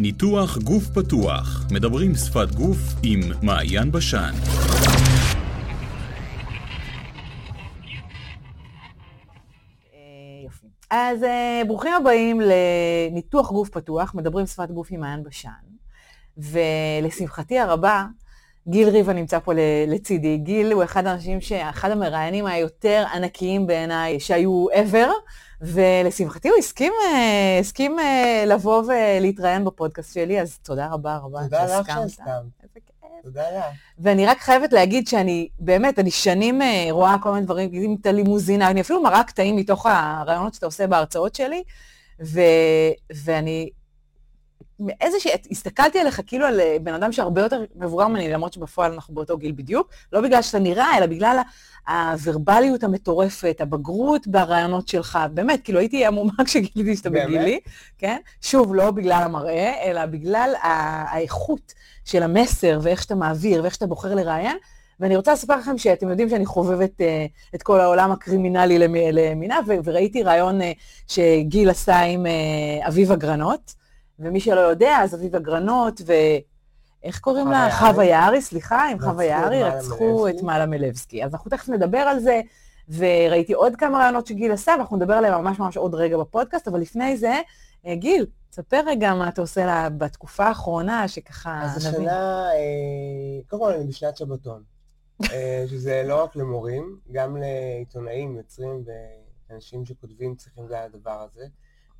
ניתוח 0.00 0.58
גוף 0.58 0.84
פתוח, 0.94 1.66
מדברים 1.70 2.14
שפת 2.14 2.54
גוף 2.54 2.78
עם 3.02 3.20
מעיין 3.42 3.92
בשן. 3.92 4.32
אה, 9.94 9.98
יופי. 10.44 10.66
אז 10.90 11.22
אה, 11.22 11.62
ברוכים 11.66 11.92
הבאים 11.92 12.40
לניתוח 12.40 13.50
גוף 13.50 13.68
פתוח, 13.68 14.14
מדברים 14.14 14.46
שפת 14.46 14.70
גוף 14.70 14.88
עם 14.90 15.00
מעיין 15.00 15.22
בשן. 15.22 15.50
ולשמחתי 16.36 17.58
הרבה, 17.58 18.04
גיל 18.68 18.88
ריבה 18.88 19.12
נמצא 19.12 19.38
פה 19.38 19.52
לצידי. 19.86 20.36
גיל 20.36 20.72
הוא 20.72 20.84
אחד 20.84 21.06
האנשים, 21.06 21.38
אחד 21.70 21.90
המראיינים 21.90 22.46
היותר 22.46 23.04
ענקיים 23.14 23.66
בעיניי 23.66 24.20
שהיו 24.20 24.66
ever, 24.70 25.08
ולשמחתי 25.60 26.48
הוא 26.48 26.58
הסכים, 26.58 26.92
אה, 27.04 27.58
הסכים 27.60 27.98
אה, 27.98 28.44
לבוא 28.46 28.82
ולהתראיין 28.82 29.64
בפודקאסט 29.64 30.14
שלי, 30.14 30.40
אז 30.40 30.58
תודה 30.58 30.88
רבה 30.88 31.16
רבה 31.16 31.42
תודה 31.42 31.80
לך 31.80 31.86
שהסכמת. 31.86 32.26
תודה 33.22 33.42
לך. 33.58 33.64
ואני 33.98 34.26
רק 34.26 34.38
חייבת 34.38 34.72
להגיד 34.72 35.08
שאני, 35.08 35.48
באמת, 35.58 35.98
אני 35.98 36.10
שנים 36.10 36.62
אה, 36.62 36.86
רואה 36.90 37.16
כל 37.22 37.32
מיני 37.32 37.46
דברים, 37.46 37.96
את 38.00 38.06
הלימוזינה, 38.06 38.70
אני 38.70 38.80
אפילו 38.80 39.02
מראה 39.02 39.24
קטעים 39.24 39.56
מתוך 39.56 39.86
הרעיונות 39.86 40.54
שאתה 40.54 40.66
עושה 40.66 40.86
בהרצאות 40.86 41.34
שלי, 41.34 41.62
ו, 42.24 42.40
ואני 43.24 43.70
מאיזושהי, 44.86 45.32
הסתכלתי 45.50 45.98
עליך 45.98 46.20
כאילו 46.26 46.46
על 46.46 46.60
בן 46.82 46.94
אדם 46.94 47.12
שהרבה 47.12 47.40
יותר 47.40 47.64
מבוגר 47.76 48.08
ממני, 48.08 48.30
למרות 48.30 48.52
שבפועל 48.52 48.92
אנחנו 48.92 49.14
באותו 49.14 49.38
גיל 49.38 49.52
בדיוק, 49.52 49.88
לא 50.12 50.20
בגלל 50.20 50.42
שאתה 50.42 50.58
נראה, 50.58 50.98
אלא 50.98 51.06
בגלל 51.06 51.38
הוורבליות 51.88 52.84
המטורפת, 52.84 53.56
הבגרות 53.60 54.26
ברעיונות 54.26 54.88
שלך, 54.88 55.18
באמת, 55.34 55.64
כאילו 55.64 55.78
הייתי 55.78 56.06
עמומה 56.06 56.32
כשגיליתי 56.44 56.96
שאתה 56.96 57.10
בגילי, 57.10 57.60
כן? 57.98 58.16
שוב, 58.40 58.74
לא 58.74 58.90
בגלל 58.90 59.22
המראה, 59.22 59.82
אלא 59.84 60.06
בגלל 60.06 60.54
האיכות 60.62 61.72
של 62.04 62.22
המסר 62.22 62.78
ואיך 62.82 63.02
שאתה 63.02 63.14
מעביר 63.14 63.62
ואיך 63.62 63.74
שאתה 63.74 63.86
בוחר 63.86 64.14
לראיין. 64.14 64.56
ואני 65.00 65.16
רוצה 65.16 65.32
לספר 65.32 65.56
לכם 65.56 65.78
שאתם 65.78 66.08
יודעים 66.08 66.28
שאני 66.28 66.46
חובבת 66.46 67.00
uh, 67.00 67.04
את 67.54 67.62
כל 67.62 67.80
העולם 67.80 68.12
הקרימינלי 68.12 68.78
למינה, 69.12 69.58
וראיתי 69.84 70.22
ראיון 70.22 70.60
uh, 70.60 70.64
שגיל 71.08 71.70
עשה 71.70 72.00
עם 72.00 72.26
uh, 72.26 72.88
אביב 72.88 73.12
אגרנות, 73.12 73.74
ומי 74.18 74.40
שלא 74.40 74.60
יודע, 74.60 74.98
אז 75.02 75.14
אביב 75.14 75.36
אגרנות, 75.36 76.00
ו... 76.06 76.12
איך 77.04 77.20
קוראים 77.20 77.48
לה? 77.48 77.68
חווה 77.70 78.04
יערי, 78.04 78.42
סליחה, 78.42 78.88
עם 78.88 78.98
חווה 78.98 79.24
יערי, 79.24 79.62
רצחו 79.62 80.28
את 80.28 80.42
מעלה 80.42 80.66
מלבסקי. 80.66 81.24
אז 81.24 81.34
אנחנו 81.34 81.50
תכף 81.50 81.68
נדבר 81.68 81.98
על 81.98 82.20
זה, 82.20 82.40
וראיתי 82.88 83.52
עוד 83.52 83.76
כמה 83.76 83.98
רעיונות 83.98 84.26
שגיל 84.26 84.52
עשה, 84.52 84.72
ואנחנו 84.78 84.96
נדבר 84.96 85.14
עליהם 85.14 85.44
ממש 85.44 85.58
ממש 85.58 85.76
עוד 85.76 85.94
רגע 85.94 86.18
בפודקאסט, 86.18 86.68
אבל 86.68 86.80
לפני 86.80 87.16
זה, 87.16 87.40
אה, 87.86 87.94
גיל, 87.94 88.26
תספר 88.50 88.80
רגע 88.86 89.14
מה 89.14 89.28
אתה 89.28 89.40
עושה 89.40 89.66
לה 89.66 89.88
בתקופה 89.90 90.44
האחרונה, 90.44 91.08
שככה 91.08 91.62
אז 91.62 91.76
השנה, 91.76 92.50
אה, 92.52 93.40
קודם 93.48 93.62
כל 93.62 93.72
אני 93.72 93.86
בשנת 93.86 94.16
שבתון, 94.16 94.62
אה, 95.32 95.64
שזה 95.66 96.02
לא 96.06 96.22
רק 96.22 96.36
למורים, 96.36 96.98
גם 97.12 97.36
לעיתונאים, 97.36 98.36
יוצרים 98.36 98.84
ואנשים 99.50 99.84
שכותבים 99.84 100.34
צריכים 100.34 100.64
לדעת 100.64 100.94
הדבר 100.94 101.26
הזה. 101.30 101.46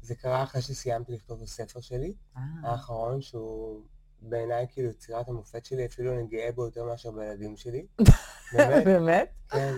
זה 0.02 0.14
קרה 0.14 0.42
אחרי 0.42 0.62
שסיימתי 0.62 1.12
לכתוב 1.12 1.38
את 1.38 1.44
הספר 1.44 1.80
שלי, 1.80 2.14
האחרון, 2.62 3.20
שהוא 3.20 3.80
בעיניי 4.22 4.66
כאילו 4.70 4.90
יצירת 4.90 5.28
המופת 5.28 5.64
שלי, 5.64 5.86
אפילו 5.86 6.12
אני 6.12 6.26
גאה 6.26 6.52
בו 6.52 6.64
יותר 6.64 6.84
מאשר 6.84 7.10
בילדים 7.10 7.56
שלי. 7.56 7.86
באמת? 8.52 8.84
באמת? 8.84 9.32
כן. 9.48 9.74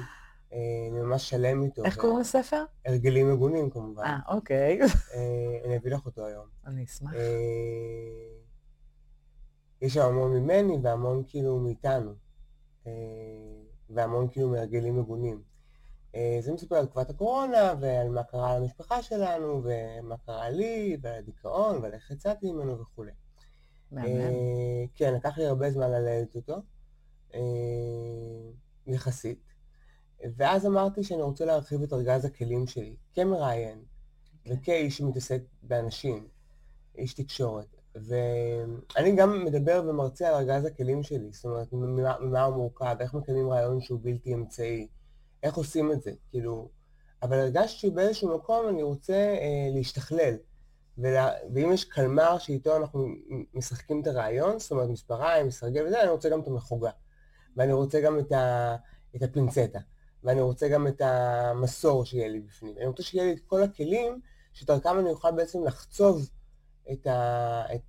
אה, 0.52 0.58
אני 0.90 1.00
ממש 1.00 1.30
שלם 1.30 1.62
איתו. 1.62 1.84
איך 1.84 1.98
קוראים 1.98 2.18
לספר? 2.20 2.64
הרגלים 2.86 3.32
מגונים 3.32 3.70
כמובן. 3.70 4.04
אה, 4.04 4.18
אוקיי. 4.28 4.80
אה, 4.82 5.58
אני 5.64 5.76
אביא 5.76 5.90
לך 5.90 6.06
אותו 6.06 6.26
היום. 6.26 6.46
אני 6.66 6.84
אשמח. 6.84 7.14
אה, 7.14 7.20
יש 9.80 9.94
שם 9.94 10.06
המון 10.06 10.32
ממני 10.32 10.78
והמון 10.82 11.22
כאילו 11.26 11.58
מאיתנו. 11.58 12.14
והמון 13.90 14.28
כאילו 14.28 14.48
מהרגלים 14.48 14.98
מגונים. 14.98 15.42
זה 16.40 16.52
מספר 16.52 16.76
על 16.76 16.86
תקופת 16.86 17.10
הקורונה 17.10 17.74
ועל 17.80 18.08
מה 18.08 18.22
קרה 18.22 18.58
למשפחה 18.58 19.02
שלנו 19.02 19.62
ומה 19.64 20.16
קרה 20.26 20.50
לי 20.50 20.96
ועל 21.00 21.14
הדיכאון 21.14 21.82
ועל 21.82 21.92
איך 21.92 22.10
יצאתי 22.10 22.52
ממנו 22.52 22.80
וכולי. 22.80 23.12
אה, 23.96 24.84
כן, 24.94 25.14
לקח 25.14 25.38
לי 25.38 25.46
הרבה 25.46 25.70
זמן 25.70 25.90
ללדת 25.90 26.36
אותו, 26.36 26.54
אה, 27.34 27.40
יחסית. 28.86 29.54
ואז 30.36 30.66
אמרתי 30.66 31.04
שאני 31.04 31.22
רוצה 31.22 31.44
להרחיב 31.44 31.82
את 31.82 31.92
ארגז 31.92 32.24
הכלים 32.24 32.66
שלי, 32.66 32.96
כמראיין, 33.14 33.78
אוקיי. 33.78 34.56
וכאיש 34.56 34.98
שמתעסק 34.98 35.42
באנשים, 35.62 36.28
איש 36.98 37.14
תקשורת. 37.14 37.76
ואני 37.94 39.16
גם 39.16 39.44
מדבר 39.44 39.82
ומרצה 39.88 40.28
על 40.28 40.34
ארגז 40.34 40.64
הכלים 40.64 41.02
שלי, 41.02 41.32
זאת 41.32 41.44
אומרת, 41.44 41.72
ממה, 41.72 42.18
ממה 42.20 42.44
הוא 42.44 42.56
מורכב, 42.56 42.96
איך 43.00 43.14
מקיימים 43.14 43.50
רעיון 43.50 43.80
שהוא 43.80 43.98
בלתי 44.02 44.34
אמצעי, 44.34 44.88
איך 45.44 45.54
עושים 45.54 45.92
את 45.92 46.02
זה, 46.02 46.10
כאילו... 46.30 46.68
אבל 47.22 47.38
הרגשתי 47.38 47.78
שבאיזשהו 47.78 48.36
מקום 48.36 48.68
אני 48.68 48.82
רוצה 48.82 49.14
אה, 49.14 49.68
להשתכלל. 49.74 50.34
ולה... 50.98 51.30
ואם 51.54 51.72
יש 51.72 51.84
קלמר 51.84 52.38
שאיתו 52.38 52.76
אנחנו 52.76 53.08
משחקים 53.54 54.02
את 54.02 54.06
הרעיון, 54.06 54.58
זאת 54.58 54.70
אומרת 54.70 54.88
מספריים, 54.88 55.46
מסרגל 55.46 55.86
וזה, 55.86 56.02
אני 56.02 56.10
רוצה 56.10 56.28
גם 56.28 56.40
את 56.40 56.46
המחוגה. 56.46 56.90
ואני 57.56 57.72
רוצה 57.72 58.00
גם 58.00 58.18
את, 58.18 58.32
ה... 58.32 58.76
את 59.16 59.22
הפינצטה. 59.22 59.78
ואני 60.24 60.40
רוצה 60.40 60.68
גם 60.68 60.86
את 60.86 61.00
המסור 61.00 62.04
שיהיה 62.04 62.28
לי 62.28 62.40
בפנים. 62.40 62.74
אני 62.78 62.86
רוצה 62.86 63.02
שיהיה 63.02 63.24
לי 63.24 63.32
את 63.32 63.40
כל 63.46 63.62
הכלים, 63.62 64.20
שדרכם 64.52 64.98
אני 64.98 65.10
אוכל 65.10 65.32
בעצם 65.32 65.64
לחצוב 65.64 66.30
את, 66.92 67.06
ה... 67.06 67.62
את... 67.74 67.80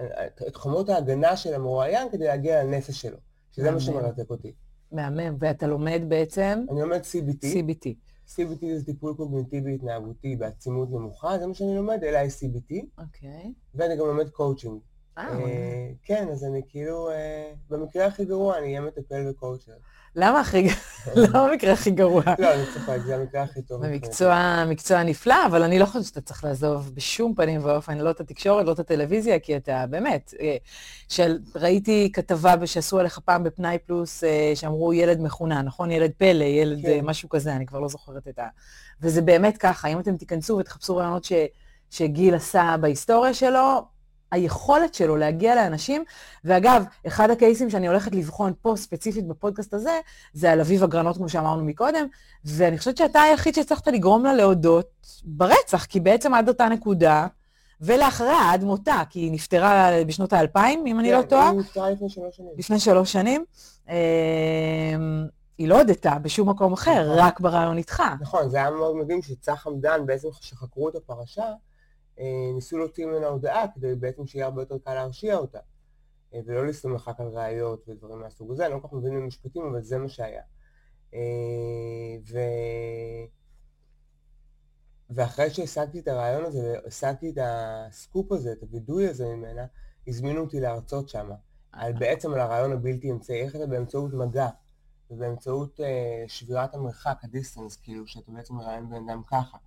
את, 0.00 0.42
את 0.48 0.56
חומות 0.56 0.88
ההגנה 0.88 1.36
של 1.36 1.54
המרואיין 1.54 2.10
כדי 2.10 2.26
להגיע 2.26 2.64
לנפש 2.64 3.02
שלו. 3.02 3.18
שזה 3.52 3.70
מה 3.70 3.80
שמרתק 3.80 4.30
אותי. 4.30 4.52
מהמם, 4.92 5.36
ואתה 5.38 5.66
לומד 5.66 6.02
בעצם? 6.08 6.64
אני 6.70 6.80
לומד 6.80 7.00
CBT. 7.00 7.44
CBT. 7.44 7.86
CBT 8.28 8.66
זה 8.76 8.84
טיפול 8.84 9.14
קוגניטיבי 9.14 9.74
התנהגותי 9.74 10.36
בעצימות 10.36 10.90
נמוכה, 10.90 11.38
זה 11.38 11.46
מה 11.46 11.54
שאני 11.54 11.76
לומד, 11.76 12.04
LI 12.04 12.18
CBT. 12.18 12.74
אוקיי. 12.98 13.52
ואני 13.74 13.96
גם 13.96 14.06
לומד 14.06 14.28
קואוצ'ינג. 14.28 14.80
אה, 15.18 15.38
אה 15.38 15.90
כן, 16.02 16.28
אז 16.32 16.44
אני 16.44 16.62
כאילו, 16.68 17.10
אה, 17.10 17.52
במקרה 17.70 18.06
הכי 18.06 18.24
גרוע 18.24 18.58
אני 18.58 18.66
אהיה 18.66 18.80
מטפל 18.80 19.28
ו 19.30 19.35
coacher. 19.35 19.72
למה 20.16 20.40
הכי, 20.40 20.68
למה 21.16 21.44
המקרה 21.44 21.72
הכי 21.72 21.90
גרוע? 21.90 22.22
לא, 22.38 22.54
אני 22.54 22.62
צוחק, 22.74 22.98
זה 23.06 23.16
המקרה 23.16 23.42
הכי 23.42 23.62
טוב. 23.62 23.86
במקצוע 23.86 24.64
מקצוע 24.68 25.02
נפלא, 25.02 25.46
אבל 25.46 25.62
אני 25.62 25.78
לא 25.78 25.84
חושבת 25.84 26.04
שאתה 26.04 26.20
צריך 26.20 26.44
לעזוב 26.44 26.90
בשום 26.94 27.34
פנים 27.34 27.64
ואופן, 27.64 27.98
לא 27.98 28.10
את 28.10 28.20
התקשורת, 28.20 28.66
לא 28.66 28.72
את 28.72 28.78
הטלוויזיה, 28.78 29.38
כי 29.38 29.56
אתה 29.56 29.84
באמת, 29.90 30.34
אה, 30.40 30.56
של, 31.08 31.38
ראיתי 31.54 32.10
כתבה 32.12 32.66
שעשו 32.66 32.98
עליך 32.98 33.18
פעם 33.18 33.44
בפנאי 33.44 33.78
פלוס, 33.78 34.24
אה, 34.24 34.52
שאמרו 34.54 34.92
ילד 34.92 35.20
מחונן, 35.20 35.64
נכון? 35.64 35.90
ילד 35.90 36.10
פלא, 36.18 36.44
ילד 36.44 36.82
כן. 36.82 37.00
משהו 37.04 37.28
כזה, 37.28 37.56
אני 37.56 37.66
כבר 37.66 37.80
לא 37.80 37.88
זוכרת 37.88 38.28
את 38.28 38.38
ה... 38.38 38.48
וזה 39.00 39.22
באמת 39.22 39.56
ככה, 39.56 39.88
אם 39.88 39.98
אתם 40.00 40.16
תיכנסו 40.16 40.56
ותחפשו 40.56 40.96
רעיונות 40.96 41.24
ש... 41.24 41.32
שגיל 41.90 42.34
עשה 42.34 42.76
בהיסטוריה 42.80 43.34
שלו, 43.34 43.95
היכולת 44.32 44.94
שלו 44.94 45.16
להגיע 45.16 45.54
לאנשים, 45.54 46.04
ואגב, 46.44 46.84
אחד 47.06 47.30
הקייסים 47.30 47.70
שאני 47.70 47.88
הולכת 47.88 48.14
לבחון 48.14 48.52
פה 48.62 48.74
ספציפית 48.76 49.26
בפודקאסט 49.28 49.74
הזה, 49.74 50.00
זה 50.32 50.52
על 50.52 50.60
אביב 50.60 50.82
אגרנות, 50.82 51.16
כמו 51.16 51.28
שאמרנו 51.28 51.64
מקודם, 51.64 52.06
ואני 52.44 52.78
חושבת 52.78 52.96
שאתה 52.96 53.20
היחיד 53.20 53.54
שהצלחת 53.54 53.88
לגרום 53.88 54.24
לה 54.24 54.34
להודות 54.34 55.06
ברצח, 55.24 55.84
כי 55.84 56.00
בעצם 56.00 56.34
עד 56.34 56.48
אותה 56.48 56.68
נקודה, 56.68 57.26
ולאחריה 57.80 58.52
עד 58.52 58.64
מותה, 58.64 59.02
כי 59.10 59.20
היא 59.20 59.32
נפטרה 59.32 59.90
בשנות 60.06 60.32
האלפיים, 60.32 60.86
אם 60.86 61.00
אני 61.00 61.12
לא 61.12 61.22
טועה. 61.22 61.50
כן, 61.50 61.50
היא 61.50 61.60
נפטרה 61.60 61.90
לפני 61.90 62.08
שלוש 62.08 62.36
שנים. 62.36 62.50
לפני 62.58 62.80
שלוש 62.80 63.12
שנים. 63.12 63.44
אמ, 63.88 63.94
היא 65.58 65.68
לא 65.68 65.78
הודתה 65.78 66.18
בשום 66.22 66.48
מקום 66.48 66.72
אחר, 66.72 67.02
נכון. 67.02 67.18
רק 67.18 67.40
ברעיון 67.40 67.78
איתך. 67.78 68.02
נכון, 68.20 68.48
זה 68.48 68.56
היה 68.56 68.70
מאוד 68.70 68.96
מדהים 68.96 69.22
שצח 69.22 69.54
חמדן, 69.54 70.06
בעצם 70.06 70.28
כשחקרו 70.40 70.88
את 70.88 70.94
הפרשה, 70.94 71.52
ניסו 72.54 72.78
להוציא 72.78 73.06
ממנה 73.06 73.26
הודעה 73.26 73.64
כדי 73.74 73.94
בעצם 73.94 74.26
שיהיה 74.26 74.44
הרבה 74.44 74.62
יותר 74.62 74.78
קל 74.78 74.94
להרשיע 74.94 75.36
אותה. 75.36 75.58
אה, 76.34 76.40
ולא 76.46 76.66
להסתמך 76.66 77.08
רק 77.08 77.20
על 77.20 77.28
ראיות 77.28 77.88
ודברים 77.88 78.20
מהסוג 78.20 78.50
הזה, 78.50 78.66
אני 78.66 78.74
לא 78.74 78.78
כל 78.78 78.88
כך 78.88 78.94
מבין 78.94 79.14
במשפטים, 79.14 79.62
אבל 79.62 79.82
זה 79.82 79.98
מה 79.98 80.08
שהיה. 80.08 80.42
אה, 81.14 81.20
ו... 82.30 82.38
ואחרי 85.10 85.50
שהשגתי 85.50 85.98
את 85.98 86.08
הרעיון 86.08 86.44
הזה, 86.44 86.74
והשגתי 86.84 87.30
את 87.30 87.38
הסקופ 87.40 88.32
הזה, 88.32 88.52
את 88.52 88.62
הווידוי 88.62 89.08
הזה 89.08 89.26
ממנה, 89.28 89.66
הזמינו 90.06 90.40
אותי 90.40 90.60
להרצות 90.60 91.08
שם, 91.08 91.30
על 91.72 91.92
בעצם 91.92 92.34
על 92.34 92.40
הרעיון 92.40 92.72
הבלתי 92.72 93.10
אמצעי, 93.10 93.42
איך 93.42 93.56
אתה 93.56 93.66
באמצעות 93.66 94.12
מגע, 94.12 94.48
ובאמצעות 95.10 95.80
אה, 95.80 96.24
שבירת 96.28 96.74
המרחק, 96.74 97.18
הדיסטנס, 97.22 97.76
כאילו, 97.76 98.06
שאתה 98.06 98.32
בעצם 98.32 98.54
מראיין 98.54 98.90
בן 98.90 99.08
אדם 99.08 99.22
ככה. 99.26 99.58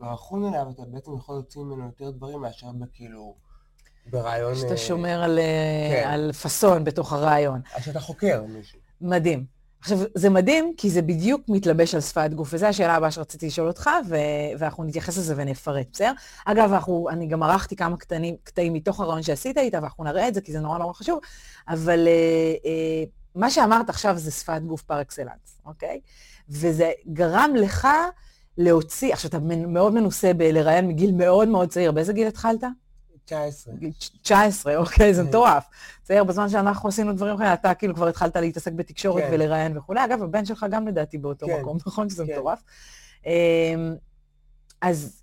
ברכון 0.00 0.54
אליו 0.54 0.70
אתה 0.70 0.82
בעצם 0.88 1.16
יכול 1.16 1.34
להוציא 1.34 1.60
ממנו 1.60 1.86
יותר 1.86 2.10
דברים 2.10 2.40
מאשר 2.40 2.66
בכאילו, 2.72 3.34
ברעיון... 4.06 4.54
שאתה 4.54 4.70
אה, 4.70 4.76
שומר 4.76 5.22
על, 5.22 5.38
אה, 5.38 6.02
כן. 6.02 6.08
על 6.08 6.32
פאסון 6.32 6.84
בתוך 6.84 7.12
הרעיון. 7.12 7.60
אז 7.74 7.84
שאתה 7.84 8.00
חוקר 8.00 8.42
מישהו. 8.48 8.78
מדהים. 9.00 9.60
עכשיו, 9.80 9.98
זה 10.14 10.30
מדהים, 10.30 10.74
כי 10.76 10.90
זה 10.90 11.02
בדיוק 11.02 11.42
מתלבש 11.48 11.94
על 11.94 12.00
שפת 12.00 12.30
גוף, 12.34 12.48
וזו 12.52 12.66
השאלה 12.66 12.94
הבאה 12.94 13.10
שרציתי 13.10 13.46
לשאול 13.46 13.68
אותך, 13.68 13.90
ו- 14.08 14.16
ואנחנו 14.58 14.84
נתייחס 14.84 15.18
לזה 15.18 15.34
ונפרט, 15.36 15.86
בסדר? 15.92 16.12
אגב, 16.44 16.72
אנחנו, 16.72 17.08
אני 17.10 17.26
גם 17.26 17.42
ערכתי 17.42 17.76
כמה 17.76 17.96
קטנים, 17.96 18.36
קטעים 18.42 18.72
מתוך 18.72 19.00
הרעיון 19.00 19.22
שעשית 19.22 19.58
איתה, 19.58 19.78
ואנחנו 19.82 20.04
נראה 20.04 20.28
את 20.28 20.34
זה, 20.34 20.40
כי 20.40 20.52
זה 20.52 20.60
נורא 20.60 20.78
נורא 20.78 20.92
חשוב, 20.92 21.20
אבל 21.68 22.08
אה, 22.08 22.12
אה, 22.64 23.04
מה 23.34 23.50
שאמרת 23.50 23.88
עכשיו 23.88 24.18
זה 24.18 24.30
שפת 24.30 24.62
גוף 24.66 24.82
פר 24.82 25.00
אקסלנס, 25.00 25.60
אוקיי? 25.66 26.00
וזה 26.48 26.92
גרם 27.12 27.50
לך 27.56 27.88
להוציא, 28.58 29.12
עכשיו, 29.12 29.28
אתה 29.28 29.38
מאוד 29.66 29.94
מנוסה 29.94 30.32
בלראיין 30.32 30.88
מגיל 30.88 31.12
מאוד 31.12 31.48
מאוד 31.48 31.68
צעיר, 31.68 31.92
באיזה 31.92 32.12
גיל 32.12 32.26
התחלת? 32.26 32.64
19. 33.24 33.74
19, 34.22 34.76
אוקיי, 34.76 35.14
זה 35.14 35.22
כן. 35.22 35.28
מטורף. 35.28 35.64
בסדר, 36.04 36.24
בזמן 36.24 36.48
שאנחנו 36.48 36.88
עשינו 36.88 37.12
דברים 37.12 37.34
אחרים, 37.34 37.52
אתה 37.52 37.74
כאילו 37.74 37.94
כבר 37.94 38.08
התחלת 38.08 38.36
להתעסק 38.36 38.72
בתקשורת 38.72 39.22
כן. 39.22 39.30
ולראיין 39.32 39.78
וכולי. 39.78 40.04
אגב, 40.04 40.22
הבן 40.22 40.44
שלך 40.44 40.66
גם 40.70 40.88
לדעתי 40.88 41.18
באותו 41.18 41.46
כן, 41.46 41.60
מקום, 41.60 41.78
נכון 41.86 42.10
שזה 42.10 42.26
כן. 42.26 42.32
מטורף? 42.32 42.62
אמ, 43.26 43.94
אז 44.82 45.22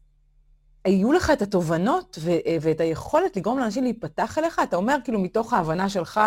היו 0.85 1.12
לך 1.12 1.31
את 1.31 1.41
התובנות 1.41 2.19
ו- 2.21 2.31
ואת 2.62 2.80
היכולת 2.80 3.38
לגרום 3.38 3.59
לאנשים 3.59 3.83
להיפתח 3.83 4.38
אליך? 4.38 4.62
אתה 4.63 4.75
אומר 4.75 4.97
כאילו 5.03 5.19
מתוך 5.19 5.53
ההבנה 5.53 5.89
שלך 5.89 6.19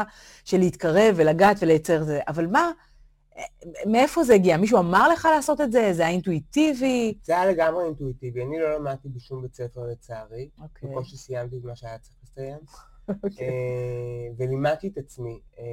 של 0.45 0.59
להתקרב 0.59 1.15
ולגעת 1.17 1.57
ולייצר 1.61 2.05
זה, 2.05 2.21
אבל 2.29 2.47
מה, 2.47 2.71
מאיפה 3.87 4.25
זה 4.25 4.35
הגיע? 4.35 4.57
מישהו 4.57 4.79
אמר 4.79 5.09
לך 5.09 5.29
לעשות 5.35 5.61
את 5.61 5.73
זה? 5.73 5.93
זה 5.93 6.03
היה 6.03 6.11
אינטואיטיבי? 6.11 7.15
זה 7.25 7.33
היה 7.33 7.53
לגמרי 7.53 7.85
אינטואיטיבי, 7.85 8.43
אני 8.43 8.59
לא 8.59 8.75
למדתי 8.75 9.09
בשום 9.09 9.43
בית 9.43 9.55
ספר 9.55 9.87
לצערי, 9.87 10.49
אוקיי. 10.63 10.91
בקושי 10.91 11.17
סיימתי 11.17 11.57
את 11.57 11.65
מה 11.65 11.77
שהיה 11.77 11.99
צריך 11.99 12.17
לסיים, 12.23 12.59
אוקיי. 13.25 13.49
אה, 13.49 14.33
ולימדתי 14.37 14.89
את 14.89 14.99
עצמי 14.99 15.41
אה, 15.59 15.65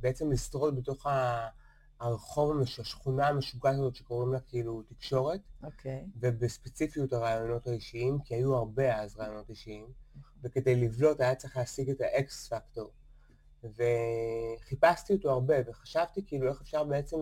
בעצם 0.00 0.32
לשרוד 0.32 0.76
בתוך 0.76 1.06
הרחוב, 2.00 2.60
השכונה 2.80 3.28
המשוגעת 3.28 3.74
הזאת 3.74 3.94
שקוראים 3.94 4.32
לה 4.32 4.40
כאילו 4.40 4.82
תקשורת, 4.82 5.40
אוקיי. 5.62 6.04
ובספציפיות 6.20 7.12
הרעיונות 7.12 7.66
האישיים, 7.66 8.18
כי 8.24 8.34
היו 8.34 8.56
הרבה 8.56 8.96
אז 8.96 9.16
רעיונות 9.16 9.50
אישיים, 9.50 9.86
וכדי 10.42 10.76
לבלוט 10.76 11.20
היה 11.20 11.34
צריך 11.34 11.56
להשיג 11.56 11.90
את 11.90 12.00
האקס 12.00 12.48
פקטור. 12.48 12.90
וחיפשתי 13.64 15.12
אותו 15.12 15.30
הרבה, 15.30 15.54
וחשבתי 15.66 16.26
כאילו 16.26 16.48
איך 16.48 16.60
אפשר 16.60 16.84
בעצם, 16.84 17.16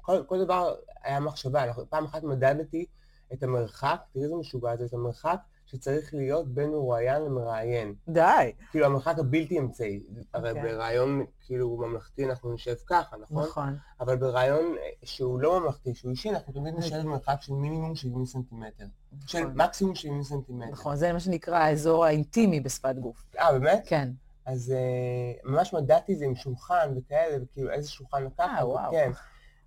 כל, 0.00 0.22
כל 0.26 0.44
דבר 0.44 0.74
היה 1.02 1.20
מחשבה, 1.20 1.64
פעם 1.88 2.04
אחת 2.04 2.22
מדדתי 2.22 2.86
את 3.32 3.42
המרחק, 3.42 4.00
תראי 4.12 4.24
איזה 4.24 4.36
משוגע 4.36 4.76
זה, 4.76 4.84
את 4.84 4.92
המרחק 4.92 5.38
שצריך 5.66 6.14
להיות 6.14 6.48
בין 6.48 6.70
מרואיין 6.70 7.22
למראיין. 7.22 7.94
די. 8.08 8.52
כאילו 8.70 8.86
המרחק 8.86 9.18
הבלתי 9.18 9.58
אמצעי. 9.58 10.02
הרי 10.34 10.50
אוקיי. 10.50 10.62
ברעיון 10.62 11.24
כאילו 11.40 11.76
ממלכתי 11.76 12.24
אנחנו 12.24 12.52
נשב 12.52 12.74
ככה, 12.86 13.16
נכון? 13.16 13.44
נכון. 13.44 13.76
אבל 14.00 14.16
ברעיון 14.16 14.74
אה, 14.78 14.88
שהוא 15.02 15.40
לא 15.40 15.60
ממלכתי, 15.60 15.94
שהוא 15.94 16.10
אישי, 16.10 16.30
אנחנו 16.30 16.52
תמיד. 16.52 16.74
נשב 16.78 16.96
במרחק 16.96 17.36
של 17.40 17.52
מינימום 17.52 17.96
70 17.96 18.26
סנטימטר. 18.26 18.84
של 19.26 19.40
נכון. 19.40 19.60
מקסימום 19.60 19.94
70 19.94 20.22
סנטימטר. 20.22 20.72
נכון, 20.72 20.96
זה 20.96 21.12
מה 21.12 21.20
שנקרא 21.20 21.58
האזור 21.58 22.04
האינטימי 22.04 22.60
בשפת 22.60 22.94
גוף. 23.00 23.24
אה, 23.38 23.52
באמת? 23.58 23.82
כן. 23.86 24.08
אז 24.46 24.74
uh, 24.76 25.48
ממש 25.48 25.74
מדדתי 25.74 26.16
זה 26.16 26.24
עם 26.24 26.34
שולחן 26.34 26.94
וכאלה, 26.96 27.36
וכאילו 27.42 27.70
איזה 27.70 27.90
שולחן 27.90 28.24
לקחת, 28.24 28.58
אה, 28.58 28.68
וואו. 28.68 28.92
כן. 28.92 29.10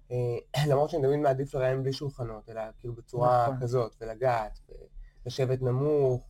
Uh, 0.09 0.13
למרות 0.69 0.89
שאני 0.89 1.03
תמיד 1.03 1.19
מעדיף 1.19 1.53
לראיין 1.53 1.83
בלי 1.83 1.94
שולחנות, 1.94 2.50
אלא 2.50 2.62
כאילו 2.79 2.94
בצורה 2.95 3.44
נכון. 3.47 3.62
כזאת, 3.62 3.95
ולגעת, 4.01 4.59
ולשבת 5.25 5.62
נמוך, 5.62 6.27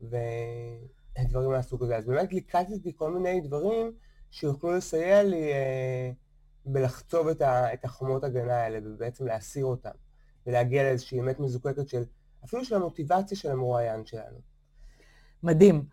ודברים 0.00 1.50
מהסוג 1.50 1.82
הזה. 1.82 1.96
אז 1.96 2.06
באמת 2.06 2.32
ליקטתי 2.32 2.92
כל 2.96 3.10
מיני 3.10 3.40
דברים 3.40 3.92
שיוכלו 4.30 4.72
לסייע 4.72 5.22
לי 5.22 5.52
uh, 5.52 6.14
בלחצוב 6.66 7.28
את, 7.28 7.42
ה, 7.42 7.74
את 7.74 7.84
החומות 7.84 8.24
הגנה 8.24 8.56
האלה, 8.56 8.78
ובעצם 8.84 9.26
להסיר 9.26 9.64
אותם, 9.64 9.90
ולהגיע 10.46 10.82
לאיזושהי 10.82 11.20
אמת 11.20 11.40
מזוקקת 11.40 11.88
של, 11.88 12.04
אפילו 12.44 12.64
של 12.64 12.74
המוטיבציה 12.74 13.36
של 13.36 13.50
המרואיין 13.50 14.06
שלנו. 14.06 14.38
מדהים. 15.42 15.84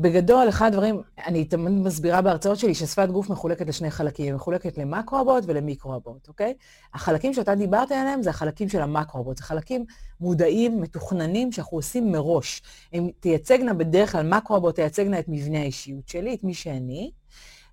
בגדול, 0.00 0.48
אחד 0.48 0.66
הדברים, 0.66 1.02
אני 1.26 1.44
תמיד 1.44 1.72
מסבירה 1.72 2.22
בהרצאות 2.22 2.58
שלי 2.58 2.74
ששפת 2.74 3.08
גוף 3.08 3.30
מחולקת 3.30 3.68
לשני 3.68 3.90
חלקים, 3.90 4.24
היא 4.26 4.34
מחולקת 4.34 4.78
למקרו-הבעות 4.78 5.44
ולמיקרו-הבעות, 5.46 6.28
אוקיי? 6.28 6.54
החלקים 6.94 7.34
שאתה 7.34 7.54
דיברת 7.54 7.92
עליהם 7.92 8.22
זה 8.22 8.30
החלקים 8.30 8.68
של 8.68 8.80
המקרו-הבעות, 8.80 9.36
זה 9.36 9.44
חלקים 9.44 9.84
מודעים, 10.20 10.80
מתוכננים, 10.80 11.52
שאנחנו 11.52 11.78
עושים 11.78 12.12
מראש. 12.12 12.62
הם 12.92 13.10
תייצגנה 13.20 13.74
בדרך 13.74 14.12
כלל, 14.12 14.28
מקרו-הבעות 14.28 14.74
תייצגנה 14.74 15.18
את 15.18 15.24
מבנה 15.28 15.58
האישיות 15.58 16.08
שלי, 16.08 16.34
את 16.34 16.44
מי 16.44 16.54
שאני, 16.54 17.10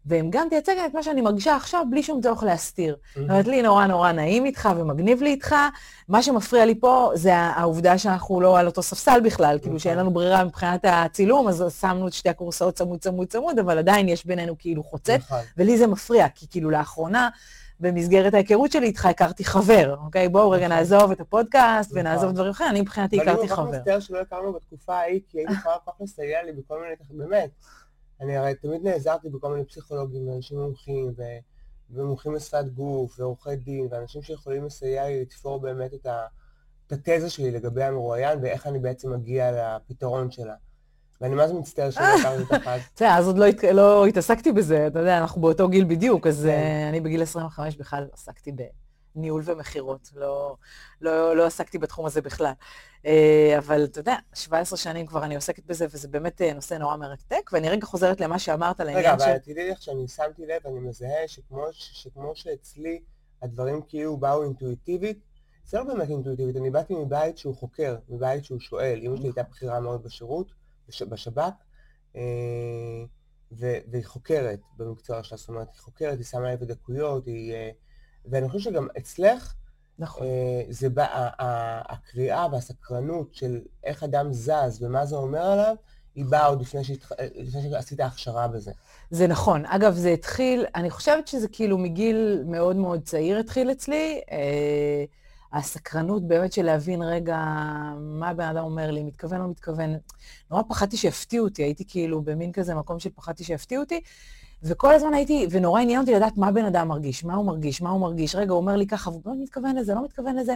והם 0.06 0.30
גם 0.30 0.48
תייצגנה 0.50 0.86
את 0.86 0.94
מה 0.94 1.04
שאני 1.04 1.22
מרגישה 1.22 1.56
עכשיו 1.56 1.86
בלי 1.90 2.04
שום 2.04 2.22
צורך 2.22 2.44
להסתיר. 2.44 2.96
זאת 3.16 3.30
אומרת, 3.30 3.48
לי 3.48 3.62
נורא 3.62 3.86
נורא 3.86 4.12
נעים 4.12 4.46
איתך 4.46 4.70
ומגניב 4.78 5.22
לי 5.22 5.30
איתך. 5.30 5.56
מה 6.08 6.24
שמפריע 6.24 6.66
לי 6.66 6.80
פה 6.80 7.12
זה 7.14 7.36
העובדה 7.36 7.98
שאנחנו 7.98 8.42
לא 8.42 8.60
על 8.60 8.66
אותו 8.66 8.84
ספסל 8.84 9.20
בכלל, 9.24 9.60
כאילו. 9.62 9.80
שאין 9.80 9.98
לנו 9.98 10.12
ברירה 10.12 10.44
מבחינת 10.44 10.86
הצילום, 10.88 11.48
אז 11.48 11.64
שמנו 11.82 12.08
את 12.08 12.14
שתי 12.14 12.30
הכורסאות 12.30 12.76
צמוד 12.76 13.00
צמוד 13.00 13.28
צמוד, 13.28 13.60
אבל 13.60 13.78
עדיין 13.78 14.10
יש 14.10 14.26
בינינו 14.26 14.58
כאילו 14.58 14.84
חוצץ, 14.84 15.10
נכון. 15.10 15.40
ולי 15.58 15.78
זה 15.78 15.88
מפריע, 15.88 16.30
כי 16.30 16.46
כאילו 16.50 16.70
לאחרונה, 16.70 17.30
במסגרת 17.80 18.34
ההיכרות 18.34 18.72
שלי 18.72 18.86
איתך, 18.86 19.06
הכרתי 19.06 19.46
חבר, 19.46 19.96
אוקיי? 20.06 20.30
בואו 20.30 20.50
רגע 20.50 20.68
נכון. 20.68 20.78
נעזוב 20.78 21.12
את 21.12 21.22
הפודקאסט 21.22 21.90
נכון. 21.92 22.02
ונעזוב 22.02 22.32
דברים 22.32 22.52
אחרים, 22.52 22.70
אני 22.70 22.82
מבחינתי 22.82 23.22
הכרתי 23.22 23.38
ואני 23.38 23.50
כל 23.50 23.56
חבר. 23.56 23.72
כך 23.72 23.78
מצטער 23.78 24.00
שלא 24.00 24.20
הכרנו 24.20 24.54
בתקופה 24.54 24.96
ההיא, 24.96 25.20
כי 25.30 25.38
הייתי 25.38 25.54
יכולה 25.54 25.76
כל 25.86 25.92
כך 25.92 26.02
לסייע 26.02 26.44
לי 26.44 26.52
בכל 26.52 26.82
מיני, 26.82 26.96
באמת. 27.30 27.50
אני 28.22 28.38
הרי 28.38 28.56
תמיד 28.56 28.84
נעזרתי 28.84 29.30
בכל 29.30 29.52
מיני 29.52 29.66
פסיכולוגים 29.66 30.28
ואנשים 30.28 30.60
מומחים, 30.60 31.14
ו... 31.18 31.24
ומומחים 31.90 32.36
לשפת 32.36 32.66
גוף, 32.74 33.20
ועורכי 33.20 33.56
דין, 33.56 33.88
ואנשים 33.92 34.22
שיכולים 34.22 34.66
לסייע 34.66 35.08
לי 35.08 35.22
לתפור 35.22 35.60
באמת 35.60 35.94
את, 35.94 36.06
ה... 36.06 36.26
את 36.88 36.92
התזה 36.92 37.30
שלי 37.30 37.52
לגבי 37.52 37.84
המרואיין, 37.84 38.40
ואיך 38.42 38.68
אני 38.68 38.80
בעצם 38.80 39.14
מגיע 39.14 39.52
לפתרון 39.52 40.32
שלה. 40.32 40.56
ואני 41.22 41.36
מה 41.36 41.48
זה 41.48 41.54
מצטער 41.54 41.90
שלא 41.90 42.04
הכרתי 42.04 42.42
אותך 42.42 42.68
אז. 42.68 42.82
בסדר, 42.96 43.10
אז 43.10 43.28
עוד 43.28 43.38
לא. 43.38 43.46
לא 43.74 44.06
התעסקתי 44.06 44.52
בזה, 44.52 44.88
אתה 44.88 45.00
יודע, 45.00 45.18
אנחנו 45.18 45.42
באותו 45.42 45.70
גיל 45.70 45.86
בדיוק, 45.86 46.28
אז 46.28 46.44
כן. 46.44 46.84
uh, 46.86 46.90
אני 46.90 47.02
בגיל 47.02 47.22
25 47.22 47.78
בכלל 47.78 48.08
עסקתי 48.14 48.52
בניהול 49.16 49.42
ומכירות, 49.46 50.10
לא, 50.16 50.56
לא, 51.02 51.36
לא 51.36 51.46
עסקתי 51.46 51.78
בתחום 51.78 52.06
הזה 52.06 52.22
בכלל. 52.22 52.52
Uh, 53.04 53.08
אבל 53.58 53.84
אתה 53.84 54.00
יודע, 54.00 54.16
17 54.34 54.78
שנים 54.78 55.06
כבר 55.06 55.24
אני 55.24 55.36
עוסקת 55.36 55.66
בזה, 55.66 55.86
וזה 55.92 56.08
באמת 56.08 56.42
uh, 56.42 56.54
נושא 56.54 56.74
נורא 56.74 56.96
מרתק, 56.96 57.50
ואני 57.54 57.70
רגע 57.70 57.86
חוזרת 57.86 58.22
למה 58.22 58.40
שאמרת 58.40 58.80
על 58.80 58.88
רגע, 58.88 58.98
העניין 59.12 59.30
אבל 59.30 59.38
תדעי 59.38 59.70
לך 59.72 59.82
שאני 59.82 60.08
שמתי 60.08 60.46
לב, 60.46 60.62
אני 60.68 60.80
מזהה 60.80 61.28
שכמו, 61.28 61.64
שכמו 61.72 62.36
שאצלי 62.36 63.02
הדברים 63.42 63.82
כאילו 63.88 64.18
באו 64.18 64.44
אינטואיטיבית, 64.44 65.20
זה 65.66 65.78
לא 65.78 65.84
באמת 65.84 66.10
אינטואיטיבית, 66.10 66.56
אני 66.56 66.70
באתי 66.70 66.96
מבית 66.96 67.38
שהוא 67.38 67.56
חוקר, 67.56 67.96
מבית 68.10 68.46
שהוא 68.46 68.60
שואל. 68.60 69.00
אמא 69.04 69.18
שלי 69.18 69.26
הייתה 69.28 69.44
בכירה 69.44 69.80
מאוד 69.80 70.04
בשירות, 70.04 70.52
בש- 70.88 71.02
בשב"כ, 71.02 71.54
אה, 72.16 72.22
ו- 73.52 73.78
והיא 73.92 74.06
חוקרת 74.06 74.60
במקצוע 74.78 75.24
שלה, 75.24 75.38
זאת 75.38 75.50
אומרת, 75.50 75.68
היא 75.74 75.82
חוקרת, 75.82 76.18
היא 76.18 76.26
שמה 76.26 76.54
לב 76.54 76.64
לדקויות, 76.64 77.26
היא... 77.26 77.54
ואני 78.30 78.50
חושב 78.50 78.70
שגם 78.70 78.88
אצלך, 78.98 79.54
נכון. 80.00 80.28
אה, 80.28 80.64
זה 80.70 80.90
בא, 80.90 81.30
הקריאה 81.90 82.48
והסקרנות 82.52 83.36
של 83.36 83.60
איך 83.84 84.04
אדם 84.04 84.34
זז 84.34 84.82
ומה 84.82 85.06
זה 85.06 85.16
אומר 85.16 85.42
עליו, 85.42 85.76
היא 86.16 86.26
באה 86.26 86.46
עוד 86.46 86.62
לפני, 86.62 86.84
שהתח... 86.84 87.12
אה, 87.12 87.28
לפני 87.36 87.62
שעשית 87.62 88.00
הכשרה 88.00 88.48
בזה. 88.48 88.72
זה 89.12 89.28
נכון. 89.28 89.66
אגב, 89.66 89.94
זה 89.94 90.10
התחיל, 90.10 90.66
אני 90.76 90.90
חושבת 90.90 91.28
שזה 91.28 91.48
כאילו 91.48 91.78
מגיל 91.78 92.44
מאוד 92.46 92.76
מאוד 92.76 93.02
צעיר 93.04 93.40
התחיל 93.40 93.72
אצלי. 93.72 94.22
אה, 94.32 95.06
הסקרנות 95.54 96.28
באמת 96.28 96.54
של 96.54 96.66
להבין 96.66 97.02
רגע 97.02 97.38
מה 98.00 98.30
הבן 98.30 98.48
אדם 98.48 98.64
אומר 98.64 98.92
לי, 98.92 99.04
מתכוון 99.04 99.38
או 99.38 99.44
לא 99.44 99.50
מתכוון. 99.50 99.96
נורא 100.52 100.64
פחדתי 100.70 100.98
שיפתיעו 100.98 101.46
אותי, 101.46 101.64
הייתי 101.64 101.84
כאילו 101.88 102.22
במין 102.22 102.52
כזה 102.52 102.76
מקום 102.76 103.00
שפחדתי 103.00 103.44
שיפתיעו 103.44 103.84
אותי, 103.84 104.02
וכל 104.66 104.94
הזמן 104.94 105.14
הייתי, 105.14 105.48
ונורא 105.52 105.82
עניין 105.82 106.02
אותי 106.02 106.14
לדעת 106.14 106.38
מה 106.38 106.48
הבן 106.48 106.66
אדם 106.66 106.88
מרגיש, 106.88 107.24
מה 107.24 107.36
הוא 107.36 107.46
מרגיש, 107.46 107.82
מה 107.82 107.90
הוא 107.90 108.02
מרגיש. 108.02 108.36
רגע, 108.36 108.52
הוא 108.52 108.58
אומר 108.58 108.76
לי 108.76 108.88
ככה, 108.88 109.10
והוא 109.10 109.22
לא 109.26 109.34
מתכוון 109.44 109.76
לזה, 109.76 109.94
לא 109.94 110.04
מתכוון 110.04 110.36
לזה. 110.36 110.56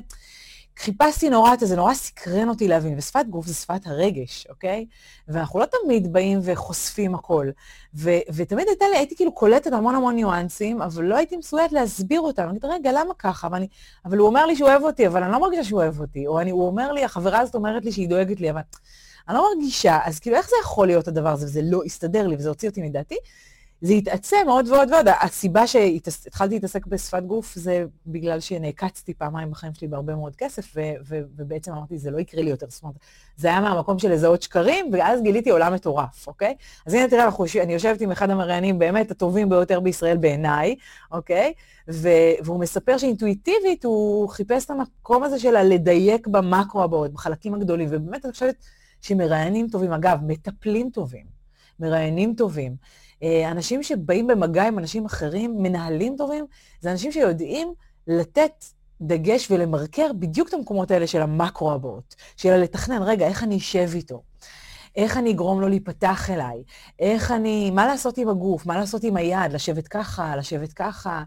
חיפשתי 0.80 1.30
נורא 1.30 1.54
את 1.54 1.60
זה, 1.60 1.76
נורא 1.76 1.94
סקרן 1.94 2.50
אותי 2.50 2.68
להבין, 2.68 2.98
ושפת 2.98 3.26
גוף 3.30 3.48
זה 3.48 3.54
שפת 3.54 3.88
הרגש, 3.88 4.48
אוקיי? 4.50 4.86
ואנחנו 5.28 5.60
לא 5.60 5.66
תמיד 5.66 6.14
באים 6.14 6.40
וחושפים 6.44 7.16
הכל. 7.16 7.50
ו- 7.96 8.20
ותמיד 8.34 8.68
הייתה 8.68 8.86
לי, 8.92 8.98
הייתי 8.98 9.16
כאילו 9.16 9.32
קולטת 9.32 9.74
המון 9.74 9.96
המון 9.96 10.16
ניואנסים, 10.16 10.82
אבל 10.82 11.04
לא 11.04 11.18
הייתי 11.18 11.38
מסוגלת 11.38 11.72
להסביר 11.72 12.22
אותם. 12.22 12.44
אני 12.50 12.58
אומרת, 12.64 12.80
רגע, 12.80 12.92
למה 12.92 13.14
ככה? 13.20 13.48
ואני, 13.52 13.68
אבל 14.06 14.18
הוא 14.18 14.28
אומר 14.28 14.46
לי 14.46 14.56
שהוא 14.56 14.70
אוהב 14.70 14.84
אותי, 14.84 15.08
אבל 15.08 15.24
אני 15.24 15.32
לא 15.32 15.40
מרגישה 15.40 15.64
שהוא 15.64 15.82
אוהב 15.82 16.00
אותי. 16.00 16.28
או 16.28 16.40
אני, 16.40 16.52
הוא 16.52 16.68
אומר 16.68 16.92
לי, 16.92 17.04
החברה 17.04 17.40
הזאת 17.40 17.56
אומרת 17.56 17.86
לי 17.86 17.92
שהיא 17.92 18.10
דואגת 18.10 18.40
לי, 18.40 18.50
אבל 18.50 18.62
אני 19.28 19.38
לא 19.38 19.46
מרגישה. 19.56 20.00
אז 20.04 20.20
כאילו, 20.20 20.36
איך 20.36 20.50
זה 20.50 20.56
יכול 20.62 20.88
להיות 20.88 21.08
הדבר 21.08 21.30
הזה? 21.30 21.46
וזה 21.46 21.62
לא 21.64 21.82
הסתדר 21.86 22.28
לי, 22.28 22.36
וזה 22.36 22.50
הוציא 22.50 22.70
אותי 22.70 22.82
מדעתי. 22.82 23.18
זה 23.82 23.94
התעצם 23.94 24.38
עוד 24.48 24.68
ועוד 24.68 24.92
ועוד. 24.92 25.08
הסיבה 25.22 25.68
שהתחלתי 25.68 26.54
להתעסק 26.54 26.86
בשפת 26.86 27.24
גוף 27.24 27.56
זה 27.56 27.86
בגלל 28.08 28.40
שנעקצתי 28.40 29.14
פעמיים 29.14 29.52
בחיים 29.52 29.74
שלי 29.74 29.88
בהרבה 29.88 30.16
מאוד 30.16 30.36
כסף, 30.36 30.72
ו- 30.76 30.82
ו- 31.10 31.22
ובעצם 31.36 31.72
אמרתי, 31.72 31.98
זה 31.98 32.12
לא 32.12 32.20
יקרה 32.20 32.42
לי 32.42 32.50
יותר. 32.50 32.66
זאת 32.70 32.84
אומרת, 32.84 32.96
זה 33.36 33.48
היה 33.48 33.62
מהמקום 33.62 34.00
של 34.00 34.12
לזהות 34.12 34.42
שקרים, 34.42 34.90
ואז 34.94 35.22
גיליתי 35.22 35.50
עולם 35.50 35.74
מטורף, 35.74 36.28
אוקיי? 36.28 36.56
אז 36.86 36.94
הנה, 36.94 37.08
תראה, 37.08 37.26
אנחנו, 37.26 37.46
אני 37.64 37.74
יושבת 37.74 38.02
עם 38.02 38.12
אחד 38.12 38.30
המראיינים 38.30 38.80
באמת 38.80 39.12
הטובים 39.12 39.50
ביותר 39.50 39.80
בישראל 39.80 40.18
בעיניי, 40.18 40.76
אוקיי? 41.12 41.54
ו- 41.90 42.10
והוא 42.44 42.60
מספר 42.60 42.98
שאינטואיטיבית 42.98 43.86
הוא 43.86 44.30
חיפש 44.30 44.66
את 44.66 44.70
המקום 44.72 45.24
הזה 45.24 45.40
של 45.40 45.56
הלדייק 45.56 46.28
במקרו 46.28 46.84
הבאות, 46.84 47.14
בחלקים 47.14 47.54
הגדולים, 47.54 47.88
ובאמת 47.92 48.26
אני 48.26 48.34
חושבת 48.34 48.56
שמראיינים 49.02 49.68
טובים, 49.68 49.94
אגב, 49.94 50.20
מטפלים 50.24 50.90
טובים, 50.90 51.26
מראיינים 51.80 52.34
טובים, 52.38 52.76
אנשים 53.24 53.84
שבאים 53.84 54.28
במגע 54.28 54.68
עם 54.68 54.80
אנשים 54.80 55.06
אחרים, 55.06 55.56
מנהלים 55.64 56.16
טובים, 56.18 56.46
זה 56.82 56.92
אנשים 56.92 57.12
שיודעים 57.12 57.74
לתת 58.08 58.66
דגש 59.02 59.52
ולמרקר 59.52 60.14
בדיוק 60.20 60.50
את 60.50 60.54
המקומות 60.54 60.92
האלה 60.92 61.08
של 61.08 61.22
המקרו 61.22 61.72
הבאות, 61.72 62.16
של 62.38 62.58
לתכנן, 62.58 63.02
רגע, 63.02 63.28
איך 63.28 63.44
אני 63.44 63.58
אשב 63.58 63.90
איתו? 63.94 64.22
איך 64.96 65.18
אני 65.18 65.32
אגרום 65.32 65.62
לו 65.62 65.68
להיפתח 65.68 66.30
אליי? 66.30 66.64
איך 67.00 67.32
אני, 67.32 67.72
מה 67.72 67.88
לעשות 67.88 68.18
עם 68.18 68.30
הגוף? 68.30 68.66
מה 68.66 68.78
לעשות 68.78 69.04
עם 69.04 69.18
היד? 69.18 69.54
לשבת 69.54 69.88
ככה, 69.88 70.36
לשבת 70.36 70.74
ככה? 70.74 71.24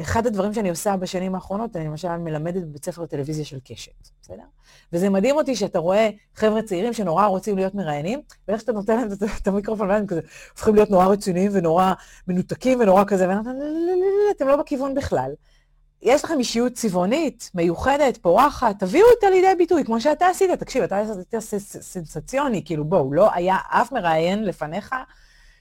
אחד 0.00 0.26
הדברים 0.26 0.54
שאני 0.54 0.70
עושה 0.70 0.96
בשנים 0.96 1.34
האחרונות, 1.34 1.76
אני 1.76 1.84
למשל 1.84 2.16
מלמדת 2.16 2.62
בבית 2.62 2.84
ספר 2.84 3.02
לטלוויזיה 3.02 3.44
של 3.44 3.58
קשת, 3.64 4.08
בסדר? 4.22 4.42
וזה 4.92 5.10
מדהים 5.10 5.36
אותי 5.36 5.56
שאתה 5.56 5.78
רואה 5.78 6.10
חבר'ה 6.34 6.62
צעירים 6.62 6.92
שנורא 6.92 7.26
רוצים 7.26 7.56
להיות 7.56 7.74
מראיינים, 7.74 8.20
ואיך 8.48 8.60
שאתה 8.60 8.72
נותן 8.72 8.96
להם 8.96 9.08
את 9.42 9.46
המיקרופון, 9.46 9.90
והם 9.90 10.06
כזה 10.06 10.20
הופכים 10.52 10.74
להיות 10.74 10.90
נורא 10.90 11.06
רציניים 11.06 11.50
ונורא 11.54 11.92
מנותקים 12.28 12.80
ונורא 12.80 13.04
כזה, 13.06 13.28
ואתה, 13.28 13.50
אתם 14.36 14.48
לא 14.48 14.56
בכיוון 14.56 14.94
בכלל. 14.94 15.32
יש 16.02 16.24
לכם 16.24 16.38
אישיות 16.38 16.72
צבעונית, 16.72 17.50
מיוחדת, 17.54 18.16
פורחת, 18.16 18.78
תביאו 18.78 19.06
אותה 19.14 19.30
לידי 19.30 19.54
ביטוי, 19.58 19.84
כמו 19.84 20.00
שאתה 20.00 20.26
עשית. 20.26 20.50
תקשיב, 20.50 20.82
אתה 20.82 21.02
עשית 21.32 21.60
סנסציוני, 21.60 22.64
כאילו 22.64 22.84
בואו, 22.84 23.12
לא 23.12 23.34
היה 23.34 23.56
אף 23.70 23.92
מראיין 23.92 24.44
לפניך 24.44 24.94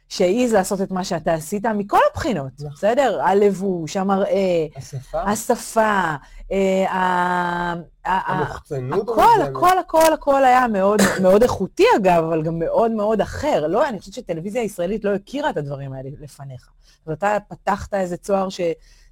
שהעז 0.09 0.53
לעשות 0.53 0.81
את 0.81 0.91
מה 0.91 1.03
שאתה 1.03 1.33
עשית 1.33 1.65
מכל 1.65 1.99
הבחינות, 2.11 2.51
נכון. 2.59 2.71
בסדר? 2.75 3.21
הלבוש, 3.23 3.97
המראה, 3.97 4.67
השפה, 4.75 5.21
השפה, 5.21 6.15
אה, 6.51 7.73
המוחצנות. 8.05 9.09
הכל, 9.09 9.41
הכל, 9.43 9.77
הכל, 9.77 10.13
הכל 10.13 10.43
היה 10.43 10.67
מאוד, 10.67 11.01
מאוד 11.21 11.43
איכותי 11.43 11.85
אגב, 11.97 12.23
אבל 12.23 12.43
גם 12.43 12.59
מאוד 12.59 12.91
מאוד 12.91 13.21
אחר. 13.21 13.67
לא, 13.67 13.89
אני 13.89 13.99
חושבת 13.99 14.13
שטלוויזיה 14.13 14.61
הישראלית 14.61 15.05
לא 15.05 15.15
הכירה 15.15 15.49
את 15.49 15.57
הדברים 15.57 15.93
האלה 15.93 16.09
לפניך. 16.19 16.69
ואתה 17.07 17.37
פתחת 17.47 17.93
איזה 17.93 18.17
צוהר 18.17 18.49
ש, 18.49 18.61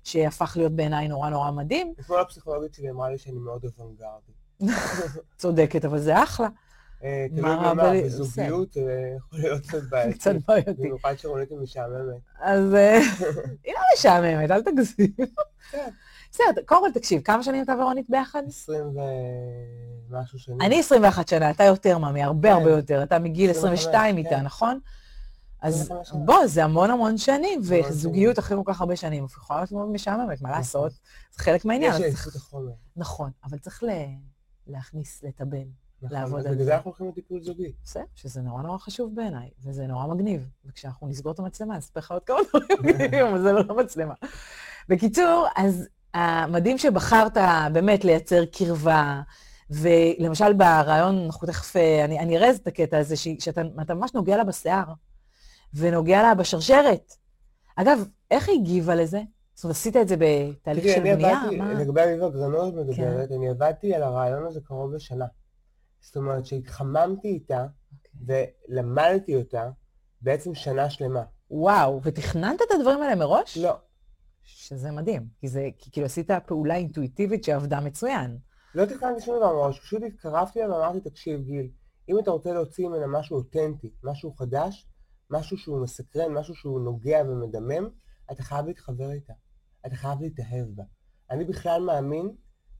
שהפך 0.04 0.54
להיות 0.58 0.72
בעיניי 0.72 1.08
נורא 1.08 1.30
נורא 1.30 1.52
מדהים. 1.52 1.94
אתמול 2.00 2.20
הפסיכולוגית 2.22 2.74
שלי 2.74 2.90
אמרה 2.90 3.10
לי 3.10 3.18
שאני 3.18 3.40
מאוד 3.40 3.66
אוונגרדי. 3.66 4.32
צודקת, 5.38 5.86
אבל 5.86 6.00
זה 6.00 6.24
אחלה. 6.24 6.48
אה, 7.04 7.26
תלוי 7.30 7.42
במה, 7.42 7.92
בזוגיות 7.94 8.78
אה, 8.78 8.84
יכול 9.18 9.40
להיות 9.40 9.62
קצת 9.66 9.84
בעייתי. 9.90 10.14
קצת 10.20 10.36
בעייתי. 10.48 10.72
במיוחד 10.72 11.16
שרונית 11.18 11.50
היא 11.50 11.58
משעממת. 11.58 12.22
אז 12.42 12.74
אה, 12.74 12.98
היא 13.64 13.74
לא 13.74 13.80
משעממת, 13.96 14.52
אל 14.52 14.62
תגזים. 14.62 15.14
כן. 15.72 15.90
בסדר, 16.32 16.62
קודם 16.66 16.82
כל 16.82 17.00
תקשיב, 17.00 17.22
כמה 17.22 17.44
שנים 17.44 17.64
אתה 17.64 17.74
ורונית 17.80 18.06
ביחד? 18.10 18.44
עשרים 18.48 18.98
ומשהו 20.10 20.40
שנים. 20.40 20.62
אני 20.62 20.80
21 20.80 21.28
שנה, 21.28 21.50
אתה 21.50 21.64
יותר, 21.64 21.98
ממי, 21.98 22.24
הרבה 22.24 22.54
הרבה 22.54 22.66
כן. 22.66 22.72
יותר. 22.72 23.04
אתה 23.04 23.20
מגיל 23.20 23.52
22 23.52 24.18
איתה, 24.18 24.30
כן. 24.30 24.42
נכון? 24.42 24.80
אז 25.62 25.92
בוא, 26.14 26.48
זה 26.48 26.64
המון 26.64 26.92
המון 26.92 27.18
שנים, 27.18 27.62
וזוגיות 27.64 28.40
אחרי 28.40 28.58
כל 28.58 28.74
כך 28.74 28.82
הרבה 28.82 28.96
זנים, 28.96 29.26
יכולה 29.26 29.60
להיות 29.60 29.72
מאוד 29.72 29.90
משעממת, 29.90 30.42
מה 30.42 30.50
נכון. 30.50 30.52
לעשות? 30.52 30.92
זה 31.32 31.44
חלק 31.44 31.66
מהעניין. 31.66 31.94
יש 31.94 32.02
איכות 32.02 32.36
החומר. 32.36 32.72
נכון, 32.96 33.32
אבל 33.44 33.58
צריך 33.58 33.84
להכניס, 34.68 35.24
לטבן. 35.24 35.85
נכון, 36.06 36.18
לעבוד 36.18 36.38
על 36.40 36.44
זה. 36.44 36.50
בגלל 36.50 36.66
זה 36.66 36.76
אנחנו 36.76 36.90
הולכים 36.90 37.08
לטיפול 37.08 37.42
זוגי. 37.42 37.72
בסדר, 37.84 38.04
שזה 38.16 38.42
נורא 38.42 38.62
נורא 38.62 38.78
חשוב 38.78 39.16
בעיניי, 39.16 39.50
וזה 39.66 39.88
נורא 39.88 40.08
מגניב. 40.08 40.50
וכשאנחנו 40.66 41.08
נסגור 41.08 41.32
את 41.32 41.40
המצלמה, 41.40 41.74
אני 41.74 41.80
אספר 41.80 42.00
לך 42.00 42.12
עוד 42.12 42.24
כמה 42.24 42.38
דברים 42.50 42.68
מגניבים, 42.84 43.26
אבל 43.26 43.42
זה 43.42 43.52
לא 43.52 43.76
מצלמה. 43.78 44.14
בקיצור, 44.90 45.48
אז 45.56 45.88
המדהים 46.14 46.78
שבחרת 46.78 47.38
באמת 47.74 48.06
לייצר 48.06 48.46
קרבה, 48.46 49.22
ולמשל 49.70 50.54
ברעיון, 50.54 51.26
אנחנו 51.26 51.48
תכף, 51.48 51.76
אני, 51.76 52.20
אני 52.20 52.38
אראה 52.38 52.50
את 52.50 52.68
הקטע 52.68 52.98
הזה, 52.98 53.16
שאתה 53.16 53.62
ממש 53.90 54.14
נוגע 54.14 54.38
לה 54.38 54.44
בשיער, 54.44 54.86
ונוגע 55.74 56.22
לה 56.22 56.36
בשרשרת. 56.36 57.14
אגב, 57.76 58.08
איך 58.32 58.50
היא 58.50 58.60
הגיבה 58.60 58.96
לזה? 58.96 59.22
זאת 59.56 59.64
אומרת, 59.64 59.76
עשית 59.76 59.98
את 59.98 60.08
זה 60.08 60.16
בתהליך 60.20 60.84
של 60.96 61.00
בנייה? 61.00 61.18
תראי, 61.18 61.60
אני 61.60 61.62
עבדתי, 61.62 61.84
לגבי 61.84 62.04
אביב 62.04 62.24
הגרנות 62.24 62.74
מדברת, 62.74 63.30
כן. 63.30 63.36
אני 63.36 63.50
עבדתי 63.50 63.96
על 63.96 64.04
הרעיון 64.04 64.46
הזה 64.46 64.60
קרוב 64.62 64.94
לשנה. 64.94 65.26
זאת 66.06 66.16
אומרת 66.16 66.46
שהתחממתי 66.46 67.28
איתה 67.28 67.66
okay. 67.66 68.22
אוקיי. 68.22 68.46
ולמדתי 68.70 69.36
אותה 69.36 69.70
בעצם 70.22 70.56
שנה 70.56 70.90
שלמה. 70.90 71.24
וואו, 71.52 72.02
ותכננת 72.04 72.62
את 72.62 72.72
הדברים 72.80 73.02
האלה 73.02 73.16
מראש? 73.16 73.58
לא. 73.58 73.74
שזה 74.44 74.92
מדהים, 74.92 75.28
כי 75.40 75.48
זה, 75.48 75.70
כי 75.78 75.92
כאילו 75.92 76.06
עשית 76.06 76.32
פעולה 76.46 76.76
אינטואיטיבית 76.76 77.44
שעבדה 77.44 77.80
מצוין. 77.80 78.38
לא 78.76 78.86
תכננתי 78.86 79.22
שום 79.22 79.38
דבר 79.38 79.54
מראש, 79.54 79.80
פשוט 79.80 80.04
התקרבתי 80.04 80.60
לה 80.60 80.76
ואמרתי, 80.76 81.10
תקשיב, 81.10 81.42
גיל, 81.42 81.70
אם 82.10 82.20
אתה 82.20 82.32
רוצה 82.32 82.54
להוציא 82.54 82.88
ממנה 82.88 83.08
משהו 83.08 83.38
אותנטי, 83.38 83.94
משהו 84.04 84.34
חדש, 84.34 84.88
משהו 85.30 85.58
שהוא 85.58 85.84
מסקרן, 85.84 86.34
משהו 86.34 86.56
שהוא 86.56 86.82
נוגע 86.82 87.22
ומדמם, 87.28 87.90
אתה 88.32 88.44
חייב 88.44 88.66
להתחבר 88.66 89.12
איתה. 89.12 89.34
אתה 89.86 89.96
חייב 89.96 90.22
להתאהב 90.22 90.68
בה. 90.76 90.84
אני 91.32 91.46
בכלל 91.46 91.82
מאמין 91.82 92.36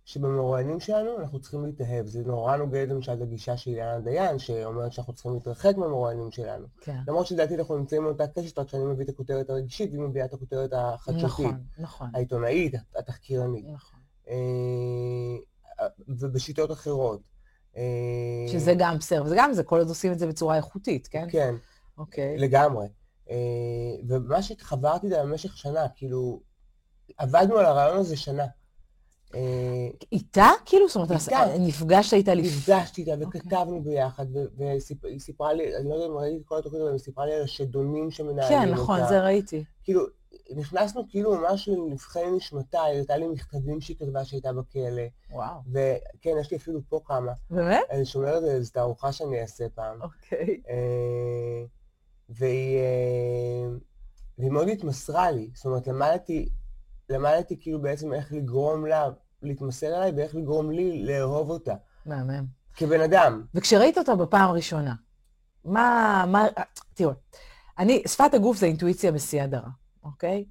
שבמרואיינים 0.06 0.80
שלנו 0.80 1.20
אנחנו 1.20 1.40
צריכים 1.40 1.66
להתאהב. 1.66 2.06
זה 2.06 2.24
נורא 2.26 2.58
נוגד 2.58 2.88
למשל 2.90 3.14
לגישה 3.14 3.58
של 3.58 3.72
אילנה 3.72 4.00
דיין, 4.00 4.40
שאומרת 4.40 4.94
שאנחנו 4.94 5.14
צריכים 5.14 5.34
להתרחק 5.34 5.78
מהמרואיינים 5.78 6.32
שלנו. 6.32 6.68
כן. 6.82 6.98
למרות 7.08 7.28
שלדעתי 7.28 7.56
אנחנו 7.56 7.78
נמצאים 7.78 8.04
באותה 8.04 8.28
קשת, 8.28 8.60
רק 8.60 8.70
שאני 8.70 8.84
מביא 8.84 9.04
את 9.06 9.10
הכותרת 9.10 9.50
הרגשית, 9.50 9.92
והיא 9.92 10.02
מביאה 10.02 10.26
את 10.26 10.34
הכותרת 10.34 10.70
החדשותית. 10.74 11.46
נכון, 11.46 11.64
נכון. 11.78 12.10
העיתונאית, 12.14 12.74
התחקירנית. 12.96 13.66
נכון. 13.74 14.00
אה, 14.30 15.88
ובשיטות 16.08 16.72
אחרות. 16.72 17.22
אה, 17.78 17.82
שזה 18.48 18.74
גם 18.78 18.98
בסדר, 18.98 19.24
וזה 19.24 19.36
גם 19.38 19.54
זה, 19.54 19.64
כל 19.64 19.80
עוד 19.80 19.88
עושים 19.88 20.12
את 20.12 20.20
זה 20.20 20.28
בצורה 20.28 20.58
איכותית, 20.58 21.08
כן? 21.08 21.28
כן. 21.32 21.56
אוקיי. 21.98 22.38
לגמרי. 22.38 22.88
אה, 23.30 23.36
ומה 24.08 24.44
שהתחברתי 24.44 25.10
לה 25.10 25.24
במשך 25.24 25.58
שנה, 25.58 25.90
כאילו, 25.96 26.42
עבדנו 27.18 27.58
על 27.58 27.66
הרעיון 27.66 27.98
הזה 27.98 28.18
שנה. 28.18 28.46
אה, 29.36 29.88
איתה? 30.12 30.50
כאילו? 30.66 30.88
זאת 30.88 30.96
אומרת, 30.96 31.12
נפגשת 31.60 32.14
איתה 32.14 32.34
לפני? 32.34 32.50
נפגשתי 32.50 33.02
איתה 33.02 33.26
אוקיי. 33.26 33.42
וכתבנו 33.42 33.84
ביחד, 33.84 34.26
והיא 34.58 35.20
סיפרה 35.20 35.54
לי, 35.54 35.78
אני 35.78 35.90
לא 35.90 35.94
יודע 35.94 36.06
אם 36.06 36.18
ראיתי 36.18 36.38
את 36.38 36.46
כל 36.46 36.58
התוכנית, 36.58 36.82
אבל 36.82 36.92
היא 36.92 37.00
סיפרה 37.00 37.26
לי 37.26 37.34
על 37.34 37.44
השדונים 37.44 38.12
שמנהלים 38.12 38.60
אותה. 38.60 38.66
כן, 38.66 38.72
נכון, 38.72 39.00
זה 39.10 39.22
ראיתי. 39.22 39.64
כאילו, 39.84 40.02
נכנסנו 40.56 41.04
כאילו 41.10 41.36
ממש 41.36 41.70
לנבחי 41.70 42.32
נשמתה, 42.38 42.84
היא 42.84 42.96
הייתה 42.96 43.18
לי 43.18 43.28
מכתבים 43.28 43.82
שהיא 43.82 43.98
כתבה 43.98 44.26
שהייתה 44.26 44.54
בכלא. 44.54 45.04
וואו. 45.32 45.60
וכן, 45.72 46.30
יש 46.42 46.52
לי 46.52 46.58
אפילו 46.58 46.80
פה 46.90 47.00
כמה. 47.06 47.32
באמת? 47.50 47.82
אני 47.92 48.06
שומר 48.06 48.38
את 48.38 48.42
זה, 48.42 48.62
זו 48.62 48.72
תערוכה 48.72 49.12
שאני 49.12 49.42
אעשה 49.42 49.66
פעם. 49.76 50.02
אוקיי. 50.02 50.62
אה, 50.70 51.64
והיא 52.30 52.80
מאוד 54.52 54.68
התמסרה 54.68 55.32
לי, 55.32 55.50
זאת 55.54 55.66
אומרת, 55.66 55.88
למדתי, 55.88 56.50
למדתי 57.10 57.60
כאילו 57.60 57.82
בעצם 57.82 58.14
איך 58.14 58.34
לגרום 58.34 58.86
לה 58.86 59.10
להתמסר 59.42 59.98
אליי 59.98 60.12
ואיך 60.12 60.36
לגרום 60.36 60.72
לי 60.72 61.04
לאהוב 61.06 61.50
אותה. 61.50 61.74
מהמם. 62.06 62.46
כבן 62.76 63.02
אדם. 63.02 63.44
וכשראית 63.54 63.98
אותה 63.98 64.16
בפעם 64.16 64.50
הראשונה, 64.50 64.94
מה, 65.66 66.26
מה, 66.28 66.46
תראו, 66.94 67.12
אני, 67.80 68.04
שפת 68.08 68.34
הגוף 68.34 68.58
זה 68.58 68.66
אינטואיציה 68.66 69.12
בשיא 69.12 69.44
הדרה, 69.44 69.70
אוקיי? 70.04 70.46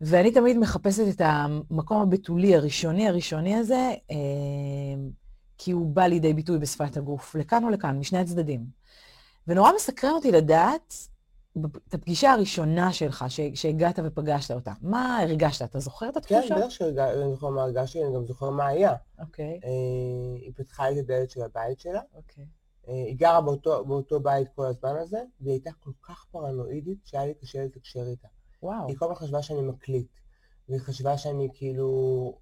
ואני 0.00 0.32
תמיד 0.32 0.58
מחפשת 0.58 1.04
את 1.08 1.20
המקום 1.24 2.02
הבתולי 2.02 2.56
הראשוני 2.56 3.08
הראשוני 3.08 3.56
הזה, 3.56 3.94
אה, 4.10 4.16
כי 5.58 5.70
הוא 5.70 5.86
בא 5.86 6.06
לידי 6.06 6.34
ביטוי 6.34 6.58
בשפת 6.58 6.96
הגוף, 6.96 7.34
לכאן 7.34 7.64
או 7.64 7.70
לכאן, 7.70 7.98
משני 7.98 8.18
הצדדים. 8.18 8.66
ונורא 9.46 9.70
מסקרן 9.76 10.10
אותי 10.10 10.32
לדעת 10.32 10.94
את 11.88 11.94
הפגישה 11.94 12.32
הראשונה 12.32 12.92
שלך, 12.92 13.24
שהגעת 13.54 13.98
ופגשת 14.04 14.50
אותה, 14.50 14.72
מה 14.82 15.18
הרגשת? 15.18 15.62
אתה 15.62 15.80
זוכר 15.80 16.08
את 16.08 16.16
התחושה? 16.16 16.48
כן, 16.48 16.56
בטח 16.56 16.68
שאני 16.68 17.30
זוכר 17.30 17.48
מה 17.48 17.62
הרגשתי, 17.62 18.04
אני 18.04 18.14
גם 18.14 18.24
זוכר 18.24 18.50
מה 18.50 18.66
היה. 18.66 18.94
אוקיי. 19.20 19.60
אה, 19.64 19.70
היא 20.40 20.52
פתחה 20.56 20.90
את 20.90 20.96
הדלת 20.96 21.30
של 21.30 21.42
הבית 21.42 21.80
שלה. 21.80 22.00
אוקיי. 22.14 22.46
אה, 22.88 22.94
היא 22.94 23.16
גרה 23.16 23.40
באותו, 23.40 23.84
באותו 23.84 24.20
בית 24.20 24.48
כל 24.54 24.66
הזמן 24.66 24.96
הזה, 24.96 25.22
והיא 25.40 25.52
הייתה 25.52 25.70
כל 25.80 25.90
כך 26.02 26.24
פרנואידית 26.30 26.98
שהיה 27.04 27.26
לי 27.26 27.34
קשה 27.34 27.64
לתקשר 27.64 28.06
איתה. 28.06 28.28
וואו. 28.62 28.88
היא 28.88 28.96
כל 28.96 29.04
הזמן 29.04 29.16
חשבה 29.16 29.42
שאני 29.42 29.62
מקליט, 29.62 30.08
והיא 30.68 30.80
חשבה 30.80 31.18
שאני 31.18 31.48
כאילו 31.54 32.38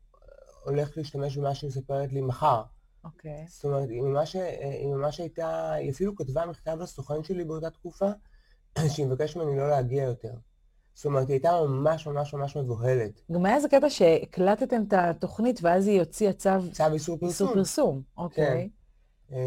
הולך 0.65 0.97
להשתמש 0.97 1.37
במה 1.37 1.55
שהיא 1.55 1.69
מספרת 1.69 2.13
לי 2.13 2.21
מחר. 2.21 2.63
אוקיי. 3.05 3.47
זאת 3.49 3.65
אומרת, 3.65 3.89
היא 3.89 4.03
ממש, 4.03 4.37
אה, 4.37 4.71
היא 4.71 4.89
ממש 4.89 5.21
הייתה, 5.21 5.73
היא 5.73 5.91
אפילו 5.91 6.17
כתבה 6.17 6.47
מכתב 6.47 6.77
לסוכן 6.81 7.25
שלי 7.25 7.45
באותה 7.45 7.71
תקופה, 7.71 8.11
שהיא 8.89 9.07
מבקשת 9.07 9.37
ממני 9.37 9.57
לא 9.57 9.69
להגיע 9.69 10.03
יותר. 10.03 10.35
זאת 10.95 11.05
אומרת, 11.05 11.29
היא 11.29 11.35
הייתה 11.35 11.53
ממש 11.69 12.07
ממש 12.07 12.35
ממש 12.35 12.57
מבוהלת. 12.57 13.21
גם 13.33 13.47
היה 13.47 13.57
איזה 13.57 13.69
קטע 13.69 13.91
שהקלטתם 13.91 14.83
את 14.89 14.93
התוכנית 14.93 15.61
ואז 15.63 15.87
היא 15.87 16.01
הוציאה 16.01 16.33
צו 16.33 16.51
צו 16.73 16.85
איסור 16.93 17.19
פרסום. 17.19 17.29
איסור 17.29 17.55
פרסום. 17.55 18.03
אוקיי. 18.17 18.71
אה, 19.33 19.39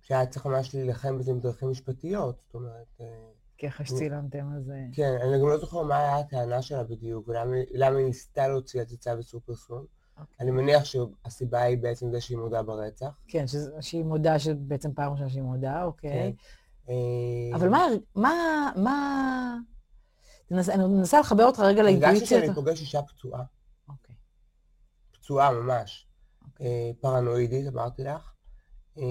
שהיה 0.00 0.26
צריך 0.26 0.46
ממש 0.46 0.74
להילחם 0.74 1.18
בזה 1.18 1.30
עם 1.30 1.40
דרכים 1.40 1.70
משפטיות, 1.70 2.36
זאת 2.46 2.54
אומרת... 2.54 3.00
אה, 3.00 3.06
כי 3.58 3.68
אחרי 3.68 3.86
שצילמתם 3.86 4.52
אז... 4.56 4.70
אה, 4.70 4.84
כן, 4.92 5.16
אני 5.22 5.40
גם 5.40 5.48
לא 5.48 5.58
זוכר 5.58 5.82
מה 5.82 5.98
היה 5.98 6.18
הטענה 6.18 6.62
שלה 6.62 6.84
בדיוק, 6.84 7.28
ולמה 7.28 7.56
למה 7.70 7.96
היא 7.96 8.06
ניסתה 8.06 8.48
להוציא 8.48 8.82
את 8.82 8.88
זה 8.88 8.96
צו 8.96 9.10
איסור 9.18 9.40
פרסום. 9.44 9.84
אוקיי. 10.20 10.36
אני 10.40 10.50
מניח 10.50 10.84
שהסיבה 10.84 11.62
היא 11.62 11.78
בעצם 11.78 12.10
זה 12.10 12.20
שהיא 12.20 12.38
מודה 12.38 12.62
ברצח. 12.62 13.20
כן, 13.28 13.44
שהיא 13.80 14.04
מודה, 14.04 14.38
שבעצם 14.38 14.92
פעם 14.92 15.12
ראשונה 15.12 15.30
שהיא 15.30 15.42
מודה, 15.42 15.84
אוקיי. 15.84 16.32
אה, 16.92 17.56
אבל 17.56 17.68
מה, 17.68 17.86
מה, 18.14 18.32
מה... 18.76 19.56
אני 20.50 20.84
מנסה 20.86 21.20
לחבר 21.20 21.44
אותך 21.44 21.60
רגע 21.60 21.82
הרגשתי 21.82 22.00
לאינטואיציה. 22.02 22.40
שאני 22.40 22.54
פוגש 22.54 22.80
אישה 22.80 23.02
פצועה, 23.02 23.42
אוקיי. 23.88 24.14
פצועה 25.12 25.52
ממש. 25.52 26.06
אוקיי. 26.44 26.66
אה, 26.66 26.90
פרנואידית, 27.00 27.66
אמרתי 27.68 28.04
לך. 28.04 28.32
אה, 28.98 29.02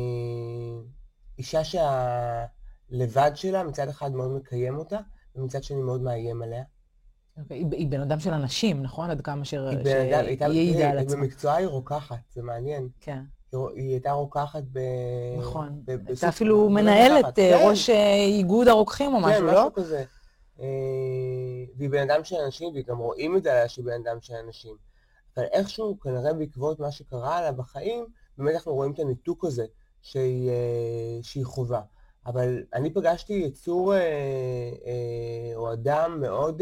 אישה 1.38 1.61
שהלבד 1.63 3.31
שלה 3.35 3.63
מצד 3.63 3.89
אחד 3.89 4.11
מאוד 4.11 4.31
מקיים 4.31 4.77
אותה, 4.77 5.00
ומצד 5.35 5.63
שני 5.63 5.81
מאוד 5.81 6.01
מאיים 6.01 6.41
עליה. 6.41 6.63
אוקיי. 7.38 7.57
היא- 7.57 7.65
היא 7.71 7.88
בן 7.88 8.01
אדם 8.01 8.19
של 8.19 8.33
אנשים, 8.33 8.83
נכון? 8.83 9.09
עד 9.09 9.21
כמה 9.21 9.45
ש... 9.45 9.53
היא 9.53 9.61
בן 9.61 10.07
אדם, 10.07 10.19
היא 10.19 10.27
הייתה, 10.27 10.45
שהיא 10.47 10.59
העידה 10.59 10.77
תראי, 10.79 10.91
על 10.91 10.97
היא 10.97 11.05
עצמה. 11.07 11.17
במקצועה 11.21 11.55
היא 11.55 11.67
רוקחת, 11.67 12.19
זה 12.33 12.41
מעניין. 12.43 12.89
כן, 13.00 13.23
היא 13.53 13.89
הייתה 13.91 14.12
רוקחת 14.12 14.63
ב... 14.72 14.79
נכון. 15.38 15.81
ב- 15.86 16.08
הייתה 16.08 16.29
אפילו 16.29 16.63
לא 16.63 16.70
מנהלת, 16.70 17.25
אה, 17.25 17.31
כן, 17.31 17.60
ראש 17.67 17.89
אה, 17.89 18.15
איגוד 18.15 18.67
הרוקחים 18.67 19.13
או 19.13 19.20
כן, 19.20 19.25
משהו, 19.25 19.46
לא? 19.46 19.51
משהו 19.51 19.74
כזה. 19.74 20.03
אה, 20.60 20.65
והיא 21.77 21.89
בן 21.89 22.10
אדם 22.10 22.24
של 22.24 22.36
אנשים, 22.36 22.74
וגם 22.75 22.98
רואים 22.98 23.38
את 23.38 23.43
זה 23.43 23.51
עליה 23.51 23.70
שהיא 23.70 23.86
בן 23.86 24.01
אדם 24.05 24.22
של 24.22 24.34
אנשים. 24.34 24.75
אבל 25.38 25.46
איכשהו, 25.46 26.00
כנראה 26.00 26.34
בעקבות 26.34 26.79
מה 26.79 26.91
שקרה 26.91 27.41
לה 27.41 27.51
בחיים, 27.51 28.05
באמת 28.38 28.53
אנחנו 28.55 28.74
רואים 28.74 28.91
את 28.91 29.00
הניתוק 29.00 29.46
הזה 29.46 29.65
שהיא, 30.01 30.51
שהיא 31.22 31.46
חווה. 31.46 31.81
אבל 32.25 32.63
אני 32.74 32.93
פגשתי 32.93 33.34
יצור 33.34 33.93
או 35.55 35.74
אדם 35.74 36.22
מאוד 36.22 36.62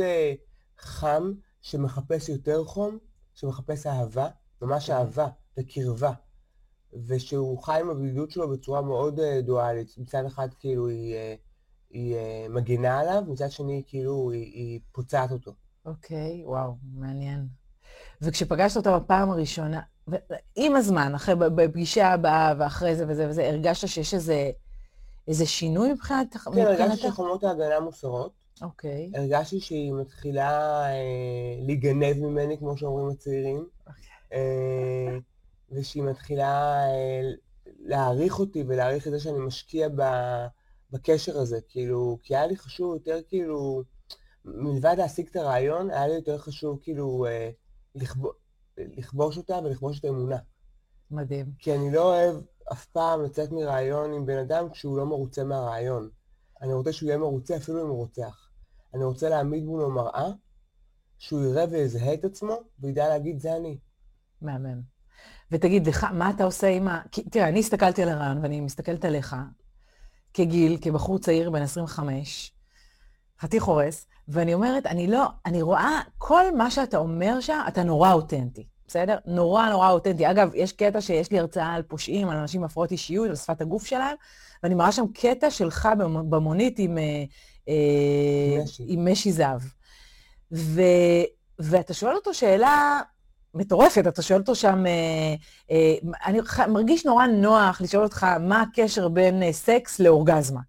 חם, 0.77 1.31
שמחפש 1.61 2.29
יותר 2.29 2.63
חום, 2.63 2.97
שמחפש 3.33 3.87
אהבה, 3.87 4.27
ממש 4.61 4.87
כן. 4.87 4.93
אהבה 4.93 5.27
וקרבה. 5.59 6.11
ושהוא 7.07 7.63
חי 7.63 7.79
עם 7.79 7.89
הבדידות 7.89 8.31
שלו 8.31 8.49
בצורה 8.49 8.81
מאוד 8.81 9.19
אה, 9.19 9.41
דואלית. 9.41 9.97
מצד 9.97 10.25
אחד 10.25 10.47
כאילו 10.59 10.87
היא, 10.87 11.15
אה, 11.15 11.35
היא 11.89 12.15
אה, 12.15 12.45
מגינה 12.49 12.99
עליו, 12.99 13.23
מצד 13.27 13.51
שני 13.51 13.83
כאילו 13.87 14.31
היא, 14.31 14.53
היא 14.53 14.79
פוצעת 14.91 15.31
אותו. 15.31 15.53
אוקיי, 15.85 16.43
וואו, 16.45 16.75
מעניין. 16.93 17.47
וכשפגשת 18.21 18.77
אותה 18.77 18.99
בפעם 18.99 19.31
הראשונה, 19.31 19.81
עם 20.55 20.75
הזמן, 20.75 21.15
אחרי, 21.15 21.35
בפגישה 21.35 22.07
הבאה 22.07 22.53
ואחרי 22.57 22.95
זה 22.95 23.05
וזה 23.07 23.29
וזה, 23.29 23.47
הרגשת 23.47 23.87
שיש 23.87 24.13
איזה, 24.13 24.51
איזה 25.27 25.45
שינוי 25.45 25.93
מבחינת... 25.93 26.37
כן, 26.37 26.61
הרגשתי 26.61 27.07
שחומות 27.07 27.43
ההגנה 27.43 27.79
מוסרות, 27.79 28.31
אוקיי. 28.61 29.11
הרגשתי 29.15 29.59
שהיא 29.59 29.93
מתחילה 29.93 30.81
אה, 30.85 31.59
להיגנב 31.65 32.17
ממני, 32.17 32.57
כמו 32.57 32.77
שאומרים 32.77 33.09
הצעירים, 33.09 33.65
אוקיי. 33.87 34.03
אה, 34.33 35.17
ושהיא 35.71 36.03
מתחילה 36.03 36.83
אה, 36.85 37.21
להעריך 37.79 38.39
אותי 38.39 38.63
ולהעריך 38.67 39.07
את 39.07 39.11
זה 39.11 39.19
שאני 39.19 39.39
משקיע 39.39 39.89
ב, 39.95 40.01
בקשר 40.91 41.37
הזה, 41.39 41.59
כאילו, 41.69 42.17
כי 42.23 42.35
היה 42.35 42.47
לי 42.47 42.57
חשוב 42.57 42.93
יותר 42.93 43.19
כאילו, 43.27 43.83
מלבד 44.45 44.95
להשיג 44.97 45.27
את 45.27 45.35
הרעיון, 45.35 45.91
היה 45.91 46.07
לי 46.07 46.13
יותר 46.13 46.37
חשוב 46.37 46.79
כאילו 46.81 47.25
אה, 47.25 47.49
לכבו, 47.95 48.31
לכבוש 48.77 49.37
אותה 49.37 49.59
ולכבוש 49.63 49.99
את 49.99 50.05
האמונה. 50.05 50.37
מדהים. 51.11 51.51
כי 51.59 51.75
אני 51.75 51.91
לא 51.91 52.03
אוהב 52.03 52.41
אף 52.71 52.85
פעם 52.85 53.23
לצאת 53.23 53.51
מרעיון 53.51 54.13
עם 54.13 54.25
בן 54.25 54.37
אדם 54.37 54.69
כשהוא 54.69 54.97
לא 54.97 55.05
מרוצה 55.05 55.43
מהרעיון. 55.43 56.09
אני 56.61 56.73
רוצה 56.73 56.93
שהוא 56.93 57.07
יהיה 57.07 57.17
מרוצה 57.17 57.57
אפילו 57.57 57.81
אם 57.81 57.87
הוא 57.87 57.97
רוצח. 57.97 58.49
אני 58.93 59.03
רוצה 59.03 59.29
להעמיד 59.29 59.63
מולו 59.63 59.89
מראה, 59.91 60.31
שהוא 61.17 61.43
יראה 61.43 61.65
ויזהה 61.71 62.13
את 62.13 62.25
עצמו, 62.25 62.57
וידע 62.79 63.07
להגיד 63.07 63.39
זה 63.39 63.55
אני. 63.55 63.77
מהמם. 64.41 64.81
ותגיד, 65.51 65.87
לך, 65.87 66.07
מה 66.13 66.29
אתה 66.29 66.43
עושה 66.43 66.67
עם 66.67 66.87
ה... 66.87 67.01
כי, 67.11 67.23
תראה, 67.23 67.47
אני 67.47 67.59
הסתכלתי 67.59 68.03
על 68.03 68.09
הרעיון 68.09 68.37
ואני 68.41 68.61
מסתכלת 68.61 69.05
עליך, 69.05 69.35
כגיל, 70.33 70.77
כבחור 70.81 71.19
צעיר 71.19 71.49
בן 71.49 71.61
25, 71.61 72.51
חתיך 73.39 73.63
הורס, 73.63 74.07
ואני 74.27 74.53
אומרת, 74.53 74.85
אני 74.85 75.07
לא, 75.07 75.25
אני 75.45 75.61
רואה, 75.61 76.01
כל 76.17 76.55
מה 76.55 76.71
שאתה 76.71 76.97
אומר 76.97 77.39
שם, 77.39 77.61
אתה 77.67 77.83
נורא 77.83 78.13
אותנטי, 78.13 78.67
בסדר? 78.87 79.17
נורא 79.25 79.69
נורא 79.69 79.91
אותנטי. 79.91 80.31
אגב, 80.31 80.51
יש 80.55 80.71
קטע 80.73 81.01
שיש 81.01 81.31
לי 81.31 81.39
הרצאה 81.39 81.73
על 81.73 81.81
פושעים, 81.81 82.29
על 82.29 82.37
אנשים 82.37 82.61
עם 82.61 82.65
הפרעות 82.65 82.91
אישיות, 82.91 83.29
על 83.29 83.35
שפת 83.35 83.61
הגוף 83.61 83.85
שלהם, 83.85 84.15
ואני 84.63 84.75
מראה 84.75 84.91
שם 84.91 85.05
קטע 85.13 85.51
שלך 85.51 85.89
במ- 85.99 86.29
במונית 86.29 86.79
עם, 86.79 86.97
אה, 86.97 87.23
אה. 87.69 88.63
עם 88.87 89.11
משי 89.11 89.31
זהב. 89.31 89.61
ו, 90.51 90.81
ואתה 91.59 91.93
שואל 91.93 92.15
אותו 92.15 92.33
שאלה 92.33 93.01
מטורפת, 93.53 94.07
אתה 94.07 94.21
שואל 94.21 94.39
אותו 94.39 94.55
שם, 94.55 94.85
אה, 94.85 94.91
אה, 95.71 95.95
אני 96.25 96.39
מרגיש 96.67 97.05
נורא 97.05 97.25
נוח 97.27 97.81
לשאול 97.81 98.03
אותך 98.03 98.23
מה 98.39 98.61
הקשר 98.61 99.07
בין 99.07 99.43
אה, 99.43 99.53
סקס 99.53 99.99
לאורגזמה. 99.99 100.59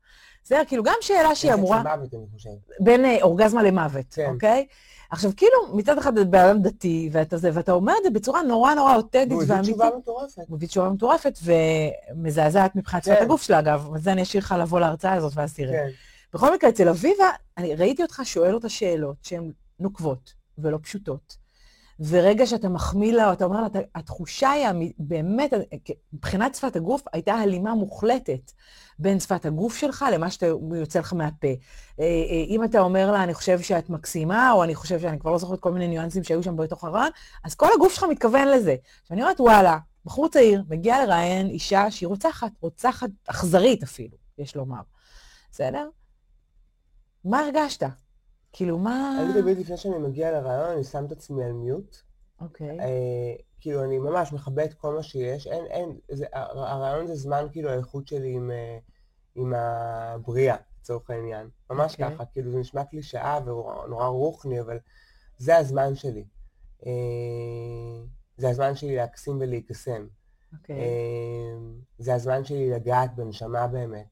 זה 0.45 0.62
כאילו 0.66 0.83
גם 0.83 0.95
שאלה 1.01 1.35
שהיא 1.35 1.53
אמורה... 1.55 1.83
מוות, 1.83 2.14
אני 2.14 2.27
חושב. 2.35 2.51
בין 2.81 3.05
אה, 3.05 3.19
אורגזמה 3.23 3.62
למוות, 3.62 4.05
כן. 4.14 4.31
אוקיי? 4.35 4.66
עכשיו, 5.11 5.31
כאילו, 5.37 5.77
מצד 5.77 5.99
אחד 5.99 6.19
אתה 6.19 6.29
בן 6.29 6.38
אדם 6.38 6.62
דתי, 6.62 7.09
ואתה 7.12 7.37
זה, 7.37 7.51
ואתה 7.53 7.73
אומר 7.73 7.93
את 7.99 8.05
זה 8.05 8.11
בצורה 8.11 8.43
נורא 8.43 8.75
נורא 8.75 8.97
אותנטית 8.97 9.33
והוא 9.33 9.43
הביא 9.43 9.55
ואמיתית. 9.55 9.75
תשובה 9.75 9.90
מטורפת. 9.99 10.43
הוא 10.49 10.57
הביא 10.57 10.69
תשובה 10.69 10.88
מטורפת 10.88 11.38
ומזעזעת 11.45 12.77
מבחינת 12.77 13.05
שפת 13.05 13.16
כן. 13.19 13.23
הגוף 13.23 13.43
שלה, 13.43 13.59
אגב, 13.59 13.87
אבל 13.90 13.99
זה 14.01 14.12
אני 14.12 14.23
אשאיר 14.23 14.43
לך 14.43 14.55
לבוא 14.59 14.81
להרצאה 14.81 15.12
הזאת 15.12 15.33
ואז 15.37 15.55
תראה. 15.55 15.73
כן. 15.73 15.88
בכל 16.35 16.55
מקרה, 16.55 16.71
אצל 16.71 16.88
אביבה, 16.88 17.31
אני 17.57 17.75
ראיתי 17.75 18.03
אותך 18.03 18.21
שואל 18.25 18.55
אותה 18.55 18.69
שאלות 18.69 19.16
שהן 19.23 19.53
נוקבות 19.81 20.35
ולא 20.59 20.79
פשוטות. 20.83 21.37
ורגע 22.01 22.47
שאתה 22.47 22.69
מחמיא 22.69 23.13
לה, 23.13 23.29
או 23.29 23.33
אתה 23.33 23.45
אומר 23.45 23.61
לה, 23.61 23.67
"אתה- 23.67 23.79
התחושה 23.95 24.51
היא 24.51 24.93
באמת, 24.99 25.53
מבחינת 26.13 26.55
שפת 26.55 26.77
הגוף, 26.77 27.03
הייתה 27.13 27.35
הלימה 27.35 27.75
מוחלטת 27.75 28.53
בין 28.99 29.21
שפת 29.21 29.47
הגוף 29.47 29.77
שלך 29.77 30.05
למה 30.13 30.27
שיוצא 30.31 30.99
לך 30.99 31.13
מהפה. 31.13 31.47
אה, 32.01 32.05
אה, 32.05 32.45
אם 32.49 32.65
אתה 32.65 32.81
אומר 32.81 33.13
לה, 33.13 33.23
אני 33.25 33.35
חושב 33.35 33.61
שאת 33.61 33.91
מקסימה, 33.91 34.53
או 34.53 34.65
אני 34.65 34.75
חושב 34.75 35.01
שאני 35.01 35.19
כבר 35.19 35.31
לא 35.31 35.39
זוכרת 35.39 35.61
כל 35.61 35.73
מיני 35.73 35.89
ניואנסים 35.89 36.25
שהיו 36.25 36.43
שם 36.43 36.57
בתוך 36.57 36.85
הרעיון, 36.85 37.11
אז 37.45 37.55
כל 37.55 37.69
הגוף 37.75 37.93
שלך 37.95 38.05
מתכוון 38.11 38.49
לזה. 38.49 38.77
עכשיו, 39.03 39.15
אני 39.15 39.23
אומרת, 39.23 39.41
וואלה, 39.41 39.79
בחור 40.05 40.29
צעיר 40.29 40.63
מגיע 40.69 41.07
לראיין 41.07 41.47
אישה 41.47 41.91
שהיא 41.91 42.07
רוצחת, 42.07 42.53
רוצחת 42.61 43.11
אכזרית 43.27 43.83
אפילו, 43.83 44.17
יש 44.39 44.57
לומר. 44.57 44.81
בסדר? 45.53 45.89
מה 47.25 47.39
הרגשת? 47.41 47.83
כאילו, 48.53 48.79
מה... 48.79 49.19
אני 49.23 49.43
תמיד 49.43 49.59
לפני 49.59 49.77
שאני 49.77 49.99
מגיע 49.99 50.33
לרעיון, 50.33 50.71
אני 50.71 50.85
שם 50.85 51.05
את 51.07 51.13
עצמי 51.13 51.45
על 51.45 51.53
מיוט. 51.53 51.97
אוקיי. 52.41 52.81
אה, 52.81 53.35
כאילו, 53.61 53.85
אני 53.85 53.99
ממש 53.99 54.33
מכבה 54.33 54.65
את 54.65 54.75
כל 54.75 54.95
מה 54.95 55.03
שיש. 55.03 55.47
אין, 55.47 55.65
אין, 55.67 55.99
זה, 56.11 56.27
הר- 56.33 56.65
הרעיון 56.65 57.07
זה 57.07 57.15
זמן, 57.15 57.47
כאילו, 57.53 57.71
האיכות 57.71 58.07
שלי 58.07 58.33
עם, 58.33 58.51
אה, 58.51 58.79
עם 59.35 59.55
הבריאה, 59.57 60.57
לצורך 60.81 61.11
העניין. 61.11 61.49
ממש 61.71 61.93
אוקיי. 61.93 62.15
ככה, 62.15 62.25
כאילו, 62.25 62.51
זה 62.51 62.59
נשמע 62.59 62.85
קלישאה 62.85 63.39
ונורא 63.45 64.07
רוחני, 64.07 64.61
אבל 64.61 64.79
זה 65.39 65.57
הזמן 65.57 65.95
שלי. 65.95 66.25
אה, 66.87 66.91
זה 68.37 68.49
הזמן 68.51 68.75
שלי 68.75 68.97
להקסים 68.97 69.37
ולהיקסם. 69.41 70.07
אוקיי. 70.53 70.77
אה, 70.77 71.59
זה 71.99 72.15
הזמן 72.15 72.45
שלי 72.45 72.71
לגעת 72.71 73.15
בנשמה 73.17 73.67
באמת. 73.67 74.07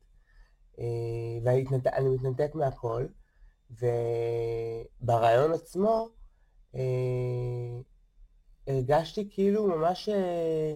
ואני 1.45 1.63
מתנתק, 1.63 1.93
אני 1.93 2.09
מתנתק 2.09 2.55
מהכל, 2.55 3.07
וברעיון 3.71 5.53
עצמו 5.53 6.09
אה, 6.75 6.81
הרגשתי 8.67 9.29
כאילו 9.31 9.67
ממש 9.67 10.09
אה, 10.09 10.75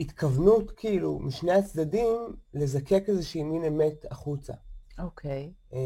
התכוונות 0.00 0.70
כאילו 0.70 1.18
משני 1.18 1.52
הצדדים 1.52 2.08
לזקק 2.54 3.04
איזושהי 3.08 3.42
מין 3.42 3.64
אמת 3.64 4.04
החוצה. 4.10 4.52
אוקיי. 4.98 5.52
אה, 5.72 5.78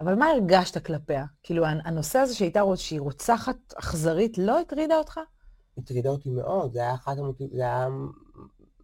אבל 0.00 0.14
מה 0.14 0.26
הרגשת 0.26 0.86
כלפיה? 0.86 1.24
כאילו, 1.42 1.64
הנ- 1.66 1.80
הנושא 1.84 2.18
הזה 2.18 2.34
שהייתה 2.34 2.60
רוצ- 2.62 2.76
שהיא 2.76 3.00
רוצחת 3.00 3.56
אכזרית 3.78 4.38
לא 4.38 4.60
הטרידה 4.60 4.96
אותך? 4.98 5.20
הטרידה 5.78 6.08
אותי 6.10 6.30
מאוד, 6.30 6.72
זה 6.72 6.80
היה 6.80 6.94
אחת 6.94 7.18
המוטיב... 7.18 7.50
זה 7.54 7.62
היה 7.62 7.88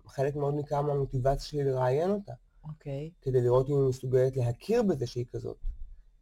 חלק 0.07 0.37
מאוד 0.37 0.55
ניכר 0.55 0.83
מהמוטיבציה 0.83 1.47
שלי 1.49 1.65
לראיין 1.65 2.11
אותה. 2.11 2.33
אוקיי. 2.65 3.11
כדי 3.23 3.41
לראות 3.41 3.69
אם 3.69 3.75
היא 3.75 3.89
מסוגלת 3.89 4.37
להכיר 4.37 4.83
בזה 4.83 5.07
שהיא 5.07 5.27
כזאת, 5.33 5.57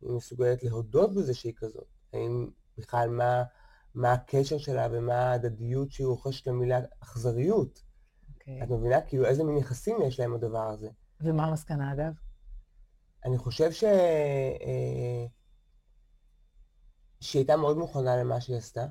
אם 0.03 0.09
היא 0.09 0.17
מסוגלת 0.17 0.63
להודות 0.63 1.15
בזה 1.15 1.35
שהיא 1.35 1.53
כזאת, 1.57 1.87
האם 2.13 2.51
בכלל 2.79 3.11
מה, 3.11 3.43
מה 3.95 4.13
הקשר 4.13 4.59
שלה 4.59 4.89
ומה 4.93 5.15
ההדדיות 5.15 5.91
שהיא 5.91 6.07
רוכשת 6.07 6.47
למילה 6.47 6.81
אכזריות. 7.01 7.83
אוקיי. 8.35 8.63
את 8.63 8.69
מבינה? 8.69 9.01
כאילו 9.01 9.25
איזה 9.27 9.45
מין 9.45 9.57
יחסים 9.57 9.97
יש 10.03 10.21
להם 10.21 10.35
הדבר 10.35 10.69
הזה. 10.69 10.89
ומה 11.21 11.47
המסקנה, 11.47 11.93
אגב? 11.93 12.13
אני 13.25 13.39
חושב 13.39 13.73
ש... 13.73 13.85
אה, 13.85 15.27
שהיא 17.21 17.41
הייתה 17.41 17.57
מאוד 17.57 17.77
מוכנה 17.77 18.17
למה 18.17 18.41
שהיא 18.41 18.57
עשתה. 18.57 18.87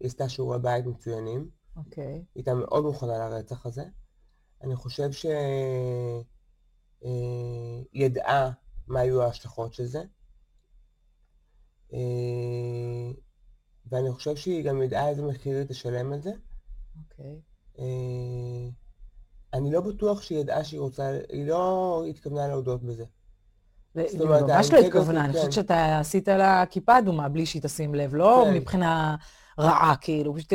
היא 0.00 0.08
עשתה 0.08 0.28
שיעורי 0.28 0.58
בית 0.58 0.86
מצוינים. 0.86 1.50
אוקיי. 1.76 2.12
היא 2.12 2.24
הייתה 2.34 2.54
מאוד 2.54 2.84
מוכנה 2.84 3.18
לרצח 3.18 3.66
הזה. 3.66 3.84
אני 4.62 4.76
חושב 4.76 5.10
אה, 5.30 6.20
ידעה 7.92 8.50
מה 8.86 9.00
היו 9.00 9.22
ההשלכות 9.22 9.74
של 9.74 9.84
זה. 9.84 10.02
אה, 11.92 13.10
ואני 13.86 14.12
חושב 14.12 14.36
שהיא 14.36 14.64
גם 14.64 14.82
ידעה 14.82 15.08
איזה 15.08 15.22
מחיר 15.22 15.56
היא 15.58 15.66
תשלם 15.66 16.14
את 16.14 16.22
זה. 16.22 16.30
אוקיי. 16.98 17.40
אה, 17.78 18.68
אני 19.54 19.72
לא 19.72 19.80
בטוח 19.80 20.22
שהיא 20.22 20.38
ידעה 20.38 20.64
שהיא 20.64 20.80
רוצה, 20.80 21.18
היא 21.28 21.46
לא 21.46 22.04
התכוונה 22.08 22.48
להודות 22.48 22.82
בזה. 22.82 23.04
זאת 23.94 24.10
היא 24.10 24.20
אומרת, 24.20 24.42
ממש 24.42 24.70
לא 24.72 24.78
התכוונה, 24.78 25.24
אני 25.24 25.32
כן. 25.32 25.38
חושבת 25.38 25.52
שאתה 25.52 25.98
עשית 25.98 26.28
לה 26.28 26.66
כיפה 26.66 26.98
אדומה 26.98 27.28
בלי 27.28 27.46
שהיא 27.46 27.62
תשים 27.62 27.94
לב, 27.94 28.14
לא 28.14 28.44
כן. 28.46 28.54
מבחינה 28.54 29.16
רעה, 29.58 29.94
כאילו, 30.00 30.34
פשוט 30.34 30.52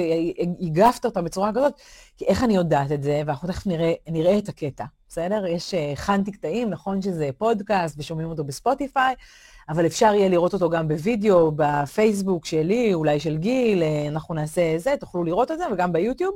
הגפת 0.60 1.06
אותה 1.06 1.22
בצורה 1.22 1.52
כזאת, 1.56 1.74
כי 2.18 2.26
איך 2.26 2.44
אני 2.44 2.56
יודעת 2.56 2.92
את 2.92 3.04
זה, 3.04 3.22
ואנחנו 3.26 3.48
תכף 3.48 3.68
נראה 4.08 4.38
את 4.38 4.50
הקטע, 4.50 4.86
בסדר? 5.10 5.46
יש, 5.46 5.74
אה, 5.74 5.91
הכנתי 5.91 6.32
קטעים, 6.32 6.70
נכון 6.70 7.02
שזה 7.02 7.30
פודקאסט 7.38 7.96
ושומעים 8.00 8.30
אותו 8.30 8.43
בספוטיפיי, 8.43 9.15
אבל 9.70 9.86
אפשר 9.86 10.13
יהיה 10.13 10.30
לראות 10.30 10.54
אותו 10.54 10.70
גם 10.70 10.88
בווידאו, 10.88 11.52
בפייסבוק 11.56 12.46
שלי, 12.46 12.93
אולי 12.93 13.20
של 13.20 13.38
גיל, 13.38 13.84
אה, 13.84 14.08
אנחנו 14.08 14.36
נעשה 14.36 14.62
זה, 14.78 14.96
תוכלו 15.00 15.24
לראות 15.24 15.52
את 15.52 15.58
זה, 15.58 15.63
וגם 15.74 15.93
ביוטיוב. 15.93 16.36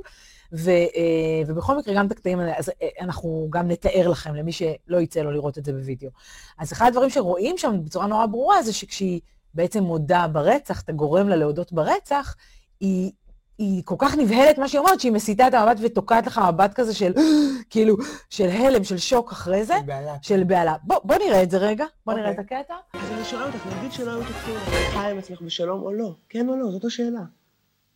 ו, 0.52 0.70
אה, 0.70 1.42
ובכל 1.46 1.78
מקרה, 1.78 1.94
גם 1.94 2.06
את 2.06 2.12
הקטעים 2.12 2.40
האלה, 2.40 2.52
אז 2.58 2.68
אה, 2.82 2.88
אנחנו 3.00 3.46
גם 3.50 3.68
נתאר 3.68 4.08
לכם, 4.08 4.34
למי 4.34 4.52
שלא 4.52 5.00
יצא 5.00 5.20
לו 5.20 5.30
לראות 5.30 5.58
את 5.58 5.64
זה 5.64 5.72
בווידאו. 5.72 6.10
אז 6.58 6.72
אחד 6.72 6.86
הדברים 6.86 7.10
שרואים 7.10 7.58
שם 7.58 7.84
בצורה 7.84 8.06
נורא 8.06 8.26
ברורה, 8.26 8.62
זה 8.62 8.72
שכשהיא 8.72 9.20
בעצם 9.54 9.82
מודה 9.82 10.26
ברצח, 10.28 10.80
אתה 10.80 10.92
גורם 10.92 11.28
לה 11.28 11.36
להודות 11.36 11.72
ברצח, 11.72 12.36
היא, 12.80 13.12
היא 13.58 13.82
כל 13.84 13.94
כך 13.98 14.14
נבהלת 14.16 14.58
מה 14.58 14.68
שהיא 14.68 14.78
אומרת, 14.78 15.00
שהיא 15.00 15.12
מסיטה 15.12 15.48
את 15.48 15.54
המבט 15.54 15.76
ותוקעת 15.82 16.26
לך 16.26 16.40
מבט 16.52 16.74
כזה 16.74 16.94
של, 16.94 17.12
כאילו, 17.70 17.96
של 18.30 18.48
הלם, 18.48 18.84
של 18.84 18.98
שוק 18.98 19.32
אחרי 19.32 19.64
זה, 19.64 19.74
בעלה. 19.86 20.14
של 20.22 20.44
בהלה. 20.44 20.74
בוא, 20.82 20.96
בוא 21.04 21.16
נראה 21.16 21.42
את 21.42 21.50
זה 21.50 21.58
רגע, 21.58 21.84
בוא 22.06 22.14
נראה 22.14 22.30
את 22.30 22.38
אוקיי. 22.38 22.58
הקטע. 22.58 22.74
אז 22.92 23.10
אני 23.12 23.24
שואל 23.24 23.42
אותך, 23.42 23.66
נגיד 23.78 23.92
שלא 23.92 24.10
היו 24.10 24.20
תוקפים 24.24 24.54
את 24.56 24.92
חיה 24.92 25.10
עם 25.10 25.18
עצמך 25.18 25.40
בשלום 25.40 25.82
או 25.82 25.92
לא? 25.92 26.14
כן 26.28 26.48
או 26.48 26.56
לא? 26.56 26.70
זאת 26.70 26.84
השאלה. 26.84 27.22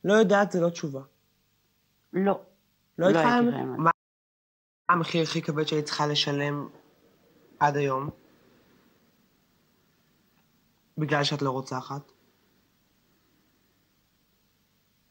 לא 0.04 0.12
יודעת 0.12 0.52
זה 0.52 0.60
לא 0.60 0.68
תשובה. 0.68 1.00
לא. 2.12 2.40
לא 2.98 3.10
לא 3.10 3.18
הייתי. 3.18 3.30
חיה 3.30 3.40
מה 3.62 3.90
המחיר 4.88 5.22
הכי 5.22 5.42
כבד 5.42 5.66
שהיית 5.66 5.84
צריכה 5.84 6.06
לשלם 6.06 6.68
עד 7.60 7.76
היום? 7.76 8.10
בגלל 10.98 11.24
שאת 11.24 11.42
לא 11.42 11.50
רוצחת? 11.50 12.12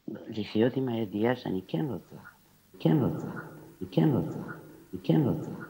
לחיות 0.08 0.78
עם 0.78 0.89
הידיעה 0.89 1.36
שאני 1.36 1.62
כן 1.68 1.86
רוצח. 1.89 2.32
כן 2.80 2.98
רוצח. 3.04 3.26
אני 3.82 3.89
כן 3.91 4.10
רוצח. 4.10 4.56
אני 4.94 5.00
כן 5.04 5.22
רוצח. 5.22 5.70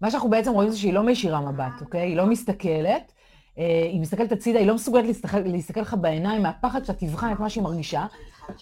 מה 0.00 0.10
שאנחנו 0.10 0.30
בעצם 0.30 0.52
רואים 0.52 0.70
זה 0.70 0.76
שהיא 0.78 0.92
לא 0.92 1.02
מישירה 1.02 1.40
מבט, 1.52 1.80
אוקיי? 1.80 2.00
היא 2.00 2.16
לא 2.16 2.26
מסתכלת. 2.26 3.12
אה, 3.58 3.82
היא 3.92 4.00
מסתכלת 4.00 4.32
הצידה, 4.32 4.58
היא 4.58 4.66
לא 4.66 4.74
מסוגלת 4.74 5.04
להסתכל, 5.06 5.38
להסתכל 5.38 5.80
לך 5.80 5.96
בעיניים 6.00 6.42
מהפחד 6.42 6.84
שאתה 6.84 7.06
תבחן 7.06 7.32
את 7.32 7.38
מה 7.40 7.50
שהיא 7.50 7.64
מרגישה. 7.64 8.06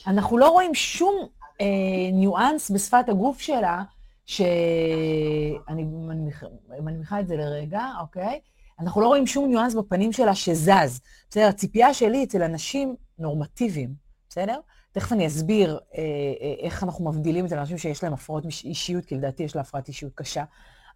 אנחנו 0.07 0.39
לא 0.39 0.49
רואים 0.51 0.75
שום 0.75 1.15
אה, 1.61 1.67
ניואנס 2.13 2.71
בשפת 2.71 3.09
הגוף 3.09 3.41
שלה, 3.41 3.83
שאני 4.27 5.85
מנמיכה- 5.85 6.47
מנמיכה 6.81 7.21
את 7.21 7.27
זה 7.27 7.37
לרגע, 7.37 7.87
אוקיי? 8.01 8.41
אנחנו 8.81 9.01
לא 9.01 9.07
רואים 9.07 9.27
שום 9.27 9.49
ניואנס 9.49 9.75
בפנים 9.75 10.13
שלה 10.13 10.35
שזז. 10.35 11.01
בסדר? 11.31 11.47
הציפייה 11.49 11.95
שלי 11.95 12.25
אצל 12.25 12.43
אנשים 12.43 12.95
נורמטיביים, 13.19 14.08
בסדר? 14.29 14.61
תכף 14.93 15.13
אני 15.13 15.27
אסביר 15.27 15.79
אה, 15.95 16.03
אה, 16.41 16.55
איך 16.59 16.85
אנחנו 16.85 17.05
מבדילים 17.05 17.47
את 17.47 17.53
אנשים 17.53 17.79
שיש 17.79 18.05
להם 18.05 18.13
הפרעות 18.13 18.45
אישיות, 18.65 19.05
כי 19.05 19.15
לדעתי 19.15 19.43
יש 19.43 19.57
לה 19.57 19.63
הפרעת 19.63 19.89
אישיות 19.89 20.13
קשה. 20.15 20.45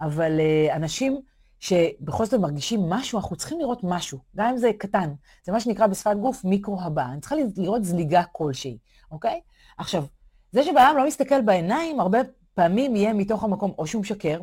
אבל 0.01 0.40
אה, 0.40 0.77
אנשים 0.77 1.21
שבכל 1.61 2.25
זאת 2.25 2.40
מרגישים 2.40 2.90
משהו, 2.90 3.18
אנחנו 3.18 3.37
צריכים 3.37 3.61
לראות 3.61 3.81
משהו, 3.83 4.18
גם 4.37 4.47
אם 4.51 4.57
זה 4.57 4.71
קטן. 4.79 5.12
זה 5.45 5.53
מה 5.53 5.61
שנקרא 5.61 5.87
בשפת 5.87 6.16
גוף 6.21 6.45
מיקרו-הבעה. 6.45 7.12
אני 7.12 7.21
צריכה 7.21 7.37
לראות 7.57 7.85
זליגה 7.85 8.23
כלשהי, 8.33 8.79
אוקיי? 9.11 9.40
עכשיו, 9.79 10.05
זה 10.53 10.62
שבן 10.62 10.95
לא 10.97 11.07
מסתכל 11.07 11.42
בעיניים, 11.42 12.01
הרבה 12.01 12.18
פעמים 12.55 12.97
יהיה 12.97 13.12
מתוך 13.12 13.45
המקום 13.45 13.73
או 13.79 13.87
שהוא 13.87 14.01
משקר, 14.01 14.40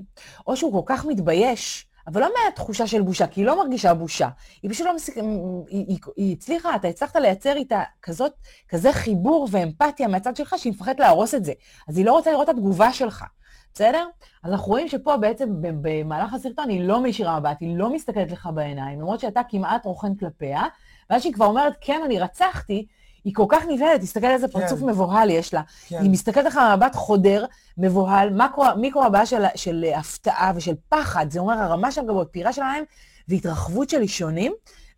או 0.47 0.55
שהוא 0.57 0.71
כל 0.71 0.93
כך 0.93 1.05
מתבייש, 1.05 1.88
אבל 2.07 2.21
לא 2.21 2.29
מהתחושה 2.45 2.87
של 2.87 3.01
בושה, 3.01 3.27
כי 3.27 3.41
היא 3.41 3.45
לא 3.45 3.57
מרגישה 3.57 3.93
בושה. 3.93 4.29
היא 4.63 4.71
פשוט 4.71 4.87
לא 4.87 4.95
מסיק... 4.95 5.15
היא, 5.17 5.85
היא, 5.87 5.97
היא 6.15 6.35
הצליחה, 6.35 6.75
אתה 6.75 6.87
הצלחת 6.87 7.15
לייצר 7.15 7.55
איתה 7.55 7.83
כזאת, 8.01 8.33
כזה 8.69 8.93
חיבור 8.93 9.47
ואמפתיה 9.51 10.07
מהצד 10.07 10.35
שלך, 10.35 10.55
שהיא 10.57 10.73
מפחדת 10.73 10.99
להרוס 10.99 11.35
את 11.35 11.45
זה. 11.45 11.53
אז 11.87 11.97
היא 11.97 12.05
לא 12.05 12.11
רוצה 12.11 12.31
לראות 12.31 12.49
את 12.49 12.55
התגובה 12.55 12.93
שלך, 12.93 13.25
בסדר? 13.73 14.05
אז 14.43 14.51
אנחנו 14.51 14.67
רואים 14.67 14.87
שפה 14.87 15.17
בעצם 15.17 15.49
במהלך 15.59 16.33
הסרטון 16.33 16.69
היא 16.69 16.81
לא 16.83 17.01
מישירה 17.01 17.39
מבט, 17.39 17.57
היא 17.59 17.77
לא 17.77 17.93
מסתכלת 17.93 18.31
לך 18.31 18.49
בעיניים, 18.53 18.99
למרות 18.99 19.19
שאתה 19.19 19.41
כמעט 19.49 19.85
רוכן 19.85 20.15
כלפיה, 20.15 20.63
ואז 21.09 21.21
שהיא 21.21 21.33
כבר 21.33 21.45
אומרת, 21.45 21.73
כן, 21.81 22.01
אני 22.05 22.19
רצחתי, 22.19 22.85
היא 23.23 23.35
כל 23.35 23.45
כך 23.49 23.63
נבהלת, 23.67 24.01
תסתכל 24.01 24.25
איזה 24.27 24.47
פרצוף 24.47 24.81
מבוהל 24.81 25.29
יש 25.29 25.53
לה. 25.53 25.61
כן. 25.87 26.01
היא 26.01 26.09
מסתכלת 26.11 26.45
לך 26.45 26.59
במבט 26.71 26.95
חודר, 26.95 27.45
מבוהל, 27.77 28.39
מיקרו 28.77 29.03
הבעה 29.03 29.25
של, 29.25 29.43
של 29.55 29.85
הפתעה 29.95 30.51
ושל 30.55 30.73
פחד, 30.89 31.25
זה 31.31 31.39
אומר 31.39 31.53
הרמה 31.53 31.91
של 31.91 32.01
גבות, 32.07 32.27
פירה 32.31 32.53
של 32.53 32.61
העיניים 32.61 32.83
והתרחבות 33.27 33.89
של 33.89 34.01
אישונים, 34.01 34.53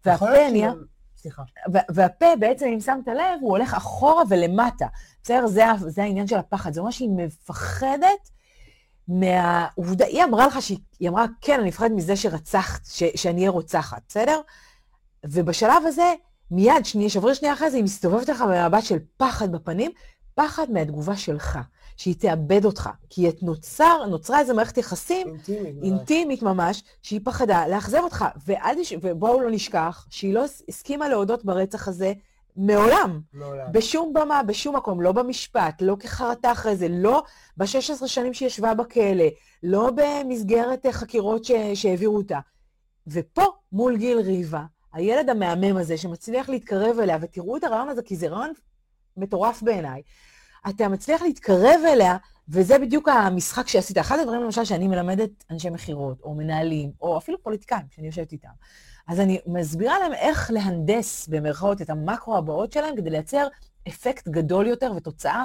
יכול 0.05 0.27
והפה 0.29 0.49
נהיה... 0.51 0.71
סליחה. 1.17 1.43
וה- 1.73 1.81
והפה 1.89 2.25
בעצם, 2.39 2.65
אם 2.65 2.79
שמת 2.79 3.07
לב, 3.07 3.39
הוא 3.41 3.49
הולך 3.57 3.73
אחורה 3.73 4.23
ולמטה. 4.29 4.85
בסדר? 5.23 5.47
זה, 5.47 5.63
זה 5.77 6.03
העניין 6.03 6.27
של 6.27 6.35
הפחד. 6.37 6.73
זה 6.73 6.79
אומר 6.79 6.91
שהיא 6.91 7.09
מפחדת 7.09 8.29
מהעובדה, 9.07 10.05
היא 10.05 10.23
אמרה 10.23 10.47
לך 10.47 10.61
שהיא 10.61 10.77
היא 10.99 11.09
אמרה, 11.09 11.25
כן, 11.41 11.59
אני 11.59 11.69
מפחדת 11.69 11.91
מזה 11.91 12.15
שרצחת, 12.15 12.85
ש, 12.85 13.03
שאני 13.15 13.39
אהיה 13.41 13.49
רוצחת, 13.51 14.01
בסדר? 14.07 14.39
ובשלב 15.25 15.83
הזה, 15.87 16.13
מיד, 16.51 16.85
שנייה, 16.85 17.09
שבריר 17.09 17.33
שנייה 17.33 17.53
אחרי 17.53 17.71
זה, 17.71 17.77
היא 17.77 17.83
מסתובבת 17.83 18.29
לך 18.29 18.41
במבט 18.41 18.83
של 18.83 18.97
פחד 19.17 19.51
בפנים, 19.51 19.91
פחד 20.35 20.71
מהתגובה 20.71 21.15
שלך, 21.15 21.59
שהיא 21.97 22.15
תאבד 22.19 22.65
אותך. 22.65 22.89
כי 23.09 23.29
את 23.29 23.43
נוצר, 23.43 24.05
נוצרה 24.09 24.39
איזו 24.39 24.55
מערכת 24.55 24.77
יחסים 24.77 25.27
אינטימית. 25.27 25.75
ממש. 25.75 25.83
אינטימית 25.83 26.43
ממש, 26.43 26.83
שהיא 27.01 27.19
פחדה 27.23 27.67
לאכזב 27.67 27.99
אותך. 28.03 28.25
ואל. 28.45 28.75
ובואו 29.01 29.41
לא 29.41 29.51
נשכח 29.51 30.07
שהיא 30.09 30.33
לא 30.33 30.45
הסכימה 30.69 31.09
להודות 31.09 31.45
ברצח 31.45 31.87
הזה 31.87 32.13
מעולם. 32.55 33.21
מעולם. 33.33 33.71
בשום 33.71 34.13
במה, 34.13 34.43
בשום 34.43 34.75
מקום, 34.75 35.01
לא 35.01 35.11
במשפט, 35.11 35.81
לא 35.81 35.95
כחרטה 35.99 36.51
אחרי 36.51 36.75
זה, 36.75 36.87
לא 36.89 37.23
ב-16 37.57 38.07
שנים 38.07 38.33
שהיא 38.33 38.47
ישבה 38.47 38.73
בכלא, 38.73 39.25
לא 39.63 39.91
במסגרת 39.95 40.85
אה, 40.85 40.91
חקירות 40.91 41.45
ש... 41.45 41.51
שהעבירו 41.73 42.17
אותה. 42.17 42.39
ופה, 43.07 43.45
מול 43.71 43.97
גיל 43.97 44.19
ריבה, 44.19 44.63
הילד 44.93 45.29
המהמם 45.29 45.77
הזה 45.77 45.97
שמצליח 45.97 46.49
להתקרב 46.49 46.99
אליה, 46.99 47.17
ותראו 47.21 47.57
את 47.57 47.63
הרעיון 47.63 47.89
הזה, 47.89 48.01
כי 48.01 48.15
זה 48.15 48.27
רעיון 48.27 48.53
מטורף 49.17 49.61
בעיניי, 49.61 50.01
אתה 50.69 50.87
מצליח 50.87 51.21
להתקרב 51.21 51.81
אליה, 51.87 52.17
וזה 52.49 52.79
בדיוק 52.79 53.09
המשחק 53.09 53.67
שעשית. 53.67 53.97
אחד 53.97 54.19
הדברים, 54.19 54.43
למשל, 54.43 54.65
שאני 54.65 54.87
מלמדת 54.87 55.29
אנשי 55.51 55.69
מכירות, 55.69 56.21
או 56.21 56.35
מנהלים, 56.35 56.91
או 57.01 57.17
אפילו 57.17 57.43
פוליטיקאים, 57.43 57.85
שאני 57.89 58.07
יושבת 58.07 58.31
איתם. 58.31 58.49
אז 59.07 59.19
אני 59.19 59.39
מסבירה 59.47 59.99
להם 59.99 60.13
איך 60.13 60.51
להנדס, 60.53 61.27
במרכאות, 61.27 61.81
את 61.81 61.89
המקרו 61.89 62.37
הבאות 62.37 62.73
שלהם, 62.73 62.95
כדי 62.95 63.09
לייצר 63.09 63.47
אפקט 63.87 64.27
גדול 64.27 64.67
יותר 64.67 64.93
ותוצאה 64.95 65.43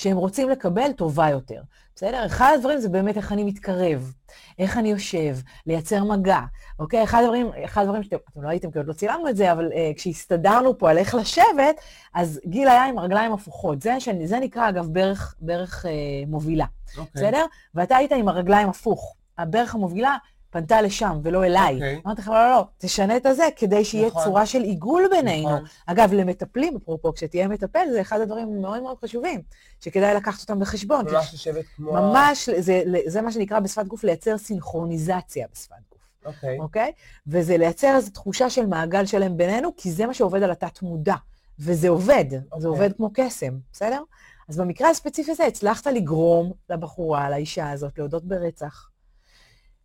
שהם 0.00 0.16
רוצים 0.16 0.48
לקבל 0.48 0.92
טובה 0.92 1.28
יותר. 1.28 1.62
בסדר? 1.96 2.26
אחד 2.26 2.52
הדברים 2.54 2.80
זה 2.80 2.88
באמת 2.88 3.16
איך 3.16 3.32
אני 3.32 3.44
מתקרב, 3.44 4.12
איך 4.58 4.76
אני 4.76 4.90
יושב, 4.90 5.36
לייצר 5.66 6.04
מגע, 6.04 6.40
אוקיי? 6.78 7.04
אחד 7.04 7.20
הדברים, 7.22 7.50
אחד 7.64 7.82
הדברים 7.82 8.02
שאתם 8.02 8.16
אתם 8.32 8.42
לא 8.42 8.48
הייתם, 8.48 8.70
כי 8.70 8.78
עוד 8.78 8.86
לא 8.86 8.92
צילמנו 8.92 9.28
את 9.28 9.36
זה, 9.36 9.52
אבל 9.52 9.68
uh, 9.68 9.96
כשהסתדרנו 9.96 10.78
פה 10.78 10.90
על 10.90 10.98
איך 10.98 11.14
לשבת, 11.14 11.80
אז 12.14 12.40
גיל 12.46 12.68
היה 12.68 12.84
עם 12.84 12.98
רגליים 12.98 13.32
הפוכות. 13.32 13.82
זה, 13.82 14.00
שאני, 14.00 14.26
זה 14.26 14.38
נקרא, 14.38 14.68
אגב, 14.68 14.86
ברך, 14.92 15.34
ברך 15.40 15.84
uh, 15.84 15.88
מובילה, 16.26 16.66
אוקיי. 16.98 17.22
בסדר? 17.22 17.44
ואתה 17.74 17.96
היית 17.96 18.12
עם 18.12 18.28
הרגליים 18.28 18.68
הפוך. 18.68 19.14
הברך 19.38 19.74
המובילה 19.74 20.16
פנתה 20.50 20.82
לשם 20.82 21.20
ולא 21.22 21.44
אליי. 21.44 21.74
אוקיי. 21.74 22.00
אמרתי 22.06 22.22
לך, 22.22 22.28
לא, 22.28 22.34
לא, 22.34 22.50
לא, 22.50 22.64
תשנה 22.78 23.16
את 23.16 23.26
הזה 23.26 23.48
כדי 23.56 23.84
שיהיה 23.84 24.06
נכון. 24.06 24.24
צורה 24.24 24.46
של 24.46 24.62
עיגול 24.62 25.08
בינינו. 25.10 25.50
נכון. 25.50 25.64
אגב, 25.86 26.12
למטפלים, 26.12 26.76
אפרופו, 26.76 27.12
כשתהיה 27.12 27.48
מטפל, 27.48 27.86
זה 27.92 28.00
אחד 28.00 28.20
הדברים 28.20 28.60
מאוד 28.62 28.82
מאוד 28.82 28.96
חשובים, 29.04 29.42
שכדאי 29.80 30.14
לקחת 30.14 30.40
אותם 30.40 30.60
בחשבון. 30.60 31.04
ממש 31.04 31.34
לשבת 31.34 31.64
כמו... 31.76 31.92
ממש, 31.92 32.48
זה, 32.58 32.82
זה 33.06 33.22
מה 33.22 33.32
שנקרא 33.32 33.60
בשפת 33.60 33.86
גוף 33.86 34.04
לייצר 34.04 34.38
סינכרוניזציה 34.38 35.46
בשפת 35.52 35.76
גוף, 35.90 36.00
אוקיי. 36.24 36.58
אוקיי? 36.58 36.92
וזה 37.26 37.56
לייצר 37.56 37.96
איזו 37.96 38.10
תחושה 38.10 38.50
של 38.50 38.66
מעגל 38.66 39.06
שלם 39.06 39.36
בינינו, 39.36 39.70
כי 39.76 39.92
זה 39.92 40.06
מה 40.06 40.14
שעובד 40.14 40.42
על 40.42 40.50
התת-מודע, 40.50 41.16
וזה 41.58 41.88
עובד, 41.88 42.24
זה 42.30 42.38
אוקיי. 42.52 42.66
עובד 42.66 42.92
כמו 42.96 43.10
קסם, 43.14 43.58
בסדר? 43.72 44.02
אז 44.48 44.56
במקרה 44.56 44.90
הספציפי 44.90 45.30
הזה 45.30 45.44
הצלחת 45.44 45.86
לגרום 45.86 46.52
לבחורה, 46.70 47.30
לאישה 47.30 47.70
הזאת, 47.70 47.98
להודות 47.98 48.24
ברצח. 48.24 48.89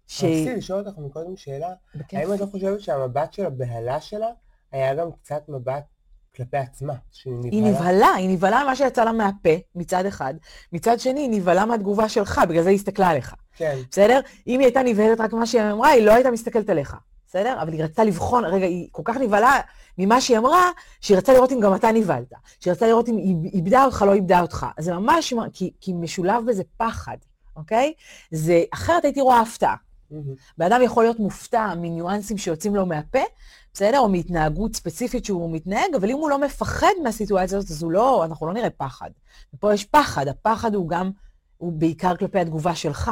ש... 0.08 0.24
רציתי 0.24 0.56
לשאול 0.56 0.80
אותך 0.80 0.98
מקודם 0.98 1.38
שאלה, 1.38 1.74
בכיף. 1.96 2.20
האם 2.20 2.34
את 2.34 2.40
לא 2.40 2.46
חושבת 2.46 2.82
שהמבט 2.82 3.34
של 3.34 3.46
הבהלה 3.46 4.02
שלה 4.02 4.28
היה 4.72 4.96
גם 4.96 5.12
קצת 5.12 5.44
מבט 5.50 5.84
כלפי 6.36 6.58
עצמה, 6.58 6.94
שהיא 7.12 7.34
נבהלה? 7.34 7.52
היא 7.52 7.64
נבהלה, 7.64 8.14
היא 8.14 8.30
נבהלה 8.30 8.64
ממה 8.64 8.76
שיצא 8.76 9.04
לה 9.04 9.12
מהפה, 9.12 9.50
מצד 9.76 10.06
אחד. 10.06 10.34
מצד 10.74 11.00
שני, 11.00 11.20
היא 11.20 11.30
נבהלה 11.30 11.66
מהתגובה 11.66 12.10
שלך, 12.10 12.42
בגלל 12.50 12.64
זה 12.64 12.70
היא 12.70 12.76
הסתכלה 12.76 13.10
עליך. 13.10 13.36
כן, 13.56 13.78
בסדר? 13.92 14.20
אם 14.48 14.60
היא 14.60 14.68
הייתה 14.68 14.84
נבהלת 14.84 15.22
רק 15.22 15.34
ממה 15.34 15.46
שהיא 15.46 15.62
אמרה, 15.62 15.90
היא 15.90 16.06
לא 16.06 16.14
הייתה 16.14 16.32
מסתכלת 16.32 16.70
עליך. 16.70 16.96
בסדר? 17.28 17.62
אבל 17.62 17.74
היא 17.74 17.84
רצתה 17.84 18.04
לבחון, 18.04 18.46
רגע, 18.46 18.66
היא 18.66 18.88
כל 18.92 19.02
כך 19.06 19.18
נבהלה 19.18 19.60
ממה 19.98 20.22
שהיא 20.22 20.38
אמרה, 20.38 20.72
שהיא 21.02 21.18
רצתה 21.18 21.34
לראות 21.34 21.52
אם 21.52 21.60
גם 21.60 21.76
אתה 21.76 21.92
נבהלת. 21.92 22.34
שהיא 22.60 22.72
רצתה 22.72 22.88
לראות 22.88 23.10
אם 23.10 23.18
היא 23.18 23.36
איבדה 23.54 23.86
אותך, 23.86 24.02
לא 24.08 24.14
איבדה 24.14 24.42
אותך. 24.42 24.66
זה 24.80 24.94
ממש, 24.94 25.34
כי, 25.54 25.72
כי 25.82 25.94
משולב 25.94 26.46
בזה 26.48 26.64
פחד, 26.78 27.18
אוקיי? 27.56 27.94
זה, 28.32 28.64
אחרת 28.74 29.06
הייתי 29.06 29.22
רואה 29.22 29.42
הפתעה. 29.42 29.76
מהמם. 30.16 30.36
בן 30.58 30.66
אדם 30.66 30.82
יכול 30.84 31.04
להיות 31.04 31.20
מופתע 31.20 31.74
מניואנסים 31.78 32.38
שיוצאים 32.38 32.76
לו 32.76 32.86
מהפה, 32.86 33.20
בסדר? 33.74 34.00
או 34.00 34.10
מהתנהגות 34.10 34.76
ספציפית 34.76 35.26
שהוא 35.26 35.54
מתנהג, 35.56 35.96
אבל 35.96 36.10
אם 36.10 36.16
הוא 36.16 36.30
לא 36.30 36.42
מפחד 36.42 36.92
מהסיטואציה 37.04 37.58
הזאת, 37.58 37.72
אז 37.72 37.84
הוא 37.84 37.92
לא, 37.92 38.26
אנחנו 38.26 38.48
לא 38.48 38.54
נראה 38.54 38.70
פחד. 38.70 39.10
ופה 39.54 39.74
יש 39.74 39.86
פחד, 39.86 40.28
הפחד 40.28 40.76
הוא 40.76 40.90
גם, 40.90 41.12
הוא 41.58 41.74
בעיקר 41.74 42.16
כלפי 42.16 42.40
התגובה 42.40 42.76
שלך. 42.76 43.12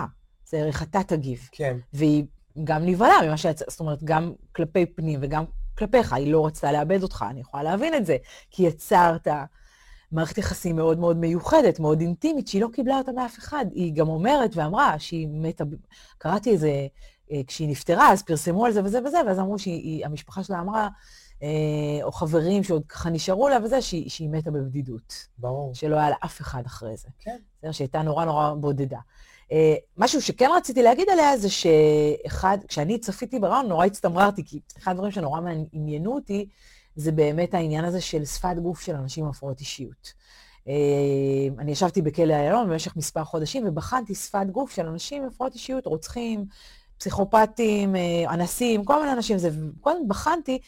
זה 0.49 0.57
איך 0.57 0.83
אתה 0.83 1.03
תגיב. 1.03 1.49
כן, 1.51 1.77
והיא 1.93 2.25
גם 2.63 2.85
נבהלה 2.85 3.13
ממה 3.27 3.37
שיצא, 3.37 3.65
זאת 3.69 3.79
אומרת, 3.79 4.03
גם 4.03 4.33
כלפי 4.55 4.85
פנים 4.85 5.19
וגם 5.23 5.43
כלפיך, 5.77 6.13
היא 6.13 6.33
לא 6.33 6.45
רצתה 6.45 6.71
לאבד 6.71 7.03
אותך, 7.03 7.25
אני 7.29 7.39
יכולה 7.39 7.63
להבין 7.63 7.93
את 7.93 8.05
זה, 8.05 8.17
כי 8.51 8.63
יצרת 8.63 9.27
מערכת 10.13 10.37
יחסים 10.37 10.75
מאוד 10.75 10.99
מאוד 10.99 11.17
מיוחדת, 11.17 11.79
מאוד 11.79 12.01
אינטימית, 12.01 12.47
שהיא 12.47 12.61
לא 12.61 12.67
קיבלה 12.73 12.97
אותה 12.97 13.11
מאף 13.11 13.39
אחד. 13.39 13.65
היא 13.73 13.93
גם 13.93 14.09
אומרת 14.09 14.55
ואמרה 14.55 14.99
שהיא 14.99 15.27
מתה, 15.31 15.63
קראתי 16.17 16.49
איזה, 16.49 16.87
אה, 17.31 17.41
כשהיא 17.47 17.69
נפטרה, 17.69 18.11
אז 18.11 18.23
פרסמו 18.23 18.65
על 18.65 18.71
זה 18.71 18.83
וזה 18.83 18.99
וזה, 19.05 19.17
ואז 19.27 19.39
אמרו 19.39 19.59
שהמשפחה 19.59 20.43
שלה 20.43 20.59
אמרה, 20.59 20.87
אה, 21.43 22.03
או 22.03 22.11
חברים 22.11 22.63
שעוד 22.63 22.83
ככה 22.89 23.09
נשארו 23.09 23.49
לה 23.49 23.57
וזה, 23.63 23.81
שהיא, 23.81 24.09
שהיא 24.09 24.29
מתה 24.29 24.51
בבדידות, 24.51 25.27
ברור. 25.37 25.75
שלא 25.75 25.95
היה 25.95 26.09
לה 26.09 26.15
אף 26.25 26.41
אחד 26.41 26.63
אחרי 26.65 26.97
זה. 26.97 27.07
כן. 27.19 27.37
בסדר, 27.57 27.71
שהייתה 27.71 28.01
נורא 28.01 28.25
נורא 28.25 28.53
בודדה. 28.53 28.99
Uh, 29.43 29.55
משהו 29.97 30.21
שכן 30.21 30.49
רציתי 30.57 30.83
להגיד 30.83 31.09
עליה 31.09 31.37
זה 31.37 31.49
שאחד, 31.49 32.57
כשאני 32.67 32.97
צפיתי 32.99 33.39
ברעיון, 33.39 33.67
נורא 33.67 33.85
הצטמררתי, 33.85 34.45
כי 34.45 34.59
אחד 34.77 34.91
הדברים 34.91 35.11
שנורא 35.11 35.41
עניינו 35.71 36.15
אותי, 36.15 36.47
זה 36.95 37.11
באמת 37.11 37.53
העניין 37.53 37.85
הזה 37.85 38.01
של 38.01 38.25
שפת 38.25 38.55
גוף 38.61 38.81
של 38.81 38.95
אנשים 38.95 39.23
עם 39.23 39.29
הפרעות 39.29 39.59
אישיות. 39.59 40.13
Uh, 40.63 40.67
אני 41.59 41.71
ישבתי 41.71 42.01
בכלא 42.01 42.33
איילון 42.33 42.69
במשך 42.69 42.95
מספר 42.95 43.23
חודשים 43.23 43.67
ובחנתי 43.67 44.15
שפת 44.15 44.45
גוף 44.51 44.71
של 44.71 44.85
אנשים 44.85 45.21
עם 45.21 45.27
הפרעות 45.27 45.53
אישיות, 45.53 45.85
רוצחים, 45.85 46.45
פסיכופטים, 46.97 47.95
uh, 47.95 48.33
אנסים, 48.33 48.85
כל 48.85 48.99
מיני 48.99 49.13
אנשים, 49.13 49.37
זה, 49.37 49.49
קודם 49.81 50.07
בחנתי 50.07 50.59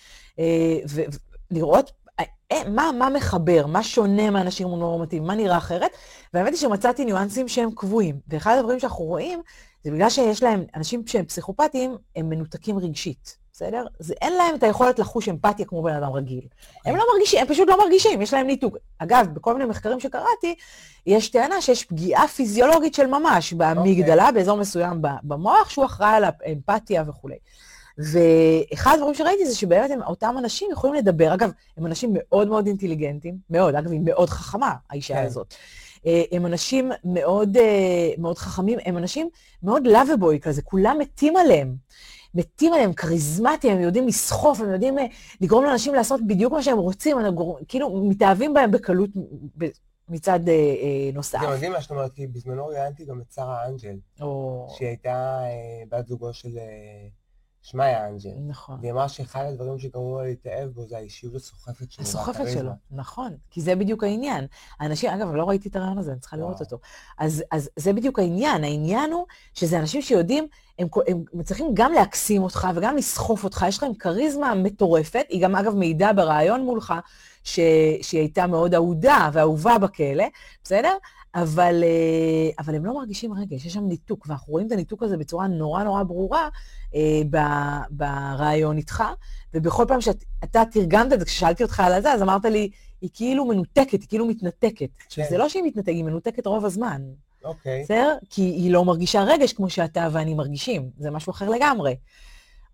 אה, 2.51 2.69
מה, 2.69 2.91
מה 2.99 3.09
מחבר, 3.09 3.67
מה 3.67 3.83
שונה 3.83 4.29
מאנשים 4.29 4.67
נורמטיביים, 4.67 5.27
מה 5.27 5.35
נראה 5.35 5.57
אחרת, 5.57 5.91
והאמת 6.33 6.51
היא 6.51 6.59
שמצאתי 6.59 7.05
ניואנסים 7.05 7.47
שהם 7.47 7.69
קבועים. 7.75 8.19
ואחד 8.27 8.57
הדברים 8.59 8.79
שאנחנו 8.79 9.05
רואים, 9.05 9.41
זה 9.83 9.91
בגלל 9.91 10.09
שיש 10.09 10.43
להם, 10.43 10.63
אנשים 10.75 11.07
שהם 11.07 11.25
פסיכופטיים, 11.25 11.97
הם 12.15 12.29
מנותקים 12.29 12.79
רגשית, 12.79 13.37
בסדר? 13.55 13.85
זה 13.99 14.13
אין 14.21 14.33
להם 14.33 14.55
את 14.55 14.63
היכולת 14.63 14.99
לחוש 14.99 15.29
אמפתיה 15.29 15.65
כמו 15.65 15.83
בן 15.83 15.93
אדם 15.93 16.11
רגיל. 16.11 16.47
הם 16.85 16.95
לא 16.95 17.03
מרגישים, 17.13 17.39
הם 17.39 17.47
פשוט 17.47 17.69
לא 17.69 17.77
מרגישים, 17.77 18.21
יש 18.21 18.33
להם 18.33 18.47
ניתוק. 18.47 18.77
אגב, 18.97 19.27
בכל 19.33 19.53
מיני 19.53 19.65
מחקרים 19.65 19.99
שקראתי, 19.99 20.55
יש 21.05 21.29
טענה 21.29 21.61
שיש 21.61 21.85
פגיעה 21.85 22.27
פיזיולוגית 22.27 22.93
של 22.93 23.07
ממש 23.07 23.53
באמיגדלה, 23.53 24.31
באזור 24.31 24.57
מסוים 24.57 25.01
במוח, 25.23 25.69
שהוא 25.69 25.85
אחראי 25.85 26.15
על 26.15 26.23
האמפתיה 26.23 27.03
וכולי. 27.07 27.35
ואחד 27.97 28.93
הדברים 28.93 29.13
שראיתי 29.13 29.45
זה 29.45 29.55
שבאמת 29.55 29.91
הם, 29.91 30.01
אותם 30.01 30.35
אנשים 30.37 30.71
יכולים 30.71 30.95
לדבר, 30.95 31.33
אגב, 31.33 31.51
הם 31.77 31.85
אנשים 31.85 32.09
מאוד 32.13 32.47
מאוד 32.47 32.67
אינטליגנטים, 32.67 33.37
מאוד, 33.49 33.75
אגב, 33.75 33.91
היא 33.91 34.01
מאוד 34.03 34.29
חכמה, 34.29 34.73
האישה 34.89 35.13
כן. 35.13 35.25
הזאת. 35.25 35.53
אה, 36.07 36.23
הם 36.31 36.45
אנשים 36.45 36.91
מאוד, 37.03 37.57
אה, 37.57 38.09
מאוד 38.17 38.37
חכמים, 38.37 38.79
הם 38.85 38.97
אנשים 38.97 39.29
מאוד 39.63 39.87
לאביבוי 39.87 40.39
כזה, 40.39 40.61
כולם 40.61 40.97
מתים 40.99 41.37
עליהם. 41.37 41.75
מתים 42.35 42.73
עליהם, 42.73 42.93
כריזמטיים, 42.93 43.73
הם 43.77 43.81
יודעים 43.81 44.07
לסחוף, 44.07 44.59
הם 44.61 44.71
יודעים 44.71 44.99
אה, 44.99 45.05
לגרום 45.41 45.63
לאנשים 45.63 45.93
לעשות 45.93 46.27
בדיוק 46.27 46.53
מה 46.53 46.63
שהם 46.63 46.77
רוצים, 46.77 47.17
הם 47.17 47.33
גור- 47.35 47.59
כאילו 47.67 48.03
מתאהבים 48.09 48.53
בהם 48.53 48.71
בקלות 48.71 49.09
מצד 50.09 50.39
אה, 50.49 50.53
אה, 50.53 51.09
נוסף. 51.13 51.39
גם 51.43 51.51
יודעים 51.51 51.71
מה 51.71 51.81
שאת 51.81 51.91
אומרת, 51.91 52.13
כי 52.13 52.27
בזמנו 52.27 52.67
ראיינתי 52.67 53.05
גם 53.05 53.21
את 53.21 53.31
שרה 53.31 53.67
אנג'ל, 53.67 53.95
או... 54.21 54.67
שהיא 54.77 54.87
הייתה 54.87 55.39
אה, 55.43 55.83
בת 55.97 56.07
זוגו 56.07 56.33
של 56.33 56.57
אה, 56.57 57.07
שמעיה 57.65 58.07
אנג'ל. 58.07 58.29
נכון. 58.47 58.77
והיא 58.81 58.91
אמרה 58.91 59.09
שאחד 59.09 59.45
הדברים 59.45 59.79
שגרמו 59.79 60.17
לה 60.17 60.23
להתאהב 60.25 60.69
בו 60.69 60.85
זה 60.87 60.97
האישיות 60.97 61.35
הסוחפת 61.35 61.91
שלו. 61.91 62.03
הסוחפת. 62.03 62.51
שלו, 62.53 62.71
נכון, 62.91 63.35
כי 63.51 63.61
זה 63.61 63.75
בדיוק 63.75 64.03
העניין. 64.03 64.47
האנשים, 64.79 65.09
אגב, 65.09 65.35
לא 65.35 65.43
ראיתי 65.49 65.69
את 65.69 65.75
הרעיון 65.75 65.97
הזה, 65.97 66.11
אני 66.11 66.19
צריכה 66.19 66.37
לראות. 66.37 66.59
אותו. 66.61 66.77
אז, 67.17 67.43
אז 67.51 67.69
זה 67.75 67.93
בדיוק 67.93 68.19
העניין, 68.19 68.63
העניין 68.63 69.11
הוא 69.11 69.25
שזה 69.53 69.79
אנשים 69.79 70.01
שיודעים, 70.01 70.47
הם, 70.79 70.87
כל- 70.89 71.01
הם 71.07 71.23
מצליחים 71.33 71.67
גם 71.73 71.91
להקסים 71.91 72.43
אותך 72.43 72.67
וגם 72.75 72.95
לסחוף 72.95 73.43
אותך, 73.43 73.65
יש 73.67 73.83
להם 73.83 73.93
כריזמה 73.93 74.55
מטורפת, 74.55 75.25
היא 75.29 75.43
גם 75.43 75.55
אגב 75.55 75.75
מעידה 75.75 76.13
ברעיון 76.13 76.61
מולך, 76.61 76.93
ש, 77.43 77.59
שהיא 78.01 78.21
הייתה 78.21 78.47
מאוד 78.47 78.73
אהודה 78.73 79.29
ואהובה 79.33 79.77
בכלא, 79.77 80.25
בסדר? 80.63 80.93
אבל, 81.35 81.83
אה, 81.83 82.49
אבל 82.59 82.75
הם 82.75 82.85
לא 82.85 82.95
מרגישים 82.95 83.33
רגש, 83.33 83.65
יש 83.65 83.73
שם 83.73 83.87
ניתוק, 83.87 84.25
ואנחנו 84.27 84.51
רואים 84.51 84.67
את 84.67 84.71
הניתוק 84.71 85.03
הזה 85.03 85.17
בצורה 85.17 85.47
נורא 85.47 85.83
נורא 85.83 86.03
ברורה 86.03 86.49
אה, 86.95 87.21
ב- 87.29 87.83
ברעיון 87.89 88.77
איתך, 88.77 89.03
ובכל 89.53 89.85
פעם 89.87 90.01
שאתה 90.01 90.63
תרגמת 90.71 91.13
את 91.13 91.19
זה, 91.19 91.25
כששאלתי 91.25 91.63
אותך 91.63 91.79
על 91.79 92.01
זה, 92.01 92.13
אז 92.13 92.21
אמרת 92.21 92.45
לי, 92.45 92.69
היא 93.01 93.09
כאילו 93.13 93.45
מנותקת, 93.45 94.01
היא 94.01 94.09
כאילו 94.09 94.25
מתנתקת. 94.25 94.89
כן. 95.09 95.23
זה 95.29 95.37
לא 95.37 95.49
שהיא 95.49 95.63
מתנתקת, 95.63 95.87
היא 95.87 96.03
מנותקת 96.03 96.47
רוב 96.47 96.65
הזמן, 96.65 97.01
אוקיי. 97.43 97.83
בסדר? 97.83 98.17
כי 98.29 98.41
היא 98.41 98.71
לא 98.71 98.85
מרגישה 98.85 99.23
רגש 99.23 99.53
כמו 99.53 99.69
שאתה 99.69 100.07
ואני 100.11 100.33
מרגישים, 100.33 100.89
זה 100.97 101.11
משהו 101.11 101.31
אחר 101.31 101.49
לגמרי. 101.49 101.95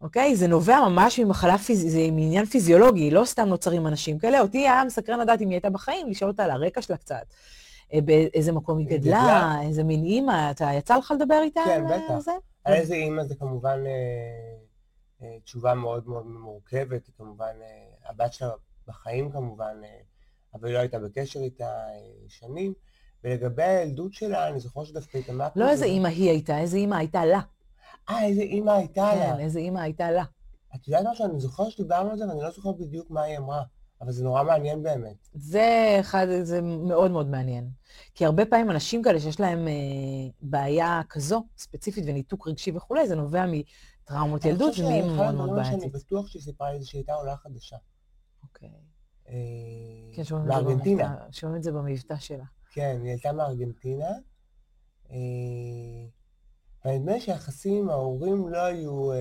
אוקיי? 0.01 0.35
זה 0.35 0.47
נובע 0.47 0.89
ממש 0.89 1.19
ממחלה 1.19 1.57
פיזית, 1.57 1.91
זה 1.91 2.07
מעניין 2.11 2.45
פיזיולוגי, 2.45 3.11
לא 3.11 3.25
סתם 3.25 3.47
נוצרים 3.47 3.87
אנשים 3.87 4.19
כאלה. 4.19 4.41
אותי 4.41 4.57
היה 4.57 4.83
מסקרן 4.83 5.19
לדעת 5.19 5.41
אם 5.41 5.47
היא 5.47 5.55
הייתה 5.55 5.69
בחיים, 5.69 6.09
לשאול 6.09 6.31
אותה 6.31 6.43
על 6.43 6.51
הרקע 6.51 6.81
שלה 6.81 6.97
קצת. 6.97 7.25
אה, 7.93 8.01
באיזה 8.01 8.51
מקום 8.51 8.77
היא 8.77 8.87
גדלה? 8.87 9.61
איזה 9.61 9.83
מין 9.83 10.03
אימא, 10.03 10.51
אתה 10.51 10.69
יצא 10.73 10.97
לך 10.97 11.13
לדבר 11.15 11.39
איתה? 11.43 11.61
כן, 11.65 11.85
על, 11.87 11.97
בטח. 11.97 12.19
זה? 12.19 12.31
על 12.63 12.73
איזה 12.73 12.95
אימא 12.95 13.23
זה 13.23 13.35
כמובן 13.35 13.83
אה, 13.85 13.95
אה, 15.21 15.39
תשובה 15.43 15.73
מאוד 15.73 16.07
מאוד 16.07 16.25
מורכבת, 16.27 17.07
היא 17.07 17.13
כמובן, 17.17 17.53
הבת 18.05 18.33
שלה 18.33 18.51
בחיים 18.87 19.31
כמובן, 19.31 19.81
אבל 20.53 20.67
היא 20.67 20.73
לא 20.73 20.79
הייתה 20.79 20.99
בקשר 20.99 21.39
איתה 21.39 21.69
שנים. 22.27 22.73
ולגבי 23.23 23.63
הילדות 23.63 24.13
שלה, 24.13 24.47
אני 24.47 24.59
זוכר 24.59 24.83
שדווקא 24.83 25.17
התעמקתי. 25.17 25.59
לא 25.59 25.69
איזה. 25.69 25.85
אימא 25.85 26.07
היא 26.07 26.29
הייתה, 26.29 26.57
איזה 26.57 26.77
אימא 26.77 26.95
הייתה 26.95 27.25
לה. 27.25 27.39
אה, 28.09 28.25
איזה 28.25 28.41
אימא 28.41 28.71
הייתה 28.71 29.15
לה. 29.15 29.35
כן, 29.35 29.39
איזה 29.39 29.59
אימא 29.59 29.79
הייתה 29.79 30.11
לה. 30.11 30.23
את 30.75 30.87
יודעת 30.87 31.05
משהו, 31.11 31.25
אני 31.25 31.39
זוכר 31.39 31.69
שדיברנו 31.69 32.11
על 32.11 32.17
זה 32.17 32.27
ואני 32.27 32.41
לא 32.41 32.51
זוכר 32.51 32.71
בדיוק 32.71 33.11
מה 33.11 33.21
היא 33.21 33.37
אמרה, 33.37 33.63
אבל 34.01 34.11
זה 34.11 34.23
נורא 34.23 34.43
מעניין 34.43 34.83
באמת. 34.83 35.27
זה 35.33 35.97
אחד, 35.99 36.27
זה 36.43 36.61
מאוד 36.61 37.11
מאוד 37.11 37.27
מעניין. 37.29 37.69
כי 38.15 38.25
הרבה 38.25 38.45
פעמים 38.45 38.71
אנשים 38.71 39.03
כאלה 39.03 39.19
שיש 39.19 39.39
להם 39.39 39.67
אה, 39.67 39.73
בעיה 40.41 41.01
כזו, 41.09 41.43
ספציפית 41.57 42.03
וניתוק 42.07 42.47
רגשי 42.47 42.71
וכולי, 42.75 43.07
זה 43.07 43.15
נובע 43.15 43.45
מטראומות 43.47 44.45
ילדות 44.45 44.73
ומאימא 44.79 45.01
חושב 45.07 45.15
מאוד 45.15 45.35
מאוד 45.35 45.49
הדברים 45.49 45.65
שאני 45.65 45.77
בעייתית. 45.77 45.93
בטוח 46.05 46.27
שהיא 46.27 46.41
סיפרה 46.41 46.71
לי 46.71 46.79
זה 46.79 46.85
שהיא 46.85 46.99
הייתה 46.99 47.13
עולה 47.13 47.37
חדשה. 47.37 47.77
אוקיי. 48.43 48.69
אה, 49.29 49.35
כן, 50.15 50.23
שומעים 50.23 50.51
את 50.51 50.83
זה. 50.83 50.93
במבטא- 50.95 51.31
שומעים 51.31 51.57
את 51.57 51.63
זה 51.63 51.71
במבטא 51.71 52.15
שלה. 52.19 52.43
כן, 52.73 52.99
היא 53.03 53.09
הייתה 53.11 53.31
מארגנטינה. 53.33 54.09
אה, 55.11 55.15
ונדמה 56.85 57.11
לי 57.13 57.21
שהיחסים 57.21 57.77
עם 57.83 57.89
ההורים 57.89 58.47
לא 58.49 58.65
היו 58.65 59.11
אה, 59.11 59.17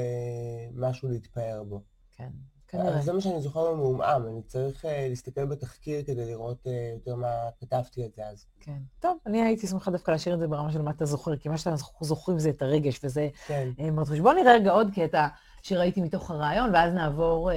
משהו 0.75 1.09
להתפאר 1.09 1.63
בו. 1.69 1.83
כן, 2.17 2.31
כנראה. 2.71 3.03
זה 3.03 3.13
מה 3.13 3.21
שאני 3.21 3.41
זוכר 3.41 3.73
במעומעם, 3.73 4.27
אני 4.27 4.43
צריך 4.43 4.85
אה, 4.85 5.07
להסתכל 5.09 5.45
בתחקיר 5.47 6.03
כדי 6.03 6.27
לראות 6.27 6.67
אה, 6.67 6.73
יותר 6.95 7.15
מה 7.17 7.29
כתבתי 7.61 8.07
את 8.07 8.15
זה 8.15 8.27
אז. 8.27 8.47
כן. 8.61 8.79
טוב, 9.01 9.17
אני 9.27 9.43
הייתי 9.43 9.67
שמחה 9.67 9.91
דווקא 9.91 10.11
להשאיר 10.11 10.35
את 10.35 10.41
זה 10.41 10.49
ברמה 10.49 10.73
של 10.73 10.83
מה 10.83 10.91
אתה 10.91 11.05
זוכר, 11.05 11.37
כי 11.37 11.49
מה 11.49 11.59
שאנחנו 11.59 12.07
זוכרים 12.07 12.39
זה 12.39 12.51
את 12.51 12.63
הרגש, 12.63 13.01
וזה 13.05 13.29
כן, 13.47 13.69
אה, 13.81 14.05
חשוב. 14.05 14.23
בואו 14.23 14.35
נראה 14.35 14.53
רגע 14.55 14.71
עוד 14.71 14.89
קטע 14.95 15.29
שראיתי 15.63 16.01
מתוך 16.01 16.31
הרעיון, 16.31 16.71
ואז 16.75 16.95
נעבור 16.95 17.51
אה, 17.53 17.57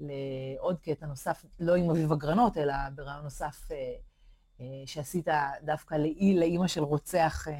לעוד 0.00 0.80
קטע 0.80 1.06
נוסף, 1.06 1.44
לא 1.60 1.74
עם 1.74 1.90
אביב 1.90 2.12
אגרנות, 2.12 2.56
אלא 2.58 2.74
ברעיון 2.94 3.24
נוסף 3.24 3.68
אה, 3.72 3.76
אה, 4.60 4.66
שעשית 4.86 5.28
דווקא 5.64 5.94
לאי- 5.94 6.36
לאימא 6.38 6.66
של 6.66 6.82
רוצח 6.82 7.48
אה, 7.48 7.54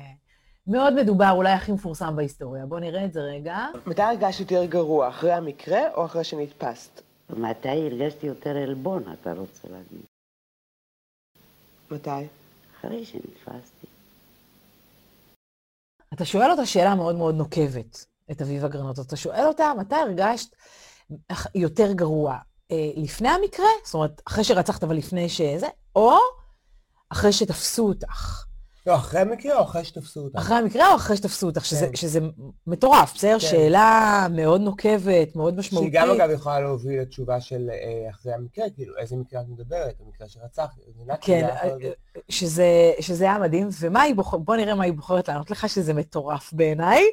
מאוד 0.71 0.95
מדובר, 0.95 1.31
אולי 1.33 1.53
הכי 1.53 1.73
מפורסם 1.73 2.17
בהיסטוריה. 2.17 2.67
בואו 2.67 2.81
נראה 2.81 3.05
את 3.05 3.13
זה 3.13 3.21
רגע. 3.21 3.67
מתי 3.87 4.03
הרגשת 4.03 4.41
יותר 4.41 4.65
גרוע, 4.65 5.09
אחרי 5.09 5.33
המקרה 5.33 5.81
או 5.95 6.05
אחרי 6.05 6.25
שנתפסת? 6.25 7.01
מתי 7.31 7.69
הרגשתי 7.69 8.27
יותר 8.27 8.57
עלבון, 8.57 9.03
אתה 9.13 9.33
רוצה 9.33 9.69
להגיד? 9.69 10.05
מתי? 11.91 12.27
אחרי 12.79 13.05
שנתפסתי. 13.05 13.87
אתה 16.15 16.25
שואל 16.25 16.51
אותה 16.51 16.67
שאלה 16.67 16.95
מאוד 16.95 17.15
מאוד 17.15 17.35
נוקבת, 17.35 18.07
את 18.31 18.43
אביבה 18.43 18.69
גרנות. 18.69 18.99
אתה 18.99 19.17
שואל 19.17 19.45
אותה, 19.47 19.73
מתי 19.79 19.95
הרגשת 19.95 20.57
יותר 21.55 21.93
גרוע? 21.93 22.39
אה, 22.71 22.77
לפני 22.97 23.29
המקרה? 23.29 23.67
זאת 23.85 23.95
אומרת, 23.95 24.23
אחרי 24.29 24.45
שרצחת 24.45 24.85
אבל 24.85 24.97
לפני 24.97 25.29
שזה? 25.29 25.67
או 25.97 26.19
אחרי 27.13 27.33
שתפסו 27.33 27.89
אותך? 27.89 28.50
לא, 28.87 28.95
אחרי 28.95 29.21
המקרה 29.21 29.59
או 29.59 29.63
אחרי 29.63 29.85
שתפסו 29.85 30.21
אותך? 30.21 30.37
אחרי 30.39 30.57
המקרה 30.57 30.91
או 30.91 30.97
אחרי 30.97 31.17
שתפסו 31.17 31.47
אותך? 31.47 31.65
שזה, 31.65 31.87
כן. 31.87 31.97
שזה 31.97 32.21
מטורף, 32.67 33.13
בסדר? 33.15 33.33
כן. 33.33 33.39
שאלה 33.39 34.27
מאוד 34.31 34.61
נוקבת, 34.61 35.37
מאוד 35.37 35.57
משמעותית. 35.59 35.93
שהיא 35.93 36.03
גם 36.03 36.11
אגב 36.11 36.31
יכולה 36.31 36.61
להוביל 36.61 37.01
לתשובה 37.01 37.41
של 37.41 37.71
אה, 37.73 38.11
אחרי 38.11 38.33
המקרה, 38.33 38.65
כאילו 38.75 38.97
איזה 38.99 39.17
מקרה 39.17 39.41
את 39.41 39.47
מדברת, 39.49 39.95
המקרה 40.01 40.27
מבינה? 40.95 41.17
כן, 41.21 41.49
היה 41.63 41.67
יכול- 41.67 41.81
שזה, 42.29 42.65
שזה 43.01 43.25
היה 43.25 43.39
מדהים, 43.39 43.69
ומה 43.81 44.03
היא 44.03 44.15
בוחרת, 44.15 44.41
בוא 44.41 44.57
נראה 44.57 44.75
מה 44.75 44.85
היא 44.85 44.93
בוחרת 44.93 45.29
לענות 45.29 45.51
לך, 45.51 45.69
שזה 45.69 45.95
מטורף 45.95 46.53
בעיניי, 46.53 47.05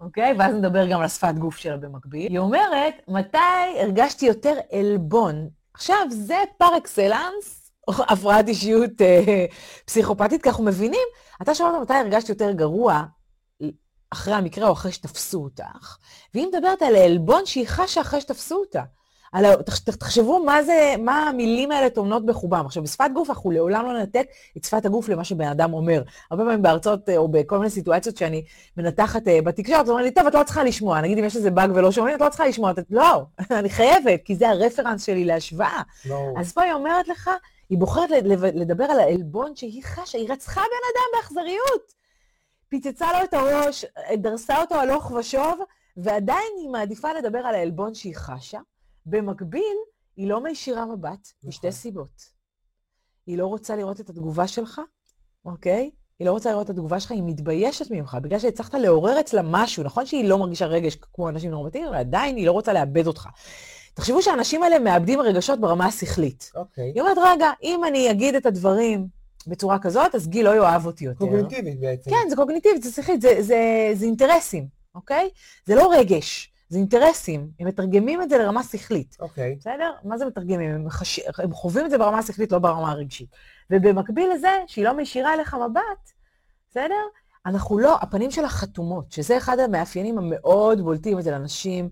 אוקיי? 0.00 0.34
ואז 0.38 0.54
נדבר 0.54 0.86
גם 0.86 0.98
על 1.00 1.04
השפת 1.06 1.34
גוף 1.38 1.56
שלה 1.56 1.76
במקביל. 1.76 2.32
היא 2.32 2.38
אומרת, 2.38 2.94
מתי 3.08 3.38
הרגשתי 3.80 4.26
יותר 4.26 4.54
עלבון? 4.72 5.48
עכשיו, 5.74 5.96
זה 6.10 6.36
פר 6.58 6.76
אקסלנס, 6.78 7.55
הפרעת 7.88 8.48
אישיות 8.48 8.90
אה, 9.00 9.44
פסיכופתית, 9.84 10.42
כי 10.42 10.48
אנחנו 10.48 10.64
מבינים, 10.64 11.06
אתה 11.42 11.54
שואל 11.54 11.70
אותה 11.70 11.82
מתי 11.82 11.94
הרגשת 11.94 12.28
יותר 12.28 12.52
גרוע, 12.52 13.02
אחרי 14.10 14.34
המקרה 14.34 14.68
או 14.68 14.72
אחרי 14.72 14.92
שתפסו 14.92 15.42
אותך, 15.44 15.96
והיא 16.34 16.46
מדברת 16.46 16.82
על 16.82 16.94
העלבון 16.94 17.46
שהיא 17.46 17.66
חשה 17.68 18.00
אחרי 18.00 18.20
שתפסו 18.20 18.56
אותה. 18.56 18.82
על. 19.32 19.62
תח- 19.62 19.78
תח- 19.78 19.94
תחשבו 19.94 20.44
מה 20.44 20.62
זה, 20.62 20.94
מה 20.98 21.28
המילים 21.28 21.70
האלה 21.70 21.90
טומנות 21.90 22.26
בחובם. 22.26 22.66
עכשיו, 22.66 22.82
בשפת 22.82 23.10
גוף 23.14 23.30
אנחנו 23.30 23.50
לעולם 23.50 23.86
לא 23.86 23.92
ננתק 23.92 24.26
את 24.56 24.64
שפת 24.64 24.86
הגוף 24.86 25.08
למה 25.08 25.24
שבן 25.24 25.48
אדם 25.48 25.72
אומר. 25.72 26.02
הרבה 26.30 26.44
פעמים 26.44 26.62
בהרצאות 26.62 27.08
אה, 27.08 27.16
או 27.16 27.28
בכל 27.28 27.58
מיני 27.58 27.70
סיטואציות 27.70 28.16
שאני 28.16 28.44
מנתחת 28.76 29.28
אה, 29.28 29.42
בתקשורת, 29.42 29.88
אומרים 29.88 30.04
לי, 30.04 30.10
טוב, 30.10 30.26
את 30.26 30.34
לא 30.34 30.42
צריכה 30.44 30.64
לשמוע. 30.64 31.00
נגיד 31.00 31.18
אם 31.18 31.24
יש 31.24 31.36
איזה 31.36 31.50
באג 31.50 31.70
ולא 31.74 31.92
שומעים, 31.92 32.16
את 32.16 32.20
לא 32.20 32.28
צריכה 32.28 32.46
לשמוע. 32.46 32.70
את... 32.70 32.78
לא, 32.90 33.22
אני 33.58 33.70
חייבת, 33.70 34.20
כי 34.24 34.36
זה 34.36 34.48
הרפרנס 34.50 35.04
שלי 35.06 35.24
להשוואה. 35.24 35.82
ברור. 36.08 36.40
אז 36.40 36.52
פה 36.52 36.62
היא 36.62 36.72
אומרת 36.72 37.08
לך, 37.08 37.30
היא 37.68 37.78
בוחרת 37.78 38.10
לדבר 38.54 38.84
על 38.84 39.00
העלבון 39.00 39.56
שהיא 39.56 39.82
חשה, 39.84 40.18
היא 40.18 40.32
רצחה 40.32 40.60
בן 40.60 40.66
אדם 40.94 41.06
באכזריות. 41.16 41.94
פיצצה 42.68 43.12
לו 43.12 43.24
את 43.24 43.34
הראש, 43.34 43.84
דרסה 44.14 44.60
אותו 44.60 44.74
הלוך 44.74 45.10
ושוב, 45.10 45.60
ועדיין 45.96 46.52
היא 46.58 46.68
מעדיפה 46.68 47.12
לדבר 47.12 47.38
על 47.38 47.54
העלבון 47.54 47.94
שהיא 47.94 48.16
חשה. 48.16 48.60
במקביל, 49.06 49.76
היא 50.16 50.28
לא 50.28 50.42
מישירה 50.42 50.86
מבט, 50.86 51.28
משתי 51.44 51.66
נכון. 51.68 51.80
סיבות. 51.80 52.36
היא 53.26 53.38
לא 53.38 53.46
רוצה 53.46 53.76
לראות 53.76 54.00
את 54.00 54.10
התגובה 54.10 54.48
שלך, 54.48 54.80
אוקיי? 55.44 55.90
היא 56.18 56.26
לא 56.26 56.32
רוצה 56.32 56.50
לראות 56.50 56.64
את 56.64 56.70
התגובה 56.70 57.00
שלך, 57.00 57.10
היא 57.10 57.22
מתביישת 57.26 57.90
ממך, 57.90 58.16
בגלל 58.22 58.38
שהצלחת 58.38 58.74
לעורר 58.74 59.20
אצלה 59.20 59.42
משהו. 59.44 59.82
נכון 59.82 60.06
שהיא 60.06 60.28
לא 60.28 60.38
מרגישה 60.38 60.66
רגש 60.66 60.96
כמו 60.96 61.28
אנשים 61.28 61.50
נורמטיביים, 61.50 61.88
אבל 61.88 61.98
עדיין 62.00 62.36
היא 62.36 62.46
לא 62.46 62.52
רוצה 62.52 62.72
לאבד 62.72 63.06
אותך. 63.06 63.28
תחשבו 63.96 64.22
שהאנשים 64.22 64.62
האלה 64.62 64.78
מאבדים 64.78 65.20
רגשות 65.20 65.60
ברמה 65.60 65.86
השכלית. 65.86 66.52
אוקיי. 66.54 66.92
היא 66.94 67.00
אומרת, 67.00 67.16
רגע, 67.24 67.50
אם 67.62 67.84
אני 67.84 68.10
אגיד 68.10 68.34
את 68.34 68.46
הדברים 68.46 69.06
בצורה 69.46 69.78
כזאת, 69.78 70.14
אז 70.14 70.28
גיל 70.28 70.46
לא 70.46 70.56
יאהב 70.56 70.86
אותי 70.86 71.04
יותר. 71.04 71.18
קוגניטיבית 71.18 71.80
בעצם. 71.80 72.10
כן, 72.10 72.28
זה 72.30 72.36
קוגניטיבית, 72.36 72.82
זה 72.82 72.90
שכלית, 72.92 73.20
זה, 73.20 73.42
זה, 73.42 73.90
זה 73.94 74.04
אינטרסים, 74.06 74.66
אוקיי? 74.94 75.28
זה 75.64 75.74
לא 75.74 75.92
רגש, 75.92 76.52
זה 76.68 76.78
אינטרסים. 76.78 77.50
הם 77.60 77.66
מתרגמים 77.66 78.22
את 78.22 78.28
זה 78.28 78.38
לרמה 78.38 78.62
שכלית, 78.62 79.16
אוקיי. 79.20 79.56
בסדר? 79.60 79.92
מה 80.04 80.18
זה 80.18 80.26
מתרגמים? 80.26 80.74
הם, 80.74 80.90
חש... 80.90 81.20
הם 81.38 81.52
חווים 81.52 81.86
את 81.86 81.90
זה 81.90 81.98
ברמה 81.98 82.18
השכלית, 82.18 82.52
לא 82.52 82.58
ברמה 82.58 82.90
הרגשית. 82.90 83.28
ובמקביל 83.70 84.30
לזה, 84.34 84.58
שהיא 84.66 84.84
לא 84.84 84.92
מישירה 84.92 85.34
אליך 85.34 85.54
מבט, 85.54 86.10
בסדר? 86.70 87.02
אנחנו 87.46 87.78
לא, 87.78 87.96
הפנים 88.00 88.30
שלה 88.30 88.48
חתומות, 88.48 89.12
שזה 89.12 89.36
אחד 89.36 89.58
המאפיינים 89.58 90.18
המאוד 90.18 90.80
בולטים 90.80 91.18
אצל 91.18 91.34
אנשים 91.34 91.88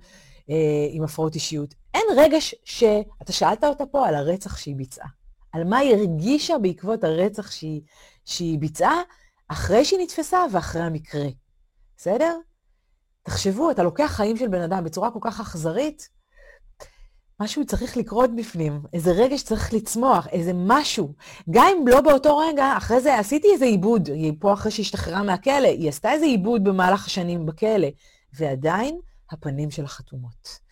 אה, 0.51 0.55
עם 0.91 1.05
הפרעות 1.05 1.35
אישיות. 1.35 1.84
אין 1.95 2.07
רגש 2.17 2.55
שאתה 2.65 3.33
שאלת 3.33 3.65
אותה 3.65 3.87
פה 3.87 4.09
על 4.09 4.15
הרצח 4.15 4.57
שהיא 4.57 4.77
ביצעה. 4.77 5.09
על 5.53 5.65
מה 5.65 5.79
היא 5.79 5.95
הרגישה 5.95 6.59
בעקבות 6.59 7.05
הרצח 7.05 7.51
שהיא, 7.51 7.81
שהיא 8.25 8.59
ביצעה, 8.59 9.03
אחרי 9.49 9.85
שהיא 9.85 10.01
נתפסה 10.03 10.45
ואחרי 10.53 10.83
המקרה. 10.83 11.27
בסדר? 11.97 12.37
תחשבו, 13.23 13.71
אתה 13.71 13.83
לוקח 13.83 14.13
חיים 14.17 14.37
של 14.37 14.49
בן 14.49 14.61
אדם 14.61 14.85
בצורה 14.85 15.11
כל 15.11 15.19
כך 15.23 15.41
אכזרית, 15.41 16.09
משהו 17.41 17.67
צריך 17.67 17.97
לקרות 17.97 18.37
בפנים, 18.37 18.83
איזה 18.93 19.13
רגש 19.13 19.43
צריך 19.43 19.75
לצמוח, 19.75 20.27
איזה 20.27 20.53
משהו. 20.55 21.15
גם 21.51 21.67
אם 21.73 21.89
לא 21.89 22.01
באותו 22.01 22.39
רגע, 22.39 22.75
אחרי 22.77 23.01
זה 23.01 23.19
עשיתי 23.19 23.49
איזה 23.53 23.65
עיבוד, 23.65 24.09
היא 24.09 24.33
פה 24.41 24.53
אחרי 24.53 24.71
שהשתחררה 24.71 25.23
מהכלא, 25.23 25.69
היא 25.69 25.89
עשתה 25.89 26.13
איזה 26.13 26.25
עיבוד 26.25 26.65
במהלך 26.65 27.07
השנים 27.07 27.47
בכלא, 27.47 27.89
ועדיין 28.33 29.01
הפנים 29.31 29.71
שלה 29.71 29.89
חתומות. 29.89 30.64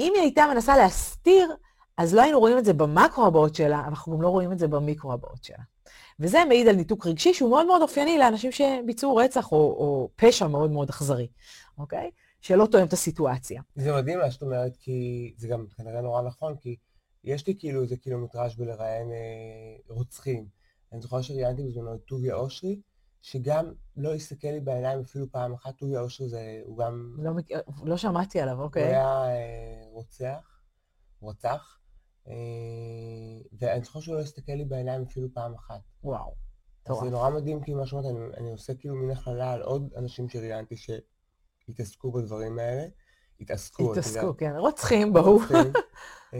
אם 0.00 0.12
היא 0.14 0.22
הייתה 0.22 0.46
מנסה 0.54 0.76
להסתיר, 0.76 1.54
אז 1.96 2.14
לא 2.14 2.22
היינו 2.22 2.40
רואים 2.40 2.58
את 2.58 2.64
זה 2.64 2.72
במקרו 2.72 3.26
הבאות 3.26 3.54
שלה, 3.54 3.84
אנחנו 3.88 4.16
גם 4.16 4.22
לא 4.22 4.28
רואים 4.28 4.52
את 4.52 4.58
זה 4.58 4.68
במיקרו 4.68 5.12
הבאות 5.12 5.44
שלה. 5.44 5.64
וזה 6.20 6.38
מעיד 6.48 6.68
על 6.68 6.76
ניתוק 6.76 7.06
רגשי 7.06 7.34
שהוא 7.34 7.50
מאוד 7.50 7.66
מאוד 7.66 7.82
אופייני 7.82 8.18
לאנשים 8.18 8.52
שביצעו 8.52 9.16
רצח 9.16 9.52
או, 9.52 9.56
או 9.56 10.08
פשע 10.16 10.46
מאוד 10.46 10.70
מאוד 10.70 10.88
אכזרי, 10.88 11.28
אוקיי? 11.78 12.10
שלא 12.40 12.66
תואם 12.66 12.84
את 12.84 12.92
הסיטואציה. 12.92 13.62
זה 13.74 13.92
מדהים 13.92 14.18
מה 14.18 14.30
שאת 14.30 14.42
אומרת, 14.42 14.76
כי 14.76 15.32
זה 15.36 15.48
גם 15.48 15.66
כנראה 15.76 16.00
נורא 16.00 16.22
נכון, 16.22 16.56
כי 16.56 16.76
יש 17.24 17.46
לי 17.46 17.54
כאילו 17.58 17.82
איזה 17.82 17.96
קילומטראז' 17.96 18.56
בלראיין 18.56 19.10
אה, 19.10 19.16
רוצחים. 19.88 20.46
אני 20.92 21.00
זוכר 21.00 21.22
שראיינתי 21.22 21.62
בזמנו 21.62 21.94
את 21.94 22.00
טוביה 22.06 22.34
אושרי, 22.34 22.80
שגם 23.22 23.64
לא 23.96 24.14
הסתכל 24.14 24.48
לי 24.48 24.60
בעיניים 24.60 25.00
אפילו 25.00 25.26
פעם 25.32 25.52
אחת. 25.52 25.76
טוביה 25.78 26.00
אושרי 26.00 26.28
זה, 26.28 26.60
הוא 26.64 26.78
גם, 26.78 27.16
לא, 27.18 27.32
מכיר- 27.34 27.60
לא 27.84 27.96
שמעתי 27.96 28.40
עליו, 28.40 28.56
הוא 28.56 28.64
אוקיי? 28.64 28.82
היה 28.84 29.24
אה, 29.24 29.82
רוצח, 29.92 30.60
רוצח, 31.20 31.78
אה, 32.28 32.32
ואני 33.58 33.84
זוכר 33.84 34.00
שהוא 34.00 34.14
לא 34.16 34.20
הסתכל 34.20 34.52
לי 34.52 34.64
בעיניים 34.64 35.02
אפילו 35.02 35.28
פעם 35.34 35.54
אחת. 35.54 35.80
וואו, 36.04 36.28
אז 36.30 36.34
מטורף. 36.84 37.04
זה 37.04 37.10
נורא 37.10 37.30
מדהים, 37.30 37.62
כאילו, 37.62 37.78
מה 37.78 37.86
שאומרת, 37.86 38.06
אני, 38.06 38.18
אני 38.36 38.50
עושה 38.50 38.74
כאילו 38.74 38.94
מין 38.94 39.10
הכללה 39.10 39.52
על 39.52 39.62
עוד 39.62 39.90
אנשים 39.96 40.28
שראיינתי 40.28 40.74
שהתעסקו 40.76 42.12
בדברים 42.12 42.58
האלה. 42.58 42.86
התעסקו. 43.40 43.92
התעסקו, 43.92 44.36
כן, 44.36 44.52
רוצחים, 44.56 45.12
ברור. 45.12 45.40
רוצחים. 45.42 45.72
אה, 46.34 46.38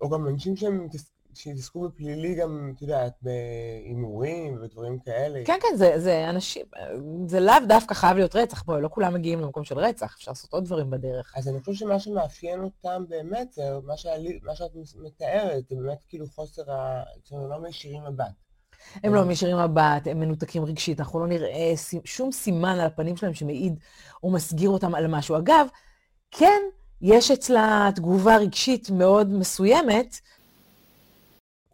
או 0.00 0.08
גם 0.10 0.28
אנשים 0.28 0.56
שהם 0.56 0.86
התעס- 0.86 1.12
שהתעסקו 1.34 1.88
בפלילי 1.88 2.34
גם, 2.34 2.72
את 2.76 2.82
יודעת, 2.82 3.12
בהימורים 3.22 4.57
ובדברים 4.68 4.98
כאלה. 4.98 5.44
כן, 5.44 5.58
כן, 5.62 5.76
זה, 5.76 5.92
זה 5.96 6.28
אנשים, 6.28 6.66
זה 7.26 7.40
לאו 7.40 7.54
דווקא 7.68 7.94
חייב 7.94 8.16
להיות 8.16 8.36
רצח, 8.36 8.62
בואי, 8.62 8.82
לא 8.82 8.88
כולם 8.88 9.14
מגיעים 9.14 9.40
למקום 9.40 9.64
של 9.64 9.78
רצח, 9.78 10.14
אפשר 10.16 10.30
לעשות 10.30 10.52
עוד 10.52 10.64
דברים 10.64 10.90
בדרך. 10.90 11.32
אז 11.36 11.48
אני 11.48 11.60
חושב 11.60 11.74
שמה 11.74 12.00
שמאפיין 12.00 12.60
אותם 12.60 13.04
באמת, 13.08 13.52
זה 13.52 13.62
מה, 13.84 13.96
שעלי, 13.96 14.38
מה 14.42 14.54
שאת 14.54 14.70
מתארת, 15.02 15.68
זה 15.68 15.76
באמת 15.76 16.04
כאילו 16.08 16.26
חוסר 16.26 16.72
ה... 16.72 17.02
זאת 17.22 17.32
אומרת, 17.32 17.50
לא 17.50 17.58
מישירים 17.60 18.04
מבט. 18.04 18.24
הם 19.04 19.14
לא 19.14 19.24
מישירים 19.24 19.56
מבט, 19.56 20.06
הם 20.06 20.20
מנותקים 20.20 20.64
רגשית, 20.64 21.00
אנחנו 21.00 21.20
לא 21.20 21.26
נראה 21.26 21.72
שום 22.04 22.32
סימן 22.32 22.78
על 22.80 22.86
הפנים 22.86 23.16
שלהם 23.16 23.34
שמעיד 23.34 23.78
או 24.22 24.30
מסגיר 24.30 24.70
אותם 24.70 24.94
על 24.94 25.06
משהו. 25.06 25.36
אגב, 25.36 25.66
כן, 26.30 26.62
יש 27.02 27.30
אצלה 27.30 27.90
תגובה 27.94 28.36
רגשית 28.36 28.90
מאוד 28.90 29.32
מסוימת, 29.32 30.20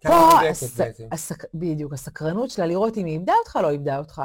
פה, 0.06 0.40
הס... 0.50 0.80
הסק... 1.12 1.44
בדיוק, 1.54 1.92
הסקרנות 1.92 2.50
שלה 2.50 2.66
לראות 2.66 2.96
אם 2.96 3.04
היא 3.04 3.14
איבדה 3.14 3.32
אותך, 3.38 3.58
לא 3.62 3.70
איבדה 3.70 3.98
אותך, 3.98 4.22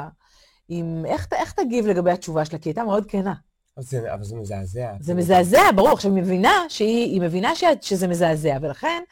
אם... 0.70 1.02
איך, 1.06 1.26
איך 1.32 1.52
תגיב 1.52 1.86
לגבי 1.86 2.10
התשובה 2.10 2.44
שלה, 2.44 2.58
כי 2.58 2.68
היא 2.68 2.70
הייתה 2.70 2.84
מאוד 2.84 3.06
כנה. 3.06 3.34
אבל 3.76 3.84
זה, 3.84 4.14
אבל 4.14 4.24
זה 4.24 4.36
מזעזע. 4.36 4.92
זה 5.00 5.14
מזעזע, 5.14 5.62
ברור. 5.76 5.90
עכשיו, 5.90 6.14
היא 6.14 6.22
מבינה 6.22 6.64
שהיא 6.68 7.12
היא 7.12 7.20
מבינה 7.20 7.54
ש... 7.54 7.64
שזה 7.80 8.08
מזעזע, 8.08 8.58
ולכן 8.60 9.02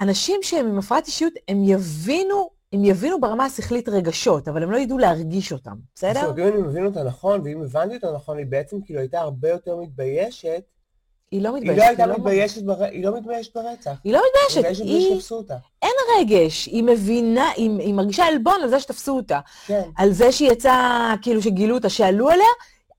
אנשים 0.00 0.40
שהם 0.42 0.66
עם 0.66 0.78
הפרעת 0.78 1.06
אישיות, 1.06 1.32
הם 1.48 1.64
יבינו, 1.64 2.50
הם 2.72 2.84
יבינו 2.84 3.20
ברמה 3.20 3.44
השכלית 3.44 3.88
רגשות, 3.88 4.48
אבל 4.48 4.62
הם 4.62 4.70
לא 4.70 4.76
ידעו 4.76 4.98
להרגיש 4.98 5.52
אותם, 5.52 5.76
בסדר? 5.94 6.20
אומרת, 6.26 6.38
אם 6.38 6.46
אני 6.54 6.62
מבין 6.62 6.86
אותה 6.86 7.04
נכון, 7.04 7.40
ואם 7.44 7.62
הבנתי 7.62 7.94
אותה 7.94 8.12
נכון, 8.12 8.38
היא 8.38 8.46
בעצם 8.46 8.76
כאילו 8.84 9.00
הייתה 9.00 9.20
הרבה 9.20 9.48
יותר 9.48 9.76
מתביישת. 9.76 10.62
היא 11.32 11.42
לא 11.42 11.48
היא 11.48 11.56
מתביישת. 11.56 11.78
לא 11.78 11.84
הייתה 11.84 12.06
לא- 12.06 12.14
מתביישת, 12.14 12.62
בר... 12.62 12.82
היא 12.84 13.04
לא 13.04 13.16
מתביישת 13.16 13.56
ברצח. 13.56 13.96
היא 14.04 14.12
לא 14.12 14.18
היא 14.18 14.26
מתביישת, 14.28 14.58
מתביישת 14.58 14.84
היא 14.84 15.14
שתפסו 15.14 15.34
אותה. 15.34 15.56
רגש, 16.20 16.66
היא 16.66 16.82
מבינה, 16.82 17.48
היא, 17.56 17.70
היא 17.78 17.94
מרגישה 17.94 18.24
עלבון 18.24 18.60
על 18.62 18.68
זה 18.68 18.80
שתפסו 18.80 19.16
אותה. 19.16 19.40
כן. 19.66 19.82
על 19.96 20.12
זה 20.12 20.32
שהיא 20.32 20.50
יצאה, 20.52 21.14
כאילו 21.22 21.42
שגילו 21.42 21.74
אותה, 21.74 21.88
שעלו 21.88 22.28
עליה, 22.28 22.46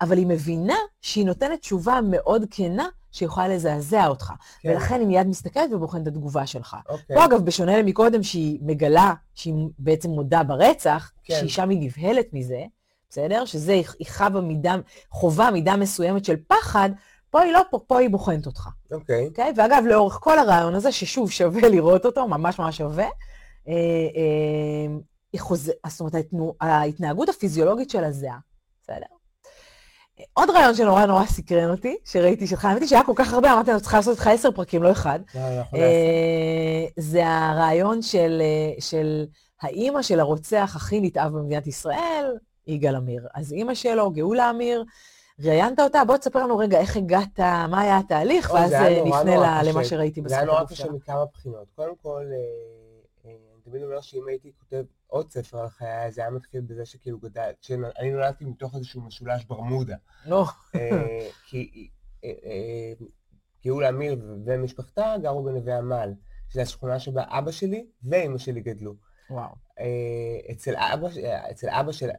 אבל 0.02 0.18
היא 0.18 0.28
מבינה 0.28 0.76
שהיא 1.02 1.26
נותנת 1.26 1.60
תשובה 1.60 2.00
מאוד 2.10 2.46
כנה 2.52 2.88
שיכולה 3.12 3.48
לזעזע 3.48 4.08
אותך. 4.08 4.32
כן. 4.62 4.70
ולכן 4.70 5.00
היא 5.00 5.08
מיד 5.08 5.28
מסתכלת 5.28 5.74
ובוחנת 5.74 6.02
את 6.04 6.08
התגובה 6.08 6.48
שלך. 6.48 6.78
אוקיי. 6.90 7.16
פה 7.16 7.26
אגב, 7.26 7.46
בשונה 7.46 7.78
למקודם, 7.78 8.24
שהיא 8.24 8.60
מגלה, 8.62 9.14
שהיא 9.36 9.54
בעצם 9.80 10.10
מודה 10.10 10.44
ברצח, 10.44 11.12
כן. 11.24 11.36
שהיא 11.40 11.50
שם 11.50 11.70
היא 11.70 11.80
נבהלת 11.82 12.26
מזה, 12.34 12.64
בסדר? 13.10 13.46
שזה, 13.46 13.74
היא 13.74 13.86
היא 14.00 14.08
חווה 14.08 14.42
מידה, 14.42 14.76
חובה 15.10 15.52
מידה 15.52 15.76
מסוימת 15.76 16.26
של 16.26 16.36
פחד, 16.48 16.90
פה 17.34 17.42
היא 17.42 17.54
לא 17.54 17.62
פה, 17.70 17.80
פה 17.88 18.00
היא 18.00 18.10
בוחנת 18.10 18.46
אותך, 18.46 18.70
אוקיי. 18.92 19.28
אוקיי? 19.28 19.54
ואגב, 19.56 19.84
לאורך 19.86 20.18
כל 20.22 20.40
הרעיון 20.40 20.76
הזה, 20.76 20.92
ששוב, 20.92 21.32
שווה 21.32 21.70
לראות 21.70 22.06
אותו, 22.06 22.28
ממש 22.28 22.60
ממש 22.60 22.78
שווה, 22.78 23.06
אה, 23.68 23.74
אה, 24.16 24.96
היא 25.34 25.42
חוז... 25.42 25.72
זאת 25.88 26.00
אומרת. 26.00 26.16
ההתנהגות 26.62 27.30
הפיזיולוגית 27.30 27.90
של 27.90 28.04
הזיעה, 28.04 28.38
בסדר? 28.84 29.06
עוד 30.34 30.50
רעיון 30.50 30.76
שנורא 30.76 31.06
נורא 31.06 31.26
סקרן 31.26 31.72
אותי, 31.72 31.98
שראיתי 32.06 32.48
שלך, 32.48 32.66
האמת 32.66 32.82
היא 32.82 32.90
שהיה 32.90 33.04
כל 33.04 33.14
כך 33.16 33.34
הרבה, 33.34 33.54
אמרתי, 33.54 33.72
אני 33.72 33.80
צריכה 33.80 33.98
לעשות 33.98 34.18
איתך 34.18 34.28
עשר 34.28 34.52
פרקים, 34.52 34.84
לא 34.84 34.92
אחד. 34.92 35.20
לא, 35.36 35.42
לא. 35.42 35.80
אה, 35.80 36.86
זה 36.98 37.28
הרעיון 37.28 38.02
של, 38.02 38.42
של 38.80 39.26
האימא 39.62 40.02
של 40.02 40.20
הרוצח 40.20 40.74
הכי 40.76 41.02
נתעב 41.02 41.32
במדינת 41.32 41.68
ישראל, 41.68 42.38
יגאל 42.68 42.96
עמיר. 42.96 43.28
אז 43.34 43.54
אימא 43.54 43.74
שלו, 43.74 44.12
גאולה 44.12 44.50
עמיר, 44.50 44.84
ראיינת 45.40 45.80
אותה, 45.80 46.06
בוא 46.06 46.18
תספר 46.18 46.40
לנו 46.40 46.58
רגע 46.58 46.80
איך 46.80 46.98
הגעת, 46.98 47.40
מה 47.40 47.82
היה 47.82 47.98
התהליך, 47.98 48.52
ואז 48.54 48.74
אה, 48.74 49.04
נפנה 49.06 49.64
למה. 49.64 49.86
שראיתי 49.86 50.22
זה 50.26 50.36
היה 50.36 50.44
בזכות 50.44 50.60
נורא 50.60 50.70
קשה. 50.70 50.92
מכמה 50.92 51.26
בחינות. 51.34 51.68
קודם 51.76 51.96
כל, 51.96 52.26
אה, 52.32 53.30
אה, 53.30 53.36
אני 53.54 53.62
תמיד 53.64 53.84
אומר 53.84 54.02
שאם 54.02 54.28
הייתי 54.28 54.52
כותב 54.60 54.84
עוד 55.08 55.32
ספר 55.32 55.60
על 55.60 55.70
חיי, 55.70 56.12
זה 56.12 56.22
היה 56.22 56.30
מתחיל 56.30 56.62
בזה 56.62 56.86
שכאילו 56.86 57.20
גדל, 57.20 57.52
שאני 57.62 58.12
נולדתי 58.12 58.46
מתוך 58.46 58.76
איזשהו 58.76 59.02
משולש 59.02 59.46
ברמודה. 59.46 59.96
אה, 60.76 61.30
כי 61.50 61.90
אה, 62.24 62.30
אה, 62.46 62.94
גאולה 63.66 63.88
עמיר 63.88 64.22
ומשפחתה 64.46 65.16
גרו 65.22 65.44
בנווה 65.44 65.78
עמל, 65.78 66.14
שזו 66.50 66.62
השכונה 66.62 67.00
שבה 67.00 67.24
אבא 67.28 67.52
שלי 67.52 67.86
ואימא 68.04 68.38
שלי 68.38 68.62
גדלו. 68.62 68.96
וואו. 69.30 69.56
אה, 69.80 70.52
אצל 70.52 70.76
אבא, 70.76 71.08
אה, 71.24 71.52
אצל 71.52 71.70
אבא 71.70 71.92
של... 71.92 72.10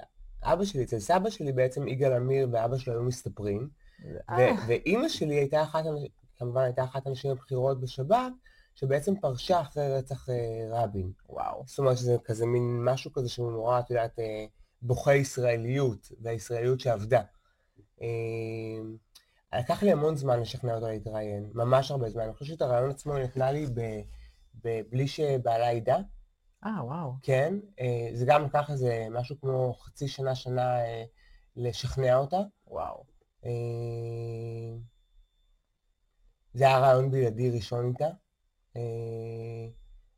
אבא 0.44 0.64
שלי, 0.64 0.84
אצל 0.84 0.98
סבא 0.98 1.30
שלי 1.30 1.52
בעצם 1.52 1.88
יגאל 1.88 2.12
עמיר 2.12 2.48
ואבא 2.52 2.78
שלו 2.78 2.92
היו 2.92 3.02
מסתפרים, 3.02 3.68
אה, 4.30 4.36
ו- 4.38 4.66
ואימא 4.68 5.08
שלי 5.08 5.34
הייתה 5.34 5.62
אחת, 5.62 5.84
כמובן 6.38 6.62
הייתה 6.62 6.84
אחת 6.84 7.06
הנשים 7.06 7.30
הבכירות 7.30 7.80
בשב"כ, 7.80 8.16
שבעצם 8.74 9.20
פרשה 9.20 9.60
אחרי 9.60 9.96
רצח 9.96 10.28
אה, 10.28 10.34
רבין. 10.70 11.12
וואו. 11.28 11.62
זאת 11.66 11.78
אומרת 11.78 11.98
שזה 11.98 12.16
כזה 12.24 12.46
מין 12.46 12.84
משהו 12.84 13.12
כזה 13.12 13.28
שהוא 13.28 13.52
נורא, 13.52 13.80
את 13.80 13.90
יודעת, 13.90 14.18
אה, 14.18 14.46
בוכה 14.82 15.14
ישראליות, 15.14 16.12
והישראליות 16.22 16.80
שעבדה. 16.80 17.22
לקח 19.58 19.82
לי 19.82 19.92
המון 19.92 20.16
זמן 20.16 20.40
לשכנע 20.40 20.74
אותה 20.74 20.88
להתראיין, 20.88 21.50
ממש 21.54 21.90
הרבה 21.90 22.10
זמן. 22.10 22.22
אני 22.22 22.32
חושב 22.32 22.44
שאת 22.44 22.62
הרעיון 22.62 22.90
עצמו 22.90 23.18
נתנה 23.18 23.52
לי 23.52 23.66
ב- 23.66 24.00
ב- 24.64 24.80
בלי 24.90 25.08
שבעלה 25.08 25.72
ידע, 25.72 25.96
אה, 26.66 26.84
וואו. 26.84 27.12
כן. 27.22 27.54
אה, 27.80 28.08
זה 28.12 28.24
גם 28.24 28.44
לקח 28.44 28.70
איזה 28.70 29.06
משהו 29.10 29.40
כמו 29.40 29.74
חצי 29.74 30.08
שנה, 30.08 30.34
שנה 30.34 30.80
אה, 30.80 31.04
לשכנע 31.56 32.16
אותה. 32.16 32.40
וואו. 32.66 33.04
אה, 33.44 33.50
זה 36.54 36.64
היה 36.64 36.78
רעיון 36.78 37.10
בלעדי 37.10 37.50
ראשון 37.50 37.88
איתה. 37.88 38.08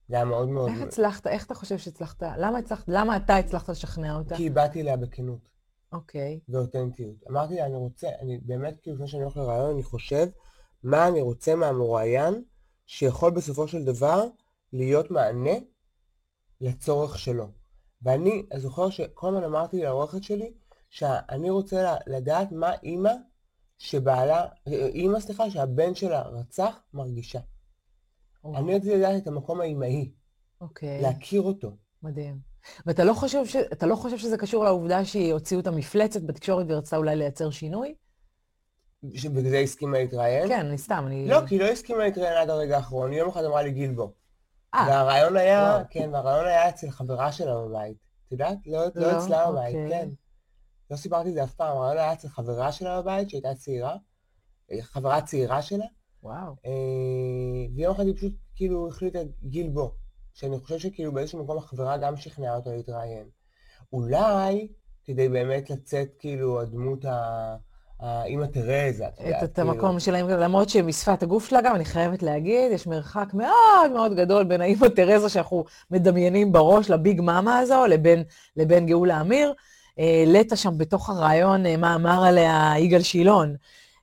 זה 0.08 0.16
היה 0.16 0.24
מאוד 0.24 0.48
מאוד... 0.48 0.70
איך 0.70 0.82
הצלחת, 0.82 1.26
איך 1.26 1.46
אתה 1.46 1.54
חושב 1.54 1.78
שהצלחת, 1.78 2.22
למה 2.22 2.58
הצלחת, 2.58 2.84
למה 2.88 3.16
אתה 3.16 3.36
הצלחת 3.36 3.68
לשכנע 3.68 4.16
אותה? 4.16 4.36
כי 4.36 4.50
באתי 4.50 4.80
אליה 4.80 4.96
בכנות 4.96 5.48
אוקיי. 5.92 6.40
ואותנטיות. 6.48 7.16
אמרתי 7.30 7.54
לה, 7.54 7.66
אני 7.66 7.74
רוצה, 7.76 8.08
אני 8.20 8.38
באמת, 8.42 8.80
כאילו, 8.82 8.96
לפני 8.96 9.08
שאני 9.08 9.22
הולך 9.22 9.36
לרעיון, 9.36 9.70
אני 9.70 9.82
חושב 9.82 10.26
מה 10.82 11.08
אני 11.08 11.20
רוצה 11.20 11.54
מהמרואיין, 11.54 12.42
שיכול 12.86 13.30
בסופו 13.30 13.68
של 13.68 13.84
דבר 13.84 14.24
להיות 14.72 15.10
מענה 15.10 15.54
לצורך 16.60 17.18
שלו. 17.18 17.48
ואני 18.02 18.46
זוכר 18.56 18.90
שכל 18.90 19.28
הזמן 19.28 19.44
אמרתי 19.44 19.82
לעורכת 19.82 20.22
שלי, 20.22 20.52
שאני 20.90 21.50
רוצה 21.50 21.94
לדעת 22.06 22.52
מה 22.52 22.72
אימא 22.82 23.12
שבעלה, 23.78 24.46
אימא, 24.66 25.20
סליחה, 25.20 25.50
שהבן 25.50 25.94
שלה 25.94 26.22
רצח, 26.22 26.80
מרגישה. 26.94 27.40
וואו. 28.44 28.56
אני 28.56 28.76
רציתי 28.76 28.96
לדעת 28.96 29.22
את 29.22 29.26
המקום 29.26 29.60
האימהי, 29.60 30.12
אוקיי. 30.60 31.02
להכיר 31.02 31.42
אותו. 31.42 31.76
מדהים. 32.02 32.38
ואתה 32.86 33.04
לא 33.04 33.14
חושב, 33.14 33.46
ש... 33.46 33.56
לא 33.82 33.96
חושב 33.96 34.18
שזה 34.18 34.38
קשור 34.38 34.64
לעובדה 34.64 35.04
שהיא 35.04 35.32
הוציאו 35.32 35.60
את 35.60 35.66
המפלצת 35.66 36.22
בתקשורת 36.22 36.66
ורצתה 36.68 36.96
אולי 36.96 37.16
לייצר 37.16 37.50
שינוי? 37.50 37.94
שבגלל 39.14 39.50
זה 39.50 39.58
הסכימה 39.58 39.98
להתראיין? 39.98 40.48
כן, 40.48 40.66
אני 40.66 40.78
סתם, 40.78 41.04
אני... 41.06 41.28
לא, 41.28 41.46
כי 41.46 41.54
היא 41.54 41.60
לא 41.60 41.66
הסכימה 41.66 41.98
להתראיין 41.98 42.36
עד 42.36 42.50
הרגע 42.50 42.76
האחרון. 42.76 43.12
יום 43.12 43.28
אחד 43.28 43.44
אמרה 43.44 43.62
לי 43.62 43.70
גילבו. 43.70 44.12
אה, 44.76 44.86
והרעיון 44.88 45.36
היה. 45.36 45.82
כן, 45.90 46.10
והרעיון 46.12 46.46
היה 46.46 46.68
אצל 46.68 46.90
חברה 46.90 47.32
שלה 47.32 47.54
בבית. 47.54 47.96
את 48.26 48.32
יודעת? 48.32 48.58
לא, 48.66 48.78
לא 48.94 49.12
לא, 49.12 49.18
אצלה 49.18 49.50
בבית, 49.50 49.74
אוקיי. 49.74 49.90
כן. 49.90 50.08
לא 50.90 50.96
סיפרתי 50.96 51.28
את 51.28 51.34
זה 51.34 51.44
אף 51.44 51.54
פעם, 51.54 51.76
הרעיון 51.76 51.98
היה 51.98 52.12
אצל 52.12 52.28
חברה 52.28 52.72
שלה 52.72 53.02
בבית, 53.02 53.30
שהייתה 53.30 53.54
צעירה, 53.54 53.96
אה, 54.72 54.82
חברה 54.82 55.22
צעירה 55.22 55.62
שלה, 55.62 55.86
וואו. 56.22 56.54
אה, 56.66 57.74
ויום 57.76 57.94
אחד 57.94 58.06
היא 58.06 58.14
פשוט 58.16 58.32
כאילו 58.54 58.88
החליטה 58.88 59.18
גילבו, 59.42 59.94
שאני 60.34 60.58
חושב 60.58 60.78
שכאילו 60.78 61.12
באיזשהו 61.12 61.44
מקום 61.44 61.58
החברה 61.58 61.96
גם 61.96 62.16
שכנעה 62.16 62.56
אותה 62.56 62.70
להתראיין. 62.70 63.28
אולי 63.92 64.68
כדי 65.04 65.28
באמת 65.28 65.70
לצאת 65.70 66.08
כאילו 66.18 66.60
הדמות 66.60 67.04
ה... 67.04 67.56
האימא 68.00 68.46
תרזה, 68.46 68.90
את 69.08 69.20
יודעת, 69.20 69.42
את, 69.42 69.54
כאילו. 69.54 69.70
המקום 69.70 70.00
שלהם, 70.00 70.28
למרות 70.28 70.68
שמשפת 70.68 71.22
הגוף 71.22 71.48
שלה 71.48 71.60
גם, 71.60 71.74
אני 71.74 71.84
חייבת 71.84 72.22
להגיד, 72.22 72.72
יש 72.72 72.86
מרחק 72.86 73.34
מאוד 73.34 73.92
מאוד 73.92 74.14
גדול 74.14 74.44
בין 74.44 74.60
האימא 74.60 74.86
תרזה 74.96 75.28
שאנחנו 75.28 75.64
מדמיינים 75.90 76.52
בראש, 76.52 76.90
לביג 76.90 77.20
מאמה 77.20 77.58
הזו, 77.58 77.86
לבין, 77.86 78.22
לבין 78.56 78.86
גאולה 78.86 79.20
עמיר. 79.20 79.52
אה, 79.98 80.04
העלית 80.04 80.52
שם 80.54 80.78
בתוך 80.78 81.10
הרעיון 81.10 81.66
אה, 81.66 81.76
מה 81.76 81.94
אמר 81.94 82.24
עליה 82.24 82.74
יגאל 82.78 83.02
שילון, 83.02 83.54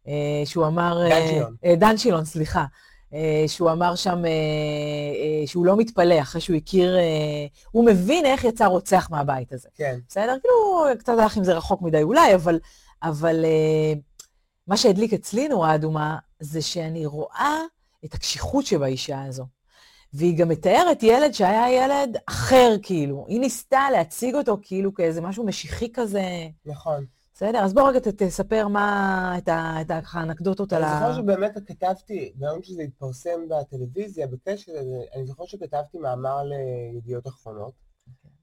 אה, 0.07 0.13
שהוא 0.45 0.67
אמר... 0.67 1.07
דן 1.09 1.11
אה, 1.11 1.27
שילון. 1.27 1.55
אה, 1.65 1.75
דן 1.75 1.97
שילון, 1.97 2.25
סליחה. 2.25 2.65
אה, 3.13 3.43
שהוא 3.47 3.71
אמר 3.71 3.95
שם 3.95 4.25
אה, 4.25 4.29
אה, 4.31 5.47
שהוא 5.47 5.65
לא 5.65 5.77
מתפלא 5.77 6.21
אחרי 6.21 6.41
שהוא 6.41 6.57
הכיר, 6.57 6.97
אה, 6.97 7.01
הוא 7.71 7.85
מבין 7.85 8.25
איך 8.25 8.43
יצא 8.43 8.65
רוצח 8.65 9.07
מהבית 9.11 9.53
הזה. 9.53 9.69
כן, 9.75 9.99
בסדר? 10.09 10.35
כאילו, 10.41 10.85
קצת 10.99 11.13
הלך 11.19 11.37
עם 11.37 11.43
זה 11.43 11.53
רחוק 11.53 11.81
מדי 11.81 12.01
אולי, 12.01 12.35
אבל, 12.35 12.59
אבל 13.03 13.45
uh, 13.45 13.99
מה 14.67 14.77
שהדליק 14.77 15.13
אצלי 15.13 15.47
נורה 15.47 15.75
אדומה, 15.75 16.17
זה 16.39 16.61
שאני 16.61 17.05
רואה 17.05 17.59
את 18.05 18.13
הקשיחות 18.13 18.65
שבאישה 18.65 19.23
הזו. 19.23 19.45
והיא 20.13 20.37
גם 20.37 20.49
מתארת 20.49 21.03
ילד 21.03 21.31
שהיה 21.33 21.71
ילד 21.83 22.17
אחר, 22.29 22.75
כאילו. 22.83 23.25
היא 23.27 23.39
ניסתה 23.39 23.87
להציג 23.91 24.35
אותו 24.35 24.57
כאילו 24.61 24.93
כאיזה 24.93 25.21
משהו 25.21 25.45
משיחי 25.45 25.89
כזה. 25.93 26.23
נכון. 26.65 27.05
בסדר? 27.33 27.59
אז 27.59 27.73
בוא 27.73 27.89
רגע 27.89 27.99
ת- 27.99 28.07
תספר 28.07 28.67
מה, 28.67 29.35
את 29.37 29.47
ה- 29.47 29.77
את 29.81 29.91
האנקדוטות 30.13 30.73
על 30.73 30.83
אני 30.83 30.91
ה... 30.91 30.99
זוכר 30.99 31.21
שבאמת 31.21 31.51
כתבתי, 31.67 32.31
ביום 32.35 32.63
שזה 32.63 32.81
התפרסם 32.81 33.39
בטלוויזיה, 33.49 34.27
בקשר 34.27 34.71
לזה, 34.71 34.95
אני 35.15 35.25
זוכר 35.25 35.45
שכתבתי 35.45 35.97
מאמר 35.97 36.43
לידיעות 36.43 37.27
אחרונות, 37.27 37.73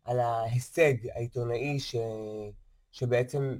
על 0.04 0.20
ההישג 0.20 0.94
העיתונאי 1.14 1.80
ש... 1.80 1.96
שבעצם 2.92 3.56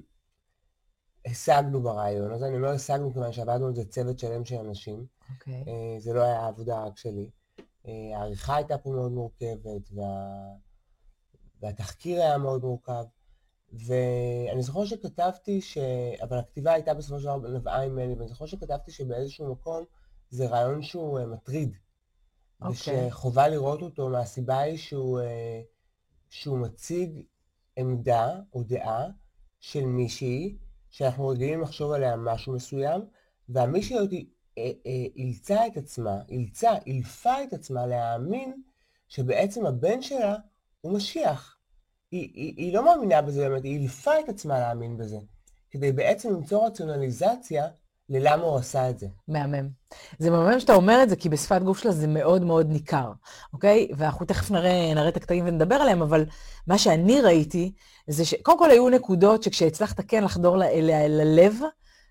השגנו 1.26 1.82
ברעיון 1.82 2.32
הזה. 2.32 2.46
אני 2.46 2.56
אומר 2.56 2.68
השגנו 2.68 3.12
כיוון 3.12 3.32
שעבדנו 3.32 3.66
על 3.66 3.74
זה 3.74 3.84
צוות 3.84 4.18
שלם 4.18 4.44
של 4.44 4.56
אנשים. 4.56 5.06
אוקיי. 5.34 5.64
אה, 5.68 6.00
זה 6.00 6.12
לא 6.12 6.22
היה 6.22 6.46
עבודה 6.46 6.84
רק 6.84 6.96
שלי. 6.96 7.30
אה, 7.86 8.18
העריכה 8.18 8.56
הייתה 8.56 8.78
פה 8.78 8.90
מאוד 8.90 9.12
מורכבת, 9.12 9.90
וה... 9.94 10.36
והתחקיר 11.62 12.22
היה 12.22 12.38
מאוד 12.38 12.64
מורכב. 12.64 13.04
ואני 13.72 14.62
זוכר 14.62 14.84
שכתבתי 14.84 15.60
ש... 15.60 15.78
אבל 16.22 16.38
הכתיבה 16.38 16.72
הייתה 16.72 16.94
בסופו 16.94 17.20
של 17.20 17.24
דבר 17.24 17.48
נבעה 17.48 17.88
ממני, 17.88 18.14
ואני 18.14 18.28
זוכר 18.28 18.46
שכתבתי 18.46 18.90
שבאיזשהו 18.92 19.52
מקום 19.52 19.84
זה 20.30 20.48
רעיון 20.48 20.82
שהוא 20.82 21.18
אה, 21.18 21.26
מטריד. 21.26 21.76
אוקיי. 22.62 23.06
ושחובה 23.06 23.48
לראות 23.48 23.82
אותו 23.82 24.08
מהסיבה 24.08 24.58
היא 24.58 24.78
שהוא, 24.78 25.20
שהוא 26.28 26.58
מציג 26.58 27.22
עמדה 27.76 28.40
או 28.52 28.62
דעה 28.62 29.06
של 29.60 29.84
מישהי 29.84 30.58
שאנחנו 30.91 31.28
רגילים 31.28 31.61
לחשוב 31.61 31.93
עליה 31.93 32.16
משהו 32.16 32.53
מסוים, 32.53 33.01
והמישהי 33.49 33.97
הזאת 33.97 34.12
אה, 34.59 34.70
אה, 34.86 35.07
אילצה 35.16 35.66
את 35.66 35.76
עצמה, 35.76 36.18
אילצה, 36.28 36.70
אילפה 36.86 37.43
את 37.43 37.53
עצמה 37.53 37.86
להאמין 37.86 38.62
שבעצם 39.09 39.66
הבן 39.66 40.03
שלה 40.03 40.36
הוא 40.80 40.97
משיח. 40.97 41.57
היא, 42.11 42.30
היא, 42.34 42.55
היא 42.57 42.74
לא 42.74 42.84
מאמינה 42.84 43.22
בזה 43.22 43.49
באמת, 43.49 43.64
היא 43.64 43.78
אילפה 43.78 44.20
את 44.20 44.28
עצמה 44.28 44.59
להאמין 44.59 44.97
בזה, 44.97 45.18
כדי 45.70 45.93
בעצם 45.93 46.30
למצוא 46.30 46.66
רציונליזציה 46.66 47.68
ללמה 48.11 48.42
הוא 48.44 48.56
עשה 48.56 48.90
את 48.90 48.98
זה. 48.98 49.06
מהמם. 49.28 49.68
זה 50.18 50.30
מהמם 50.30 50.61
שאתה 50.61 50.74
אומר 50.74 51.02
את 51.02 51.08
זה, 51.11 51.16
כי 51.16 51.28
בשפת 51.28 51.62
גוף 51.62 51.78
שלה 51.78 51.92
זה 51.92 52.06
מאוד 52.06 52.44
מאוד 52.44 52.66
ניכר, 52.70 53.12
אוקיי? 53.52 53.88
ואנחנו 53.96 54.26
תכף 54.26 54.50
נראה, 54.50 54.94
נראה 54.94 55.08
את 55.08 55.16
הקטעים 55.16 55.44
ונדבר 55.46 55.74
עליהם, 55.74 56.02
אבל 56.02 56.24
מה 56.66 56.78
שאני 56.78 57.20
ראיתי, 57.20 57.72
זה 58.08 58.24
שקודם 58.24 58.58
כל 58.58 58.70
היו 58.70 58.88
נקודות 58.88 59.42
שכשהצלחת 59.42 60.00
כן 60.08 60.24
לחדור 60.24 60.56
ל- 60.56 60.64
ל- 60.64 61.20
ללב, 61.20 61.54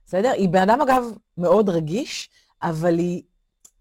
בסדר? 0.06 0.30
היא 0.30 0.50
בן 0.50 0.70
אדם, 0.70 0.82
אגב, 0.82 1.04
מאוד 1.38 1.70
רגיש, 1.70 2.30
אבל 2.64 2.98
היא, 2.98 3.24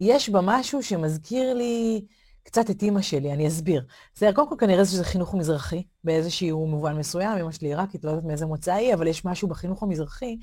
יש 0.00 0.30
בה 0.30 0.40
משהו 0.42 0.82
שמזכיר 0.82 1.54
לי 1.54 2.04
קצת 2.42 2.70
את 2.70 2.82
אימא 2.82 3.02
שלי, 3.02 3.32
אני 3.32 3.48
אסביר. 3.48 3.84
בסדר, 4.14 4.32
קודם 4.32 4.48
כל 4.48 4.56
כנראה 4.58 4.84
שזה 4.84 5.04
חינוך 5.04 5.34
מזרחי, 5.34 5.82
באיזשהו 6.04 6.66
מובן 6.66 6.96
מסוים, 6.96 7.38
אמא 7.38 7.52
שלי 7.52 7.68
עיראקית, 7.68 8.04
לא 8.04 8.10
יודעת 8.10 8.24
מאיזה 8.24 8.46
מוצא 8.46 8.72
היא, 8.72 8.94
אבל 8.94 9.06
יש 9.06 9.24
משהו 9.24 9.48
בחינוך 9.48 9.82
המזרחי 9.82 10.38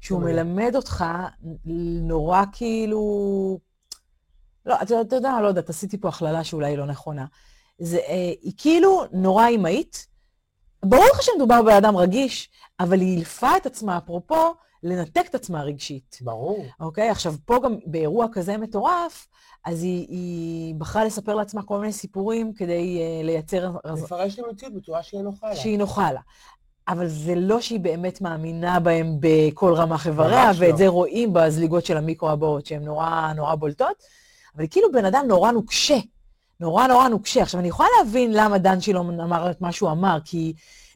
שהוא. 0.00 0.20
מלמד 0.20 0.72
אותך 0.76 1.04
נורא 2.02 2.42
כאילו... 2.52 3.58
לא, 4.66 4.82
אתה, 4.82 5.16
יודע, 5.16 5.40
לא 5.42 5.46
יודעת, 5.46 5.70
עשיתי 5.70 5.98
פה 5.98 6.08
הכללה 6.08 6.44
שאולי 6.44 6.66
היא 6.66 6.78
לא 6.78 6.86
נכונה. 6.86 7.26
זה, 7.78 7.98
אה, 7.98 8.32
היא 8.42 8.52
כאילו 8.56 9.04
נורא 9.12 9.46
אימהית, 9.46 10.06
ברור 10.84 11.04
לך 11.14 11.22
שמדובר 11.22 11.62
באדם 11.62 11.96
רגיש, 11.96 12.50
אבל 12.80 13.00
היא 13.00 13.16
אילפה 13.16 13.56
את 13.56 13.66
עצמה, 13.66 13.98
אפרופו, 13.98 14.54
לנתק 14.82 15.26
את 15.30 15.34
עצמה 15.34 15.62
רגשית. 15.62 16.18
ברור. 16.20 16.64
אוקיי? 16.80 17.10
עכשיו, 17.10 17.34
פה 17.44 17.58
גם 17.64 17.76
באירוע 17.86 18.26
כזה 18.32 18.56
מטורף, 18.56 19.28
אז 19.64 19.82
היא, 19.82 20.06
היא 20.08 20.74
בחרה 20.74 21.04
לספר 21.04 21.34
לעצמה 21.34 21.62
כל 21.62 21.78
מיני 21.78 21.92
סיפורים 21.92 22.52
כדי 22.52 23.00
uh, 23.00 23.26
לייצר... 23.26 23.70
לפרש 23.84 24.38
את 24.38 24.44
המציאות 24.44 24.74
בצורה 24.74 25.02
שהיא 25.02 25.20
נוחה 25.20 25.48
לה. 25.48 25.56
שהיא 25.56 25.78
נוחה 25.78 26.12
לה. 26.12 26.20
אבל 26.88 27.08
זה 27.08 27.34
לא 27.34 27.60
שהיא 27.60 27.80
באמת 27.80 28.20
מאמינה 28.20 28.80
בהם 28.80 29.16
בכל 29.20 29.74
רמ"ח 29.74 30.06
איבריה, 30.06 30.46
ממש 30.46 30.56
ואת 30.60 30.70
לא. 30.70 30.76
זה 30.76 30.88
רואים 30.88 31.32
בזליגות 31.32 31.86
של 31.86 31.96
המיקרו 31.96 32.30
הבאות, 32.30 32.66
שהן 32.66 32.84
נורא 32.84 33.32
נורא 33.36 33.54
בולטות, 33.54 34.02
אבל 34.56 34.66
כאילו 34.70 34.92
בן 34.92 35.04
אדם 35.04 35.24
נורא 35.28 35.52
נוקשה. 35.52 35.98
נורא 36.60 36.86
נורא 36.86 37.08
נוקשה. 37.08 37.42
עכשיו, 37.42 37.60
אני 37.60 37.68
יכולה 37.68 37.88
להבין 37.98 38.32
למה 38.32 38.58
דן 38.58 38.80
שילון 38.80 39.20
אמר 39.20 39.50
את 39.50 39.60
מה 39.60 39.72
שהוא 39.72 39.90
אמר, 39.90 40.18
כי 40.24 40.52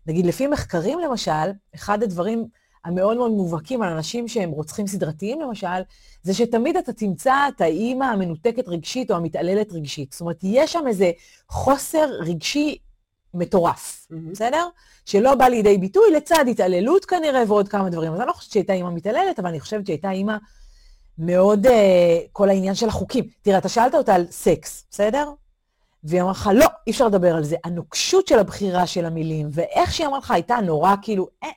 נגיד 0.06 0.26
לפי 0.26 0.46
מחקרים 0.46 0.98
למשל, 0.98 1.50
אחד 1.74 2.02
הדברים 2.02 2.46
המאוד 2.84 3.16
מאוד 3.16 3.30
מובהקים 3.30 3.82
על 3.82 3.92
אנשים 3.92 4.28
שהם 4.28 4.50
רוצחים 4.50 4.86
סדרתיים 4.86 5.40
למשל, 5.40 5.80
זה 6.22 6.34
שתמיד 6.34 6.76
אתה 6.76 6.92
תמצא 6.92 7.34
את 7.48 7.60
האימא 7.60 8.04
המנותקת 8.04 8.68
רגשית 8.68 9.10
או 9.10 9.16
המתעללת 9.16 9.72
רגשית. 9.72 10.12
זאת 10.12 10.20
אומרת, 10.20 10.38
יש 10.42 10.72
שם 10.72 10.86
איזה 10.86 11.10
חוסר 11.48 12.06
רגשי 12.20 12.78
מטורף, 13.34 14.06
מהמם. 14.10 14.32
בסדר? 14.32 14.68
שלא 15.06 15.34
בא 15.34 15.44
לידי 15.44 15.78
ביטוי 15.78 16.10
לצד 16.16 16.44
התעללות 16.50 17.04
כנראה 17.04 17.42
ועוד 17.48 17.68
כמה 17.68 17.90
דברים. 17.90 18.12
אז 18.12 18.20
אני 18.20 18.28
לא 18.28 18.32
חושבת 18.32 18.52
שהייתה 18.52 18.72
אימא 18.72 18.90
מתעללת, 18.90 19.38
אבל 19.38 19.48
אני 19.48 19.60
חושבת 19.60 19.86
שהייתה 19.86 20.10
אימא 20.10 20.36
מאוד, 21.18 21.66
אה, 21.66 22.18
כל 22.32 22.48
העניין 22.48 22.74
של 22.74 22.88
החוקים. 22.88 23.24
תראה, 23.42 23.58
אתה 23.58 23.68
שאלת 23.68 23.94
אותה 23.94 24.14
על 24.14 24.26
סקס, 24.30 24.84
בסדר? 24.90 25.30
והיא 26.04 26.20
אמרה 26.20 26.32
לך, 26.32 26.50
לא, 26.54 26.66
אי 26.86 26.92
אפשר 26.92 27.06
לדבר 27.06 27.36
על 27.36 27.44
זה. 27.44 27.56
הנוקשות 27.64 28.28
של 28.28 28.38
הבחירה 28.38 28.86
של 28.86 29.06
המילים, 29.06 29.48
ואיך 29.52 29.92
שהיא 29.92 30.06
אמרה 30.06 30.18
לך 30.18 30.30
הייתה 30.30 30.56
נורא 30.56 30.94
כאילו, 31.02 31.28
אין, 31.42 31.50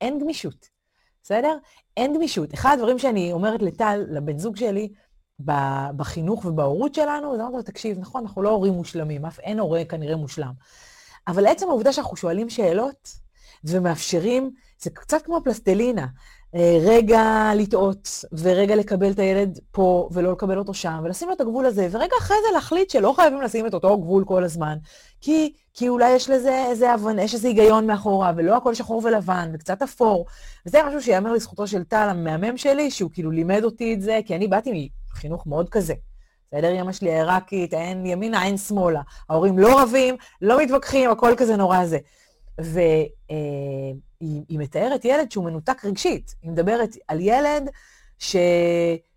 אין 0.00 0.18
גמישות, 0.18 0.68
בסדר? 1.22 1.56
אין 1.96 2.14
גמישות. 2.14 2.54
אחד 2.54 2.72
הדברים 2.72 2.98
שאני 2.98 3.32
אומרת 3.32 3.62
לטל, 3.62 4.04
לבן 4.08 4.38
זוג 4.38 4.56
שלי, 4.56 4.88
בחינוך 5.96 6.44
ובהורות 6.44 6.94
שלנו, 6.94 7.36
זה 7.36 7.42
אמרתי 7.42 7.56
לו, 7.56 7.62
תקשיב, 7.62 7.98
נכון, 7.98 8.22
אנחנו 8.22 8.42
לא 8.42 8.48
הורים 8.48 8.72
מושלמים, 8.72 9.24
אף 9.24 9.38
אין 9.40 9.58
הורה 9.58 9.84
כנראה 9.84 10.16
מושלם. 10.16 10.52
אבל 11.28 11.46
עצם 11.46 11.68
העובדה 11.68 11.92
שאנחנו 11.92 12.16
שואלים 12.16 12.50
שאלות 12.50 13.08
ומאפשרים, 13.64 14.50
זה 14.78 14.90
קצת 14.90 15.22
כמו 15.22 15.40
פלסטלינה. 15.44 16.06
אה, 16.54 16.78
רגע 16.80 17.50
לטעות, 17.56 18.24
ורגע 18.32 18.76
לקבל 18.76 19.10
את 19.10 19.18
הילד 19.18 19.58
פה, 19.70 20.08
ולא 20.12 20.32
לקבל 20.32 20.58
אותו 20.58 20.74
שם, 20.74 21.00
ולשים 21.04 21.28
לו 21.28 21.34
את 21.34 21.40
הגבול 21.40 21.66
הזה, 21.66 21.88
ורגע 21.90 22.16
אחרי 22.20 22.36
זה 22.46 22.54
להחליט 22.54 22.90
שלא 22.90 23.12
חייבים 23.16 23.42
לשים 23.42 23.66
את 23.66 23.74
אותו 23.74 23.98
גבול 23.98 24.24
כל 24.24 24.44
הזמן, 24.44 24.76
כי, 25.20 25.52
כי 25.74 25.88
אולי 25.88 26.10
יש 26.10 26.30
לזה 26.30 26.64
איזה 26.68 26.92
הבנה, 26.92 27.22
יש 27.22 27.34
איזה 27.34 27.48
היגיון 27.48 27.86
מאחורה, 27.86 28.32
ולא 28.36 28.56
הכל 28.56 28.74
שחור 28.74 29.02
ולבן, 29.04 29.50
וקצת 29.54 29.82
אפור. 29.82 30.26
וזה 30.66 30.82
משהו 30.86 31.02
שיאמר 31.02 31.32
לזכותו 31.32 31.66
של 31.66 31.84
טל, 31.84 32.08
המהמם 32.10 32.56
שלי, 32.56 32.90
שהוא 32.90 33.10
כאילו 33.12 33.30
לימד 33.30 33.64
אותי 33.64 33.94
את 33.94 34.02
זה, 34.02 34.20
כי 34.26 34.36
אני 34.36 34.48
באתי 34.48 34.88
מחינוך 35.12 35.46
מאוד 35.46 35.68
כזה. 35.68 35.94
בסדר, 36.52 36.80
אמא 36.80 36.92
שלי 36.92 37.12
העיראקית, 37.14 37.74
אין 37.74 38.06
ימינה, 38.06 38.44
אין 38.44 38.56
שמאלה. 38.56 39.00
ההורים 39.28 39.58
לא 39.58 39.82
רבים, 39.82 40.16
לא 40.40 40.62
מתווכחים, 40.62 41.10
הכל 41.10 41.34
כזה 41.36 41.56
נורא 41.56 41.86
זה. 41.86 41.98
והיא 42.58 43.08
היא 44.20 44.58
מתארת 44.58 45.04
ילד 45.04 45.32
שהוא 45.32 45.44
מנותק 45.44 45.84
רגשית. 45.84 46.34
היא 46.42 46.50
מדברת 46.50 46.96
על 47.08 47.20
ילד 47.20 47.70
ש, 48.18 48.36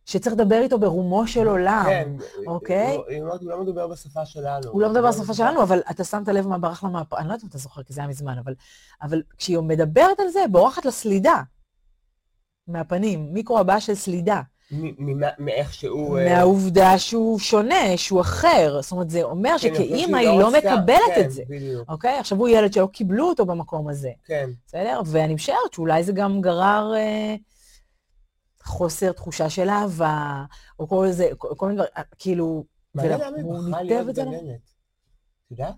שצריך 0.05 0.35
לדבר 0.35 0.61
איתו 0.61 0.79
ברומו 0.79 1.27
של 1.27 1.47
עולם. 1.47 1.83
כן. 1.87 2.11
אוקיי. 2.47 2.95
הוא- 2.95 3.03
אומרת, 3.21 3.41
הוא 3.41 3.49
לא 3.49 3.63
מדבר 3.63 3.87
בשפה 3.87 4.25
שלנו. 4.25 4.67
הוא 4.69 4.81
לא 4.81 4.89
מדבר 4.89 5.09
בשפה 5.09 5.33
שלנו, 5.33 5.63
אבל 5.63 5.79
אתה 5.91 6.03
שמת 6.03 6.27
לב 6.27 6.47
מה 6.47 6.57
ברח 6.57 6.83
לה 6.83 6.89
מהפ... 6.89 7.13
אני 7.13 7.27
לא 7.27 7.33
יודעת 7.33 7.43
אם 7.43 7.49
אתה 7.49 7.57
זוכר, 7.57 7.83
כי 7.83 7.93
זה 7.93 8.01
היה 8.01 8.07
מזמן, 8.07 8.37
אבל, 8.37 8.53
אבל 9.01 9.21
כשהיא 9.37 9.59
מדברת 9.59 10.19
על 10.19 10.27
זה, 10.29 10.39
בורחת 10.51 10.85
לה 10.85 10.91
סלידה 10.91 11.41
מהפנים, 12.67 13.33
מיקרו 13.33 13.59
הבא 13.59 13.79
של 13.79 13.95
סלידה. 13.95 14.41
מאיך 15.39 15.73
שהוא... 15.73 16.19
אה, 16.19 16.25
מהעובדה 16.29 16.97
שהוא 16.99 17.39
שונה, 17.39 17.97
שהוא 17.97 18.21
אחר. 18.21 18.79
זאת 18.81 18.91
אומרת, 18.91 19.09
זה 19.09 19.23
אומר 19.23 19.49
כן, 19.49 19.57
שכאימא 19.57 20.17
היא 20.17 20.39
לא 20.39 20.47
רצתה- 20.47 20.57
מקבלת 20.75 20.99
כן, 21.15 21.21
את 21.25 21.31
זה. 21.31 21.43
בדיוק, 21.49 21.89
אוקיי? 21.89 22.19
עכשיו 22.19 22.37
הוא 22.37 22.47
ילד 22.47 22.73
שלא 22.73 22.87
קיבלו 22.87 23.29
אותו 23.29 23.45
במקום 23.45 23.89
הזה, 23.89 24.11
כן. 24.25 24.49
בסדר? 24.67 25.01
ואני 25.05 25.33
משערת 25.33 25.73
שאולי 25.73 26.03
זה 26.03 26.11
גם 26.11 26.41
גרר 26.41 26.93
אה, 26.95 27.35
חוסר 28.63 29.11
תחושה 29.11 29.49
של 29.49 29.69
אהבה, 29.69 30.43
או 30.79 30.87
כל 30.87 31.07
זה, 31.11 31.29
כל 31.37 31.67
מיני 31.67 31.75
דברים, 31.75 31.91
כאילו... 32.19 32.63
מעניין 32.95 33.19
למה 33.19 33.37
היא 33.37 33.45
בחרה 33.69 33.83
להיות 33.83 34.15
גננת. 34.15 34.39
את 35.45 35.51
יודעת? 35.51 35.73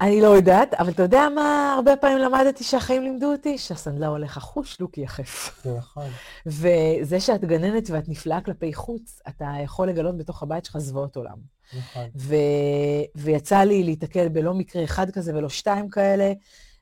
אני 0.00 0.20
לא 0.20 0.26
יודעת, 0.26 0.74
אבל 0.74 0.90
אתה 0.90 1.02
יודע 1.02 1.28
מה 1.34 1.74
הרבה 1.74 1.96
פעמים 1.96 2.18
למדתי 2.18 2.64
שהחיים 2.64 3.02
לימדו 3.02 3.32
אותי? 3.32 3.58
שהסנדלר 3.58 4.06
הולך 4.06 4.36
החוש, 4.36 4.80
לוק 4.80 4.98
יחף. 4.98 5.60
זה 5.64 5.76
נכון. 5.76 6.06
וזה 6.46 7.20
שאת 7.20 7.44
גננת 7.44 7.90
ואת 7.90 8.08
נפלאה 8.08 8.40
כלפי 8.40 8.74
חוץ, 8.74 9.20
אתה 9.28 9.52
יכול 9.64 9.88
לגלות 9.88 10.16
בתוך 10.16 10.42
הבית 10.42 10.64
שלך 10.64 10.78
זוועות 10.78 11.16
עולם. 11.16 11.36
נכון. 11.78 12.08
ו... 12.16 12.36
ויצא 13.14 13.58
לי 13.58 13.82
להיתקל 13.82 14.28
בלא 14.28 14.54
מקרה 14.54 14.84
אחד 14.84 15.10
כזה 15.10 15.34
ולא 15.34 15.48
שתיים 15.48 15.88
כאלה, 15.88 16.32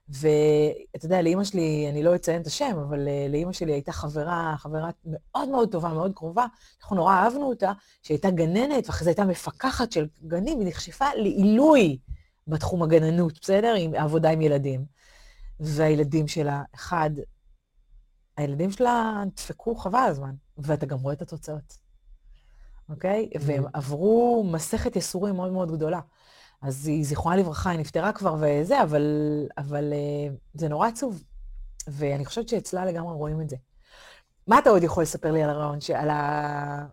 ואתה 0.08 1.06
יודע, 1.06 1.22
לאימא 1.22 1.44
שלי, 1.44 1.86
אני 1.90 2.02
לא 2.02 2.14
אציין 2.14 2.42
את 2.42 2.46
השם, 2.46 2.78
אבל 2.88 3.08
אה, 3.08 3.26
לאימא 3.28 3.52
שלי 3.52 3.72
הייתה 3.72 3.92
חברה, 3.92 4.54
חברה 4.58 4.90
מאוד 5.06 5.48
מאוד 5.48 5.72
טובה, 5.72 5.88
מאוד 5.88 6.12
קרובה, 6.14 6.46
אנחנו 6.82 6.96
נורא 6.96 7.14
אהבנו 7.14 7.48
אותה, 7.48 7.72
שהייתה 8.02 8.30
גננת, 8.30 8.86
ואחרי 8.86 9.04
זה 9.04 9.10
הייתה 9.10 9.24
מפקחת 9.24 9.92
של 9.92 10.06
גנים, 10.26 10.60
היא 10.60 10.68
נחשפה 10.68 11.06
לעילוי 11.16 11.98
בתחום 12.46 12.82
הגננות, 12.82 13.40
בסדר? 13.40 13.74
עם 13.78 13.94
עבודה 13.94 14.30
עם 14.30 14.40
ילדים. 14.40 14.84
והילדים 15.60 16.28
שלה, 16.28 16.62
אחד, 16.74 17.10
הילדים 18.36 18.70
שלה 18.70 19.22
דפקו 19.36 19.74
חבל 19.74 19.98
הזמן, 19.98 20.34
ואתה 20.58 20.86
גם 20.86 20.98
רואה 20.98 21.14
את 21.14 21.22
התוצאות, 21.22 21.78
אוקיי? 22.88 23.30
והם 23.40 23.64
עברו 23.72 24.44
מסכת 24.52 24.96
ייסורים 24.96 25.34
מאוד 25.34 25.52
מאוד 25.52 25.72
גדולה. 25.72 26.00
אז 26.62 26.86
היא, 26.86 27.04
זיכרונה 27.04 27.36
לברכה, 27.36 27.70
היא 27.70 27.78
נפטרה 27.78 28.12
כבר 28.12 28.36
וזה, 28.40 28.82
אבל, 28.82 29.02
אבל 29.58 29.92
אה, 29.92 30.34
זה 30.54 30.68
נורא 30.68 30.88
עצוב. 30.88 31.22
ואני 31.88 32.24
חושבת 32.24 32.48
שאצלה 32.48 32.84
לגמרי 32.84 33.14
רואים 33.14 33.40
את 33.40 33.50
זה. 33.50 33.56
מה 34.46 34.58
אתה 34.58 34.70
עוד 34.70 34.82
יכול 34.82 35.02
לספר 35.02 35.32
לי 35.32 35.42
על 35.42 35.50
הרעיון, 35.50 35.78
על 35.94 36.10
ה... 36.10 36.86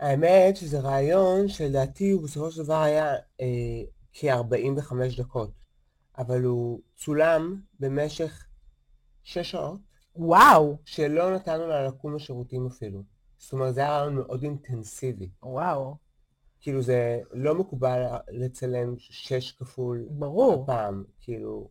האמת 0.00 0.56
שזה 0.56 0.80
רעיון 0.80 1.48
שלדעתי 1.48 2.10
הוא 2.10 2.22
בסופו 2.22 2.50
של 2.50 2.62
דבר 2.62 2.80
היה 2.80 3.14
אה, 3.40 3.82
כ-45 4.14 4.94
דקות, 5.18 5.50
אבל 6.18 6.42
הוא 6.42 6.80
צולם 6.96 7.60
במשך 7.80 8.46
6 9.22 9.50
שעות, 9.50 9.80
וואו, 10.16 10.78
שלא 10.84 11.34
נתנו 11.34 11.66
לה 11.66 11.86
לקום 11.86 12.16
לשירותים 12.16 12.66
אפילו. 12.66 13.02
זאת 13.38 13.52
אומרת, 13.52 13.74
זה 13.74 13.80
היה 13.80 13.98
רעיון 13.98 14.14
מאוד 14.14 14.42
אינטנסיבי. 14.42 15.30
וואו, 15.42 15.96
כאילו 16.60 16.82
זה 16.82 17.20
לא 17.32 17.54
מקובל 17.54 18.02
לצלם 18.28 18.94
6 18.98 19.52
כפול 19.52 20.06
ברור. 20.10 20.62
הפעם, 20.62 21.04
כאילו, 21.20 21.68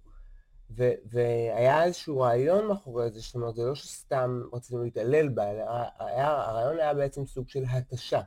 ו- 0.77 0.93
והיה 1.05 1.83
איזשהו 1.83 2.19
רעיון 2.19 2.67
מאחורי 2.67 3.11
זה, 3.11 3.19
זאת 3.19 3.35
אומרת, 3.35 3.55
זה 3.55 3.63
לא 3.63 3.75
שסתם 3.75 4.41
רצינו 4.53 4.83
להתעלל 4.83 5.29
בה, 5.29 5.51
אלא 5.51 5.63
היה, 5.99 6.31
הרעיון 6.31 6.79
היה 6.79 6.93
בעצם 6.93 7.25
סוג 7.25 7.49
של 7.49 7.63
התשה, 7.69 8.21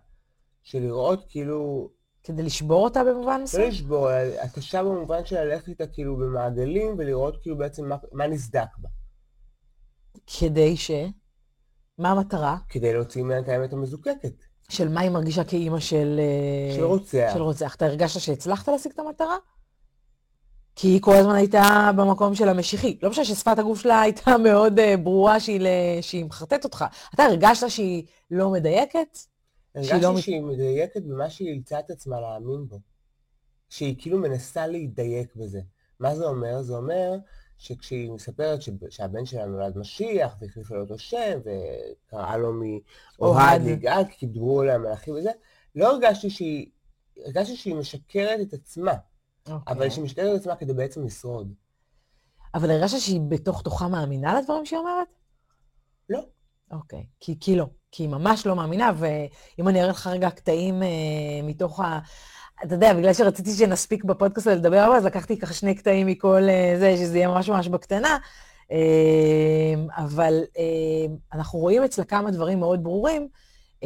של 0.63 0.81
לראות 0.81 1.25
כאילו, 1.29 1.91
כדי 2.27 2.43
לשבור 2.43 2.85
אותה 2.85 3.05
במובן 3.05 3.39
לא 3.39 3.45
מסוים? 3.45 3.69
לשבור, 3.69 4.13
אלא 4.13 4.41
התשה 4.41 4.83
במובן 4.83 5.25
של 5.25 5.45
ללכת 5.45 5.69
איתה 5.69 5.87
כאילו 5.87 6.17
במעגלים 6.17 6.95
ולראות 6.99 7.43
כאילו 7.43 7.59
בעצם 7.59 7.89
מה, 7.89 7.97
מה 8.13 8.27
נסדק 8.27 8.79
בה, 8.79 8.89
כדי 10.39 10.77
ש... 10.77 10.91
מה 11.99 12.11
המטרה? 12.11 12.57
כדי 12.69 12.93
להוציא 12.93 13.23
ממנה 13.23 13.39
את 13.39 13.49
האמת 13.49 13.73
המזוקקת, 13.73 14.45
של 14.69 14.89
מה 14.89 15.01
היא 15.01 15.11
מרגישה 15.11 15.45
כאימא 15.45 15.81
של... 15.81 16.21
אה, 16.21 16.77
של 16.77 16.85
רוצח. 16.85 17.31
של 17.35 17.43
רוצח. 17.43 17.75
אתה 17.75 17.87
הרגשת 17.87 18.21
שהצלחת 18.21 18.69
להשיג 18.69 18.93
את 18.93 18.99
המטרה? 18.99 19.37
כי 20.77 20.89
היא 20.89 21.01
כל 21.01 21.15
הזמן 21.15 21.35
הייתה 21.35 21.91
במקום 21.97 22.35
של 22.35 22.49
המשיחי. 22.49 22.99
לא 23.03 23.11
משנה 23.11 23.25
ששפת 23.25 23.59
הגוף 23.59 23.81
שלה 23.81 24.01
הייתה 24.01 24.39
מאוד 24.45 24.79
uh, 24.79 24.97
ברורה 25.03 25.41
שהיא, 25.41 25.61
ל... 25.61 25.67
שהיא 26.01 26.25
מחרטט 26.25 26.65
אותך. 26.65 26.85
אתה 27.15 27.25
הרגשת 27.25 27.71
שהיא 27.71 28.05
לא 28.31 28.51
מדייקת? 28.51 29.19
הרגשתי 29.77 30.01
לא 30.03 30.21
שהיא 30.21 30.43
מדייקת 30.43 31.03
במה 31.03 31.31
שהיא 31.31 31.49
אילצה 31.49 31.79
את 31.79 31.91
עצמה 31.91 32.21
להאמין 32.21 32.69
בו. 32.69 32.81
שהיא 33.69 33.95
כאילו 33.99 34.19
מנסה 34.19 34.67
להידייק 34.67 35.37
בזה. 35.37 35.61
מה 36.01 36.17
זה 36.17 36.27
אומר? 36.27 36.63
זה 36.63 36.77
אומר 36.77 37.13
שכשהיא 37.59 38.11
מספרת 38.11 38.63
שב- 38.63 38.89
שהבן 38.91 39.27
שלה 39.27 39.47
נולד 39.47 39.79
משיח, 39.79 40.37
והחליפה 40.41 40.75
לו 40.75 40.81
אותו 40.81 40.99
שם, 40.99 41.39
וקראה 41.41 42.37
לו 42.37 42.53
מאוהד 42.53 42.81
אוהד. 43.21 43.63
ליגאל, 43.63 44.05
כי 44.11 44.27
דיברו 44.27 44.61
עליה 44.61 44.79
מלאכים 44.79 45.15
וזה, 45.15 45.31
לא 45.75 45.93
הרגשתי 45.93 46.31
שהיא, 46.31 46.67
הרגשתי 47.25 47.57
שהיא 47.57 47.75
משקרת 47.75 48.41
את 48.41 48.53
עצמה, 48.53 48.95
אבל 49.67 49.91
שהיא 49.91 50.05
משקרת 50.05 50.35
את 50.35 50.41
עצמה 50.41 50.57
כדי 50.57 50.73
בעצם 50.73 51.05
לשרוד. 51.05 51.55
אבל 52.55 52.71
הרגשת 52.71 52.99
שהיא 52.99 53.21
בתוך 53.29 53.63
תוכה 53.63 53.89
מאמינה 53.89 54.41
לדברים 54.41 54.67
שהיא 54.67 54.79
אומרת? 54.79 55.09
לא. 56.11 56.21
אוקיי. 56.71 57.07
כי, 57.21 57.37
כי 57.41 57.57
לא. 57.57 57.67
כי 57.97 58.03
היא 58.03 58.09
ממש 58.09 58.47
לא 58.47 58.57
מאמינה, 58.57 58.93
ואם 58.97 59.69
אני 59.69 59.81
אראה 59.81 59.91
לך 59.91 60.07
רגע 60.07 60.31
קטעים 60.31 60.83
אה, 60.83 60.89
מתוך 61.43 61.81
ה... 61.81 61.99
אתה 62.65 62.75
יודע, 62.75 62.95
בגלל 62.95 63.13
שרציתי 63.13 63.51
שנספיק 63.51 64.05
בפודקאסט 64.05 64.47
לדבר 64.47 64.79
עליו, 64.79 64.97
אז 64.97 65.05
לקחתי 65.05 65.39
ככה 65.39 65.55
שני 65.55 65.75
קטעים 65.75 66.07
מכל 66.07 66.43
אה, 66.49 66.75
זה, 66.79 66.97
שזה 66.97 67.19
יהיה 67.19 67.29
ממש 67.29 67.49
ממש 67.49 67.69
בקטנה. 67.69 68.19
אה, 68.73 69.75
אבל 70.05 70.43
אה, 70.59 71.15
אנחנו 71.33 71.59
רואים 71.59 71.85
אצלה 71.85 72.05
כמה 72.05 72.31
דברים 72.31 72.61
מאוד 72.61 72.85
ברורים. 72.85 73.29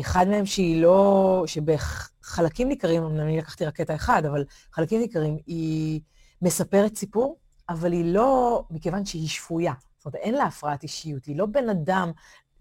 אחד 0.00 0.28
מהם 0.28 0.46
שהיא 0.46 0.82
לא, 0.82 1.44
שבחלקים 1.46 2.68
ניכרים, 2.68 3.06
אני 3.06 3.38
לקחתי 3.38 3.64
רק 3.64 3.74
קטע 3.74 3.94
אחד, 3.94 4.24
אבל 4.24 4.44
חלקים 4.72 5.00
ניכרים, 5.00 5.38
היא 5.46 6.00
מספרת 6.42 6.96
סיפור, 6.96 7.36
אבל 7.68 7.92
היא 7.92 8.14
לא, 8.14 8.62
מכיוון 8.70 9.04
שהיא 9.04 9.28
שפויה. 9.28 9.72
זאת 9.98 10.06
אומרת, 10.06 10.16
אין 10.16 10.34
לה 10.34 10.44
הפרעת 10.44 10.82
אישיות, 10.82 11.24
היא 11.24 11.36
לא 11.38 11.46
בן 11.46 11.68
אדם, 11.68 12.12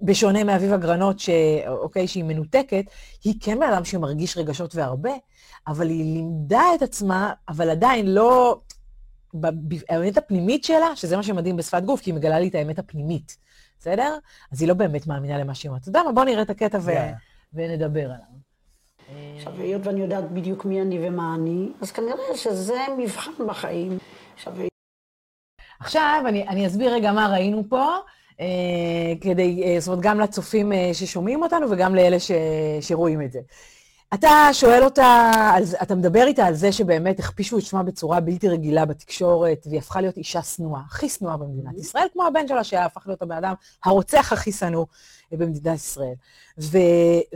בשונה 0.01 0.43
מאביב 0.43 0.73
אגרנות, 0.73 1.19
ש... 1.19 1.29
אוקיי, 1.67 2.07
שהיא 2.07 2.23
מנותקת, 2.23 2.85
היא 3.23 3.33
כן 3.41 3.59
בן 3.59 3.73
אדם 3.73 3.85
שמרגיש 3.85 4.37
רגשות 4.37 4.75
והרבה, 4.75 5.11
אבל 5.67 5.89
היא 5.89 6.13
לימדה 6.13 6.63
את 6.75 6.81
עצמה, 6.81 7.33
אבל 7.49 7.69
עדיין 7.69 8.13
לא... 8.13 8.59
האמת 9.89 10.17
הפנימית 10.17 10.63
שלה, 10.63 10.95
שזה 10.95 11.17
מה 11.17 11.23
שמדהים 11.23 11.57
בשפת 11.57 11.83
גוף, 11.83 12.01
כי 12.01 12.09
היא 12.09 12.15
מגלה 12.15 12.39
לי 12.39 12.47
את 12.47 12.55
האמת 12.55 12.79
הפנימית, 12.79 13.37
בסדר? 13.79 14.17
אז 14.51 14.61
היא 14.61 14.69
לא 14.69 14.73
באמת 14.73 15.07
מאמינה 15.07 15.37
למה 15.37 15.55
שהיא 15.55 15.69
אומרת. 15.69 15.81
אתה 15.81 15.89
יודע 15.89 16.03
מה, 16.03 16.11
בוא 16.11 16.23
נראה 16.23 16.41
את 16.41 16.49
הקטע 16.49 16.77
ו... 16.81 16.91
ונדבר 17.53 18.05
עליו. 18.05 18.39
עכשיו, 19.35 19.53
היות 19.53 19.85
ואני 19.85 20.01
יודעת 20.01 20.31
בדיוק 20.31 20.65
מי 20.65 20.81
אני 20.81 21.07
ומה 21.07 21.35
אני, 21.35 21.69
אז 21.81 21.91
כנראה 21.91 22.37
שזה 22.37 22.79
מבחן 22.97 23.31
בחיים. 23.47 23.97
עכשיו, 24.35 24.53
עכשיו, 25.79 26.23
אני, 26.27 26.47
אני 26.47 26.67
אסביר 26.67 26.93
רגע 26.93 27.11
מה 27.11 27.27
ראינו 27.27 27.63
פה, 27.69 27.95
כדי, 29.21 29.63
אה, 29.63 29.79
זאת 29.79 29.87
אומרת, 29.87 30.03
גם 30.03 30.19
לצופים 30.19 30.73
אה, 30.73 30.89
ששומעים 30.93 31.43
אותנו 31.43 31.67
וגם 31.71 31.95
לאלה 31.95 32.17
שרואים 32.81 33.21
את 33.21 33.31
זה. 33.31 33.39
אתה 34.13 34.49
שואל 34.53 34.83
אותה, 34.83 35.31
על, 35.53 35.63
אתה 35.81 35.95
מדבר 35.95 36.23
איתה 36.27 36.45
על 36.45 36.53
זה 36.53 36.71
שבאמת 36.71 37.19
הכפישו 37.19 37.57
את 37.57 37.63
שמה 37.63 37.83
בצורה 37.83 38.19
בלתי 38.19 38.49
רגילה 38.49 38.85
בתקשורת, 38.85 39.67
והיא 39.67 39.79
הפכה 39.79 40.01
להיות 40.01 40.17
אישה 40.17 40.41
שנואה, 40.41 40.81
הכי 40.87 41.09
שנואה 41.09 41.37
במדינת 41.37 41.75
mm-hmm. 41.75 41.81
ישראל, 41.81 42.07
כמו 42.13 42.25
הבן 42.27 42.47
שלה 42.47 42.63
שהיה 42.63 42.85
הפך 42.85 43.03
להיות 43.07 43.21
הבן 43.21 43.35
אדם 43.35 43.53
הרוצח 43.85 44.33
הכי 44.33 44.51
שנוא 44.51 44.85
במדינת 45.31 45.75
ישראל. 45.75 46.13
ו, 46.59 46.77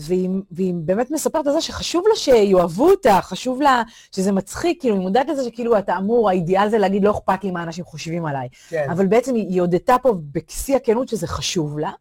והיא, 0.02 0.30
והיא 0.52 0.74
באמת 0.78 1.12
מספרת 1.12 1.48
על 1.48 1.54
זה 1.54 1.62
שחשוב 1.62 2.04
לה 2.10 2.16
שיאהבו 2.16 2.90
אותה, 2.90 3.20
חשוב 3.22 3.62
לה 3.62 3.84
שזה 4.16 4.32
מצחיק, 4.32 4.82
כאילו, 4.82 4.96
היא 4.96 5.02
מודעת 5.02 5.28
לזה 5.28 5.44
שכאילו 5.44 5.78
אתה 5.78 5.98
אמור, 5.98 6.30
האידיאל 6.30 6.70
זה 6.70 6.78
להגיד, 6.78 7.04
לא 7.04 7.12
אכפת 7.12 7.44
לי 7.44 7.52
מה 7.52 7.64
אנשים 7.64 7.86
חושבים 7.86 8.26
עליי. 8.26 8.48
כן. 8.70 8.88
אבל 8.90 9.06
בעצם 9.06 9.36
היא 9.36 9.62
הודתה 9.62 9.96
פה 10.02 10.14
בשיא 10.32 10.76
הכנות 10.76 11.10
שזה 11.10 11.28
חשוב 11.28 11.80
לה. 11.80 11.92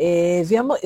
אה, 0.00 0.06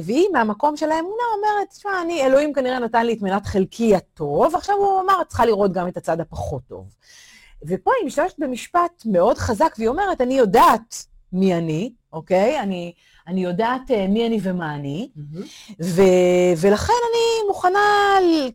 והיא, 0.04 0.28
מהמקום 0.32 0.76
של 0.76 0.90
האמונה 0.90 1.22
אומרת, 1.36 1.68
תשמע, 1.70 2.02
אני, 2.02 2.26
אלוהים 2.26 2.52
כנראה 2.52 2.78
נתן 2.78 3.06
לי 3.06 3.12
את 3.12 3.22
מנת 3.22 3.46
חלקי 3.46 3.94
הטוב, 3.94 4.54
עכשיו 4.54 4.76
הוא 4.76 5.00
אמר, 5.00 5.20
את 5.22 5.28
צריכה 5.28 5.46
לראות 5.46 5.72
גם 5.72 5.88
את 5.88 5.96
הצד 5.96 6.20
הפחות 6.20 6.62
טוב. 6.68 6.94
ופה 7.66 7.90
היא 8.00 8.06
משתמשת 8.06 8.38
במשפט 8.38 9.02
מאוד 9.06 9.38
חזק, 9.38 9.74
והיא 9.78 9.88
אומרת, 9.88 10.20
אני 10.20 10.34
יודעת 10.34 11.06
מי 11.32 11.54
אני, 11.54 11.92
אוקיי? 12.12 12.60
אני, 12.60 12.92
אני 13.26 13.44
יודעת 13.44 13.90
uh, 13.90 14.08
מי 14.08 14.26
אני 14.26 14.38
ומה 14.42 14.74
אני, 14.74 15.08
mm-hmm. 15.16 15.72
ו, 15.82 16.02
ולכן 16.56 16.92
אני 17.10 17.48
מוכנה 17.48 17.78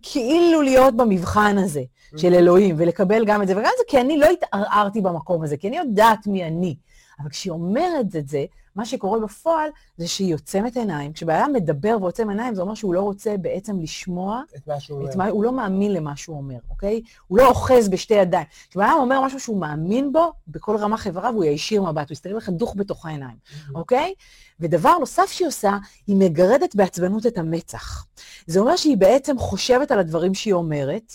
כאילו 0.01 0.61
להיות 0.61 0.97
במבחן 0.97 1.57
הזה 1.57 1.81
mm-hmm. 1.81 2.21
של 2.21 2.33
אלוהים, 2.33 2.75
ולקבל 2.77 3.25
גם 3.25 3.41
את 3.41 3.47
זה 3.47 3.53
וגם 3.53 3.65
את 3.73 3.77
זה, 3.77 3.83
כי 3.87 4.01
אני 4.01 4.17
לא 4.17 4.25
התערערתי 4.25 5.01
במקום 5.01 5.43
הזה, 5.43 5.57
כי 5.57 5.67
אני 5.67 5.77
יודעת 5.77 6.27
מי 6.27 6.43
אני. 6.43 6.75
אבל 7.19 7.29
כשהיא 7.29 7.51
אומרת 7.51 8.15
את 8.15 8.27
זה, 8.27 8.45
מה 8.75 8.85
שקורה 8.85 9.19
בפועל 9.19 9.69
זה 9.99 10.07
שהיא 10.07 10.35
עוצמת 10.35 10.77
עיניים. 10.77 11.13
כשבעיה 11.13 11.47
מדבר 11.47 11.97
ועוצם 12.01 12.29
עיניים, 12.29 12.55
זה 12.55 12.61
אומר 12.61 12.75
שהוא 12.75 12.93
לא 12.93 13.01
רוצה 13.01 13.37
בעצם 13.37 13.79
לשמוע 13.79 14.41
את 14.55 14.67
מה 14.67 14.79
שהוא 14.79 14.99
אומר. 15.01 15.17
מה, 15.17 15.27
הוא 15.27 15.43
לא 15.43 15.51
מאמין 15.51 15.93
למה 15.93 16.15
שהוא 16.15 16.37
אומר, 16.37 16.57
אוקיי? 16.69 17.01
הוא 17.27 17.37
לא 17.37 17.47
אוחז 17.47 17.89
בשתי 17.89 18.13
ידיים. 18.13 18.45
כשבעיה 18.69 18.93
אומר 18.93 19.21
משהו 19.21 19.39
שהוא 19.39 19.59
מאמין 19.59 20.11
בו, 20.11 20.31
בכל 20.47 20.77
רמ"ח 20.77 21.07
איבריו 21.07 21.33
הוא 21.33 21.43
יישיר 21.43 21.83
מבט, 21.83 22.09
הוא 22.09 22.13
יסתכל 22.13 22.35
לך 22.35 22.49
דוך 22.49 22.73
בתוך 22.77 23.05
העיניים, 23.05 23.35
mm-hmm. 23.35 23.75
אוקיי? 23.75 24.13
ודבר 24.59 24.97
נוסף 24.99 25.31
שהיא 25.31 25.47
עושה, 25.47 25.77
היא 26.07 26.15
מגרדת 26.15 26.75
בעצבנות 26.75 27.25
את 27.25 27.37
המצח. 27.37 28.05
זה 28.47 28.59
אומר 28.59 28.75
שהיא 28.75 28.97
בעצם 28.97 29.37
חושבת 29.37 29.91
על 29.91 29.99
הדברים 29.99 30.33
שהיא 30.33 30.53
אומרת, 30.53 31.13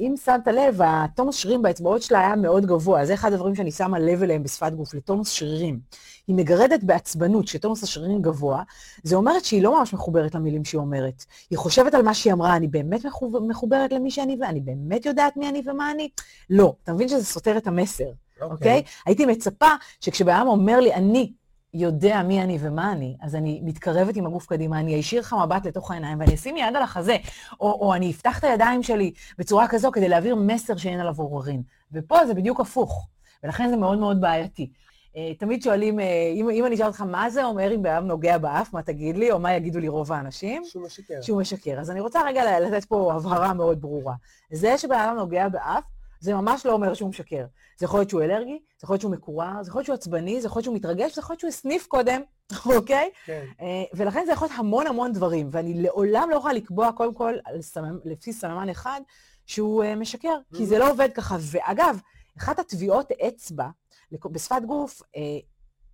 אם 0.00 0.14
שמת 0.24 0.46
לב, 0.46 0.80
התומוס 0.84 1.36
שרירים 1.36 1.62
באצבעות 1.62 2.02
שלה 2.02 2.20
היה 2.20 2.36
מאוד 2.36 2.66
גבוה, 2.66 3.06
זה 3.06 3.14
אחד 3.14 3.32
הדברים 3.32 3.54
שאני 3.54 3.72
שמה 3.72 3.98
לב 3.98 4.22
אליהם 4.22 4.42
בשפת 4.42 4.72
גוף, 4.72 4.94
לתומוס 4.94 5.30
שרירים. 5.30 5.80
היא 6.28 6.36
מגרדת 6.36 6.84
בעצבנות, 6.84 7.48
שתומוס 7.48 7.82
השרירים 7.82 8.22
גבוה, 8.22 8.62
זה 9.02 9.16
אומרת 9.16 9.44
שהיא 9.44 9.62
לא 9.62 9.78
ממש 9.78 9.92
מחוברת 9.92 10.34
למילים 10.34 10.64
שהיא 10.64 10.78
אומרת. 10.78 11.24
היא 11.50 11.58
חושבת 11.58 11.94
על 11.94 12.02
מה 12.02 12.14
שהיא 12.14 12.32
אמרה, 12.32 12.56
אני 12.56 12.68
באמת 12.68 13.00
מחוברת 13.48 13.92
למי 13.92 14.10
שאני 14.10 14.36
ואני 14.40 14.60
באמת 14.60 15.06
יודעת 15.06 15.36
מי 15.36 15.48
אני 15.48 15.62
ומה 15.66 15.90
אני? 15.90 16.08
לא. 16.50 16.74
אתה 16.82 16.92
מבין 16.92 17.08
שזה 17.08 17.24
סותר 17.24 17.56
את 17.56 17.66
המסר, 17.66 18.04
אוקיי? 18.04 18.48
Okay. 18.48 18.52
אוקיי? 18.52 18.82
Okay? 18.84 19.02
הייתי 19.06 19.26
מצפה 19.26 19.68
שכשבן 20.00 20.44
אומר 20.46 20.80
לי, 20.80 20.94
אני 20.94 21.32
יודע 21.74 22.22
מי 22.22 22.42
אני 22.42 22.58
ומה 22.60 22.92
אני, 22.92 23.16
אז 23.22 23.34
אני 23.34 23.60
מתקרבת 23.64 24.16
עם 24.16 24.26
הגוף 24.26 24.46
קדימה, 24.46 24.80
אני 24.80 25.00
אשאיר 25.00 25.20
לך 25.20 25.36
מבט 25.44 25.66
לתוך 25.66 25.90
העיניים 25.90 26.20
ואני 26.20 26.34
אשים 26.34 26.56
יד 26.56 26.76
על 26.76 26.82
החזה, 26.82 27.16
או, 27.60 27.72
או 27.72 27.94
אני 27.94 28.10
אפתח 28.10 28.38
את 28.38 28.44
הידיים 28.44 28.82
שלי 28.82 29.12
בצורה 29.38 29.68
כזו 29.68 29.92
כדי 29.92 30.08
להעביר 30.08 30.36
מסר 30.36 30.76
שאין 30.76 31.00
עליו 31.00 31.14
עוררין. 31.18 31.62
ופה 31.92 32.26
זה 32.26 32.34
בדיוק 32.34 32.60
הפוך, 32.60 33.08
ולכן 33.44 33.70
זה 33.70 33.76
מאוד 33.76 33.98
מאוד 33.98 34.20
בעייתי. 34.20 34.70
Uh, 35.18 35.38
תמיד 35.38 35.62
שואלים, 35.62 35.98
uh, 35.98 36.02
אם, 36.34 36.50
אם 36.50 36.66
אני 36.66 36.74
אשאל 36.74 36.86
אותך 36.86 37.00
מה 37.00 37.30
זה 37.30 37.44
אומר 37.44 37.74
אם 37.74 37.82
בן 37.82 38.04
נוגע 38.04 38.38
באף, 38.38 38.72
מה 38.72 38.82
תגיד 38.82 39.16
לי, 39.16 39.32
או 39.32 39.38
מה 39.38 39.54
יגידו 39.54 39.78
לי 39.78 39.88
רוב 39.88 40.12
האנשים? 40.12 40.64
שהוא 40.64 40.84
משקר. 40.84 41.22
שהוא 41.22 41.40
משקר. 41.40 41.80
אז 41.80 41.90
אני 41.90 42.00
רוצה 42.00 42.20
רגע 42.26 42.60
לתת 42.60 42.84
פה 42.84 43.12
הבהרה 43.14 43.54
מאוד 43.54 43.80
ברורה. 43.80 44.14
זה 44.52 44.78
שבן 44.78 44.98
אדם 44.98 45.16
נוגע 45.16 45.48
באף, 45.48 45.84
זה 46.20 46.34
ממש 46.34 46.66
לא 46.66 46.72
אומר 46.72 46.94
שהוא 46.94 47.08
משקר. 47.08 47.44
זה 47.78 47.84
יכול 47.84 48.00
להיות 48.00 48.10
שהוא 48.10 48.22
אלרגי, 48.22 48.58
זה 48.78 48.84
יכול 48.84 48.94
להיות 48.94 49.00
שהוא 49.00 49.12
מקורר, 49.12 49.62
זה 49.62 49.68
יכול 49.68 49.78
להיות 49.78 49.86
שהוא 49.86 49.94
עצבני, 49.94 50.40
זה 50.40 50.46
יכול 50.46 50.60
להיות 50.60 50.64
שהוא 50.64 50.76
מתרגש, 50.76 51.14
זה 51.14 51.20
יכול 51.20 51.32
להיות 51.32 51.40
שהוא 51.40 51.48
הסניף 51.48 51.86
קודם, 51.86 52.20
אוקיי? 52.76 53.10
כן. 53.24 53.44
אה, 53.60 53.66
ולכן 53.94 54.22
זה 54.26 54.32
יכול 54.32 54.48
להיות 54.48 54.58
המון 54.58 54.86
המון 54.86 55.12
דברים, 55.12 55.48
ואני 55.52 55.82
לעולם 55.82 56.28
לא 56.30 56.36
יכולה 56.36 56.54
לקבוע, 56.54 56.92
קודם 56.92 57.14
כל, 57.14 57.34
סממ, 57.60 57.98
לפי 58.04 58.32
סממן 58.32 58.68
אחד, 58.68 59.00
שהוא 59.46 59.84
משקר, 59.96 60.34
כי 60.56 60.66
זה 60.66 60.78
לא 60.78 60.90
עובד 60.90 61.08
ככה. 61.14 61.36
ואגב, 61.40 62.00
אחת 62.38 62.58
הטביעות 62.58 63.12
אצבע, 63.28 63.68
בשפת 64.12 64.62
גוף, 64.66 65.02
uh, 65.02 65.16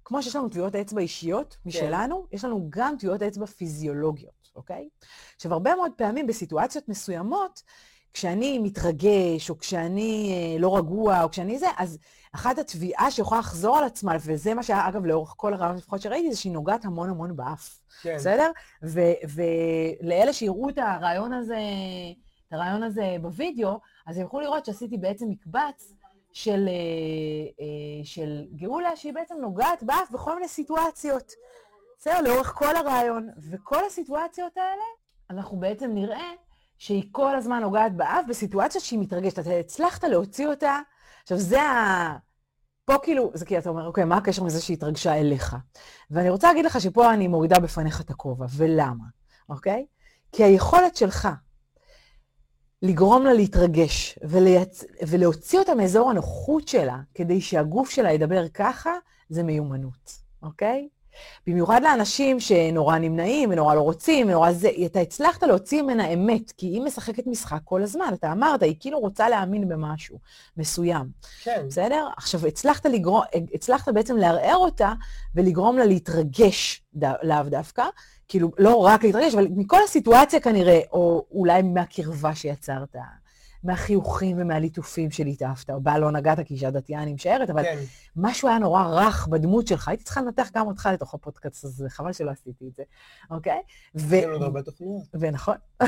כמו 0.04 0.22
שיש 0.22 0.36
לנו 0.36 0.48
טביעות 0.48 0.74
אצבע 0.74 1.00
אישיות 1.00 1.56
משלנו, 1.66 2.26
כן. 2.30 2.36
יש 2.36 2.44
לנו 2.44 2.66
גם 2.70 2.94
טביעות 2.98 3.22
אצבע 3.22 3.46
פיזיולוגיות, 3.46 4.50
אוקיי? 4.56 4.88
עכשיו, 5.36 5.52
הרבה 5.52 5.74
מאוד 5.74 5.92
פעמים 5.96 6.26
בסיטואציות 6.26 6.88
מסוימות, 6.88 7.62
כשאני 8.14 8.58
מתרגש, 8.58 9.50
או 9.50 9.58
כשאני 9.58 10.32
אה, 10.32 10.60
לא 10.60 10.76
רגוע, 10.76 11.22
או 11.22 11.30
כשאני 11.30 11.58
זה, 11.58 11.66
אז 11.76 11.98
אחת 12.32 12.58
התביעה 12.58 13.10
שיכולה 13.10 13.40
לחזור 13.40 13.78
על 13.78 13.84
עצמה, 13.84 14.16
וזה 14.24 14.54
מה 14.54 14.62
שהיה, 14.62 14.88
אגב, 14.88 15.04
לאורך 15.04 15.34
כל 15.36 15.54
הרעיון 15.54 15.76
לפחות 15.76 16.00
שראיתי, 16.00 16.30
זה 16.30 16.40
שהיא 16.40 16.52
נוגעת 16.52 16.84
המון 16.84 17.10
המון 17.10 17.36
באף. 17.36 17.78
כן. 18.02 18.16
בסדר? 18.16 18.50
ולאלה 20.02 20.32
שיראו 20.32 20.68
את 20.68 20.78
הרעיון 20.78 21.32
הזה, 21.32 21.58
את 22.48 22.52
הרעיון 22.52 22.82
הזה 22.82 23.16
בווידאו, 23.20 23.80
אז 24.06 24.16
הם 24.16 24.22
יוכלו 24.22 24.40
לראות 24.40 24.64
שעשיתי 24.64 24.98
בעצם 24.98 25.28
מקבץ 25.28 25.93
של, 26.34 26.68
אה, 26.68 27.64
אה, 27.64 28.04
של 28.04 28.44
גאולה, 28.56 28.96
שהיא 28.96 29.14
בעצם 29.14 29.34
נוגעת 29.40 29.82
באף 29.82 30.10
בכל 30.10 30.34
מיני 30.34 30.48
סיטואציות. 30.48 31.32
בסדר? 31.98 32.20
לאורך 32.20 32.52
כל 32.56 32.76
הרעיון. 32.76 33.28
וכל 33.50 33.84
הסיטואציות 33.86 34.56
האלה, 34.56 34.84
אנחנו 35.30 35.60
בעצם 35.60 35.90
נראה 35.94 36.30
שהיא 36.78 37.08
כל 37.12 37.36
הזמן 37.36 37.60
נוגעת 37.60 37.96
באף 37.96 38.24
בסיטואציה 38.28 38.80
שהיא 38.80 38.98
מתרגשת. 38.98 39.38
אתה 39.38 39.50
הצלחת 39.50 40.04
להוציא 40.04 40.46
אותה, 40.46 40.78
עכשיו 41.22 41.38
זה 41.38 41.62
ה... 41.62 42.16
פה 42.84 42.94
כאילו, 43.02 43.30
זה 43.34 43.46
כי 43.46 43.58
אתה 43.58 43.68
אומר, 43.68 43.86
אוקיי, 43.86 44.04
מה 44.04 44.16
הקשר 44.16 44.42
מזה 44.42 44.60
שהיא 44.60 44.76
התרגשה 44.76 45.14
אליך? 45.14 45.56
ואני 46.10 46.30
רוצה 46.30 46.48
להגיד 46.48 46.64
לך 46.64 46.80
שפה 46.80 47.12
אני 47.12 47.28
מורידה 47.28 47.58
בפניך 47.58 48.00
את 48.00 48.10
הכובע, 48.10 48.46
ולמה, 48.56 49.04
אוקיי? 49.48 49.86
כי 50.32 50.44
היכולת 50.44 50.96
שלך 50.96 51.28
לגרום 52.84 53.24
לה 53.24 53.32
להתרגש 53.32 54.18
ולייצ... 54.22 54.84
ולהוציא 55.06 55.58
אותה 55.58 55.74
מאזור 55.74 56.10
הנוחות 56.10 56.68
שלה, 56.68 56.98
כדי 57.14 57.40
שהגוף 57.40 57.90
שלה 57.90 58.12
ידבר 58.12 58.48
ככה, 58.48 58.92
זה 59.28 59.42
מיומנות, 59.42 60.12
אוקיי? 60.42 60.88
במיוחד 61.46 61.80
לאנשים 61.82 62.40
שנורא 62.40 62.98
נמנעים 62.98 63.50
ונורא 63.50 63.74
לא 63.74 63.80
רוצים, 63.80 64.28
ונורא 64.28 64.52
זה, 64.52 64.70
אתה 64.86 65.00
הצלחת 65.00 65.42
להוציא 65.42 65.82
ממנה 65.82 66.08
אמת, 66.08 66.50
כי 66.50 66.66
היא 66.66 66.82
משחקת 66.82 67.26
משחק 67.26 67.60
כל 67.64 67.82
הזמן. 67.82 68.10
אתה 68.14 68.32
אמרת, 68.32 68.62
היא 68.62 68.76
כאילו 68.80 68.98
רוצה 68.98 69.28
להאמין 69.28 69.68
במשהו 69.68 70.18
מסוים. 70.56 71.06
כן. 71.42 71.64
בסדר? 71.68 72.08
עכשיו, 72.16 72.46
הצלחת, 72.46 72.86
לגרום, 72.86 73.22
הצלחת 73.54 73.88
בעצם 73.88 74.16
לערער 74.16 74.56
אותה 74.56 74.92
ולגרום 75.34 75.78
לה 75.78 75.84
להתרגש. 75.84 76.82
לאו 77.22 77.42
דווקא, 77.46 77.84
כאילו, 78.28 78.50
לא 78.58 78.76
רק 78.76 79.04
להתרגש, 79.04 79.34
אבל 79.34 79.46
מכל 79.56 79.78
הסיטואציה 79.84 80.40
כנראה, 80.40 80.80
או 80.92 81.26
אולי 81.30 81.62
מהקרבה 81.62 82.34
שיצרת 82.34 82.96
מהחיוכים 83.64 84.36
ומהליטופים 84.40 85.10
שליטפת, 85.10 85.70
או 85.70 85.80
בה 85.80 85.98
לא 85.98 86.10
נגעת 86.10 86.40
כי 86.40 86.54
אישה 86.54 86.70
דתייה 86.70 87.02
אני 87.02 87.12
משערת, 87.12 87.50
אבל 87.50 87.62
כן, 87.62 87.78
משהו 88.16 88.48
היה 88.48 88.58
נורא 88.58 88.84
רך 88.86 89.26
בדמות 89.28 89.66
שלך. 89.66 89.88
הייתי 89.88 90.04
צריכה 90.04 90.20
לנתח 90.22 90.50
גם 90.54 90.66
אותך 90.66 90.88
לתוך 90.92 91.14
הפודקאסט 91.14 91.64
הזה, 91.64 91.88
חבל 91.90 92.12
שלא 92.12 92.30
עשיתי 92.30 92.68
את 92.68 92.74
זה, 92.74 92.82
אוקיי? 93.30 93.60
ו- 93.94 94.32
עוד 94.32 94.42
הרבה 94.42 94.62
תוכניות. 94.62 95.02
ונכון, 95.14 95.54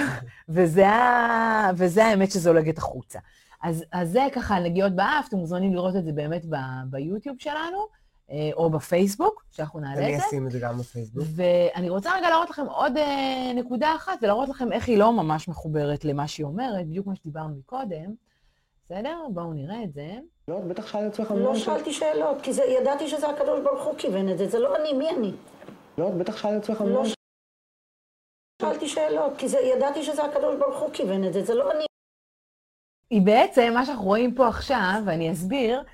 וזה, 0.48 0.88
ה- 0.88 1.70
וזה 1.76 2.04
האמת 2.04 2.30
שזולגת 2.30 2.78
החוצה. 2.78 3.18
אז, 3.62 3.84
אז 3.92 4.10
זה 4.10 4.20
ככה 4.32 4.58
נגיעות 4.60 4.92
באף, 4.96 5.26
אתם 5.28 5.36
מוזמנים 5.36 5.74
לראות 5.74 5.96
את 5.96 6.04
זה 6.04 6.12
באמת 6.12 6.44
ב, 6.48 6.56
ביוטיוב 6.90 7.36
שלנו, 7.38 7.78
או 8.52 8.70
בפייסבוק, 8.70 9.44
שאנחנו 9.50 9.80
נעלה 9.80 10.06
אני 10.06 10.14
את 10.14 10.20
זה. 10.20 10.26
אשים 10.26 10.46
את 10.46 10.52
זה 10.52 10.58
גם 10.58 10.78
בפייסבוק. 10.78 11.24
ואני 11.36 11.88
רוצה 11.88 12.16
רגע 12.16 12.30
להראות 12.30 12.50
לכם 12.50 12.66
עוד 12.66 12.96
אה, 12.96 13.52
נקודה 13.54 13.94
אחת, 13.96 14.18
ולהראות 14.22 14.48
לכם 14.48 14.72
איך 14.72 14.88
היא 14.88 14.98
לא 14.98 15.12
ממש 15.12 15.48
מחוברת 15.48 16.04
למה 16.04 16.28
שהיא 16.28 16.46
אומרת, 16.46 16.86
בדיוק 16.86 17.06
מה 17.06 17.16
שדיברנו 17.16 17.56
מקודם. 17.56 18.14
בסדר? 18.84 19.18
בואו 19.30 19.52
נראה 19.52 19.84
את 19.84 19.92
זה. 19.92 20.10
לא, 20.48 20.58
את 20.58 20.64
בטח 20.64 20.86
שאלת 20.86 21.12
עצמך 21.12 21.30
לא 21.30 21.56
שאלתי 21.56 21.92
שאלות, 21.92 22.42
כי 22.42 22.52
זה, 22.52 22.62
ידעתי 22.64 23.08
שזה 23.08 23.28
הקדוש 23.28 23.60
ברוך 23.64 23.84
הוא 23.84 23.94
כיוון 23.98 24.28
את 24.28 24.38
זה, 24.38 24.48
זה 24.48 24.58
לא 24.58 24.76
אני, 24.76 24.92
מי 24.92 25.10
אני? 25.10 25.32
לא, 25.98 26.08
את 26.08 26.14
בטח 26.14 26.36
שאלת 26.36 26.62
עצמך 26.62 26.80
לא 26.80 27.02
שאלתי 28.62 28.88
שאלות, 28.88 29.32
כי 29.38 29.48
זה, 29.48 29.58
ידעתי 29.58 30.02
שזה 30.02 30.24
הקדוש 30.24 30.56
ברוך 30.58 30.80
הוא 30.80 30.90
כיוון 30.92 31.24
את 31.24 31.32
זה, 31.32 31.44
זה 31.44 31.54
לא 31.54 31.72
אני. 31.72 31.84
היא 33.10 33.22
בעצם, 33.22 33.70
מה 33.74 33.86
שאנחנו 33.86 34.04
רואים 34.04 34.34
פה 34.34 34.48
עכשיו, 34.48 35.02
ואני 35.06 35.32
אסביר, 35.32 35.78
אה, 35.78 35.84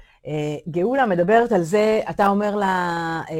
גאולה 0.68 1.06
מדברת 1.06 1.52
על 1.52 1.62
זה, 1.62 2.00
אתה 2.10 2.28
אומר 2.28 2.56
לה, 2.56 2.66
אה, 3.30 3.34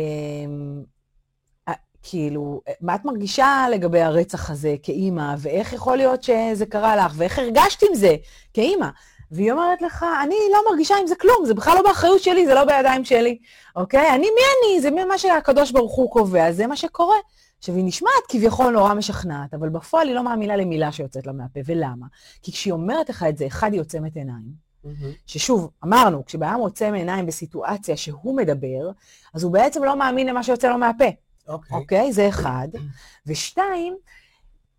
אה, 1.68 1.74
כאילו, 2.03 2.61
אה, 2.68 2.72
מה 2.80 2.95
את 2.95 3.05
מרגישה 3.05 3.66
לגבי 3.70 4.01
הרצח 4.01 4.51
הזה 4.51 4.74
כאימא, 4.83 5.35
ואיך 5.39 5.72
יכול 5.72 5.97
להיות 5.97 6.22
שזה 6.22 6.66
קרה 6.66 6.97
לך, 6.97 7.12
ואיך 7.16 7.39
הרגשת 7.39 7.83
עם 7.83 7.95
זה 7.95 8.16
כאימא? 8.55 8.89
והיא 9.33 9.53
אומרת 9.53 9.83
לך, 9.83 10.07
אני 10.24 10.35
לא 10.53 10.59
מרגישה 10.70 10.97
עם 10.97 11.07
זה 11.07 11.14
כלום, 11.14 11.45
זה 11.45 11.55
בכלל 11.55 11.74
לא 11.74 11.83
באחריות 11.83 12.22
שלי, 12.22 12.47
זה 12.47 12.55
לא 12.55 12.64
בידיים 12.64 13.05
שלי, 13.05 13.39
אוקיי? 13.76 14.09
אני, 14.11 14.26
מי 14.26 14.26
אני? 14.26 14.80
זה 14.80 14.91
מה 14.91 15.18
שהקדוש 15.18 15.70
ברוך 15.70 15.95
הוא 15.95 16.11
קובע, 16.11 16.53
זה 16.53 16.66
מה 16.66 16.76
שקורה. 16.76 17.16
עכשיו, 17.59 17.74
היא 17.74 17.85
נשמעת 17.85 18.22
כביכול 18.28 18.72
נורא 18.72 18.95
משכנעת, 18.95 19.55
אבל 19.55 19.68
בפועל 19.68 20.09
היא 20.09 20.16
לא 20.16 20.24
מאמינה 20.24 20.57
למילה 20.57 20.93
שיוצאת 20.93 21.26
לה 21.26 21.33
מהפה, 21.33 21.61
ולמה? 21.66 22.07
כי 22.43 22.53
כשהיא 22.53 22.72
אומרת 22.72 23.09
לך 23.09 23.24
את 23.28 23.39
זה, 23.39 23.47
אחד, 23.47 23.72
היא 23.72 23.80
עוצמת 23.80 24.16
עיניים. 24.16 24.72
ששוב, 25.26 25.70
אמרנו, 25.85 26.24
כשבן 26.24 26.55
עוצם 26.59 26.95
עיניים 26.95 27.26
בסיטואציה 27.26 27.97
שהוא 27.97 28.37
מדבר, 28.37 28.91
אז 29.35 29.43
הוא 29.43 29.53
בעצם 29.53 29.85
לא 29.85 29.97
מאמין 29.97 30.26
למה 30.26 30.43
שיוצא 30.43 30.68
לו 30.68 30.78
מהפה, 30.78 31.05
אוקיי. 31.49 31.76
אוקיי? 31.76 32.12
זה 32.12 32.28
אחד. 32.28 32.68
ושתיים, 33.26 33.97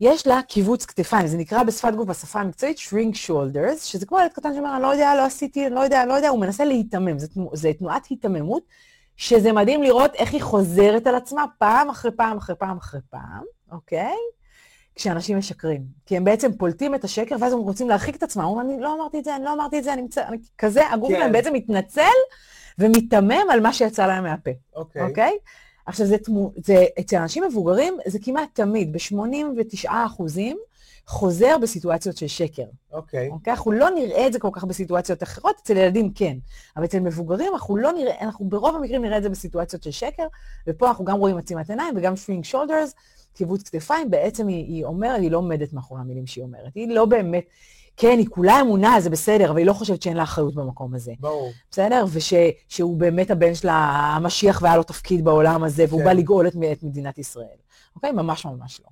יש 0.01 0.27
לה 0.27 0.41
קיבוץ 0.41 0.85
כתפיים, 0.85 1.27
זה 1.27 1.37
נקרא 1.37 1.63
בשפת 1.63 1.93
גוף, 1.95 2.07
בשפה 2.07 2.39
המקצועית, 2.39 2.77
shrink 2.77 3.15
shoulders, 3.27 3.79
שזה 3.79 4.05
כמו 4.05 4.19
ילד 4.19 4.31
קטן 4.31 4.53
שאומר, 4.53 4.73
אני 4.75 4.81
לא 4.81 4.87
יודע, 4.87 5.15
לא 5.15 5.25
עשיתי, 5.25 5.67
אני 5.67 5.75
לא 5.75 5.79
יודע, 5.79 6.05
לא 6.05 6.13
יודע, 6.13 6.29
הוא 6.29 6.39
מנסה 6.39 6.65
להיתמם, 6.65 7.19
זה, 7.19 7.27
תנו, 7.27 7.49
זה 7.53 7.71
תנועת 7.79 8.05
היתממות, 8.05 8.63
שזה 9.17 9.51
מדהים 9.51 9.83
לראות 9.83 10.15
איך 10.15 10.33
היא 10.33 10.41
חוזרת 10.41 11.07
על 11.07 11.15
עצמה 11.15 11.45
פעם 11.57 11.89
אחרי 11.89 12.11
פעם 12.11 12.37
אחרי 12.37 12.55
פעם 12.55 12.77
אחרי 12.77 12.99
פעם, 13.09 13.43
אוקיי? 13.71 14.15
כשאנשים 14.95 15.37
משקרים. 15.37 15.83
כי 16.05 16.17
הם 16.17 16.23
בעצם 16.23 16.51
פולטים 16.57 16.95
את 16.95 17.03
השקר, 17.03 17.35
ואז 17.39 17.53
הם 17.53 17.59
רוצים 17.59 17.89
להרחיק 17.89 18.15
את 18.15 18.23
עצמם. 18.23 18.43
אומרים, 18.43 18.69
אני 18.69 18.81
לא 18.81 18.95
אמרתי 18.95 19.19
את 19.19 19.23
זה, 19.23 19.35
אני 19.35 19.45
לא 19.45 19.53
אמרתי 19.53 19.79
את 19.79 19.83
זה, 19.83 19.93
אני 19.93 20.01
מצ... 20.01 20.15
כזה, 20.57 20.89
הגוף 20.89 21.09
כן. 21.09 21.15
שלהם 21.15 21.31
בעצם 21.31 21.53
מתנצל 21.53 22.01
ומיתמם 22.79 23.49
על 23.51 23.59
מה 23.59 23.73
שיצא 23.73 24.07
להם 24.07 24.23
מהפה. 24.23 24.51
אוקיי. 24.75 25.01
אוקיי? 25.01 25.37
עכשיו, 25.85 26.05
זה, 26.05 26.17
תמו, 26.17 26.51
זה, 26.55 26.85
אצל 26.99 27.17
אנשים 27.17 27.43
מבוגרים 27.43 27.97
זה 28.05 28.19
כמעט 28.21 28.49
תמיד, 28.53 28.93
ב-89 28.93 29.89
אחוזים, 30.05 30.57
חוזר 31.07 31.57
בסיטואציות 31.61 32.17
של 32.17 32.27
שקר. 32.27 32.65
אוקיי. 32.93 33.29
אוקיי? 33.29 33.53
אנחנו 33.53 33.71
לא 33.71 33.89
נראה 33.89 34.27
את 34.27 34.33
זה 34.33 34.39
כל 34.39 34.49
כך 34.51 34.63
בסיטואציות 34.63 35.23
אחרות, 35.23 35.55
אצל 35.63 35.77
ילדים 35.77 36.11
כן. 36.15 36.37
אבל 36.77 36.85
אצל 36.85 36.99
מבוגרים 36.99 37.53
אנחנו 37.53 37.77
לא 37.77 37.91
נראה, 37.91 38.21
אנחנו 38.21 38.45
ברוב 38.45 38.75
המקרים 38.75 39.01
נראה 39.01 39.17
את 39.17 39.23
זה 39.23 39.29
בסיטואציות 39.29 39.83
של 39.83 39.91
שקר, 39.91 40.27
ופה 40.67 40.87
אנחנו 40.87 41.05
גם 41.05 41.17
רואים 41.17 41.37
עצימת 41.37 41.69
עיניים 41.69 41.93
וגם 41.97 42.15
שווינג 42.15 42.43
שולדרס, 42.43 42.93
קיבוץ 43.33 43.69
כתפיים, 43.69 44.11
בעצם 44.11 44.47
היא, 44.47 44.65
היא 44.65 44.85
אומרת, 44.85 45.21
היא 45.21 45.31
לא 45.31 45.37
עומדת 45.37 45.73
מאחורי 45.73 46.01
המילים 46.01 46.27
שהיא 46.27 46.43
אומרת. 46.43 46.75
היא 46.75 46.95
לא 46.95 47.05
באמת, 47.05 47.45
כן, 47.97 48.15
היא 48.17 48.27
כולה 48.29 48.61
אמונה, 48.61 48.95
זה 48.99 49.09
בסדר, 49.09 49.49
אבל 49.49 49.57
היא 49.57 49.65
לא 49.65 49.73
חושבת 49.73 50.01
שאין 50.01 50.17
לה 50.17 50.23
אחריות 50.23 50.55
במקום 50.55 50.95
הזה. 50.95 51.13
ברור. 51.19 51.51
בסדר? 51.71 52.05
ושהוא 52.09 52.97
באמת 52.97 53.31
הבן 53.31 53.55
שלה, 53.55 53.73
המשיח, 54.15 54.61
והיה 54.61 54.77
לו 54.77 54.83
תפקיד 54.83 55.25
בעולם 55.25 55.63
הזה, 55.63 55.85
והוא 55.89 55.99
כן. 55.99 56.05
בא 56.05 56.13
לגאול 56.13 56.47
את, 56.47 56.53
את 56.71 56.83
מדינת 56.83 57.17
ישראל. 57.17 57.57
אוקיי? 57.95 58.11
ממש 58.11 58.45
ממש 58.45 58.81
לא. 58.81 58.87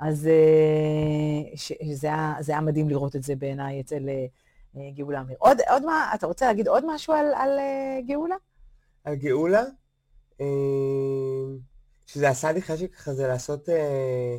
אז 0.00 0.26
אה, 0.26 1.56
ש- 1.56 1.72
זה 1.92 2.06
היה, 2.06 2.34
זה 2.40 2.52
היה 2.52 2.60
מדהים 2.60 2.88
לראות 2.88 3.16
את 3.16 3.22
זה 3.22 3.36
בעיניי 3.36 3.80
אצל 3.80 4.08
אה, 4.08 4.26
אה, 4.76 4.90
גאולה 4.94 5.20
אמיר. 5.20 5.36
עוד, 5.38 5.58
עוד 5.70 5.84
מה, 5.84 6.10
אתה 6.14 6.26
רוצה 6.26 6.46
להגיד 6.46 6.68
עוד 6.68 6.84
משהו 6.94 7.14
על, 7.14 7.26
על 7.34 7.58
גאולה? 8.06 8.36
על 9.04 9.14
גאולה, 9.14 9.62
שזה 12.12 12.28
עשה 12.28 12.52
לי 12.52 12.62
חשק 12.62 12.94
כזה 13.04 13.26
לעשות 13.28 13.68
אה, 13.68 14.36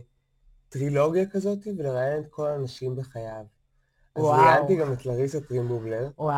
טרילוגיה 0.70 1.26
כזאת 1.26 1.58
ולראיין 1.78 2.20
את 2.22 2.28
כל 2.30 2.48
האנשים 2.48 2.96
בחייו. 2.96 3.44
אז. 4.16 4.24
ראיינתי 4.24 4.76
גם 4.76 4.94
את 4.94 5.06
לריסה 5.06 5.42
טרימבובלר. 5.42 6.10
וואו, 6.18 6.34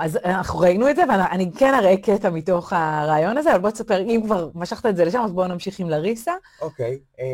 אז 0.00 0.18
אנחנו 0.24 0.58
ראינו 0.58 0.90
את 0.90 0.96
זה, 0.96 1.02
ואני 1.08 1.50
כן 1.58 1.74
אראה 1.74 1.96
קטע 1.96 2.30
מתוך 2.30 2.72
הרעיון 2.72 3.38
הזה, 3.38 3.50
אבל 3.52 3.60
בוא 3.60 3.70
תספר, 3.70 4.00
אם 4.00 4.20
כבר 4.24 4.50
משכת 4.54 4.86
את 4.86 4.96
זה 4.96 5.04
לשם, 5.04 5.20
אז 5.24 5.32
בואו 5.32 5.46
נמשיך 5.48 5.78
עם 5.80 5.90
לריסה. 5.90 6.32
אוקיי. 6.60 6.98
אה, 7.20 7.24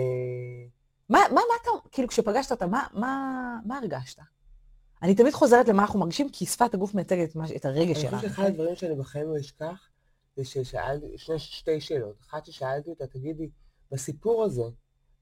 מה, 1.08 1.18
מה, 1.28 1.34
מה 1.34 1.54
אתה, 1.62 1.70
כאילו, 1.92 2.08
כשפגשת 2.08 2.50
אותה, 2.50 2.66
מה, 2.66 2.86
מה, 2.94 3.30
מה 3.66 3.78
הרגשת? 3.78 4.18
אני 5.02 5.14
תמיד 5.14 5.32
חוזרת 5.34 5.68
למה 5.68 5.82
אנחנו 5.82 5.98
מרגישים, 5.98 6.28
כי 6.32 6.46
שפת 6.46 6.74
הגוף 6.74 6.94
מייצגת 6.94 7.30
את, 7.30 7.36
מה- 7.36 7.44
את 7.56 7.64
הרגש 7.64 7.96
אני 7.96 8.02
שלנו. 8.02 8.16
חושב 8.16 8.28
שאחד 8.28 8.44
הדברים 8.44 8.76
שאני 8.76 8.94
בחיים 8.94 9.28
לא 9.34 9.40
אשכח, 9.40 9.88
זה 10.36 10.44
ששאלתי, 10.44 11.18
שני, 11.18 11.38
שתי 11.38 11.80
שאלות. 11.80 12.20
אחת 12.20 12.46
ששאלתי 12.46 12.90
אותה, 12.90 13.06
תגידי, 13.06 13.50
בסיפור 13.90 14.44
הזה, 14.44 14.62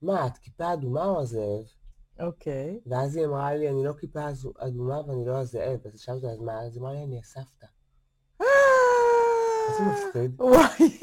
מה, 0.01 0.27
את 0.27 0.37
כיפה 0.37 0.73
אדומה 0.73 1.05
או 1.05 1.21
הזאב? 1.21 1.65
אוקיי. 2.19 2.79
ואז 2.85 3.15
היא 3.15 3.25
אמרה 3.25 3.55
לי, 3.55 3.69
אני 3.69 3.83
לא 3.85 3.93
כיפה 3.93 4.29
אדומה 4.57 5.01
ואני 5.07 5.25
לא 5.25 5.37
הזאב. 5.37 5.79
אז 5.85 6.09
אותה, 6.09 6.27
אז 6.27 6.39
מה? 6.39 6.61
אז 6.61 6.75
היא 6.75 6.81
אמרה 6.81 6.93
לי, 6.93 7.03
אני 7.03 7.19
הסבתא. 7.19 7.67
איזה 9.69 9.83
מפחיד. 9.83 10.35
וואי. 10.41 10.99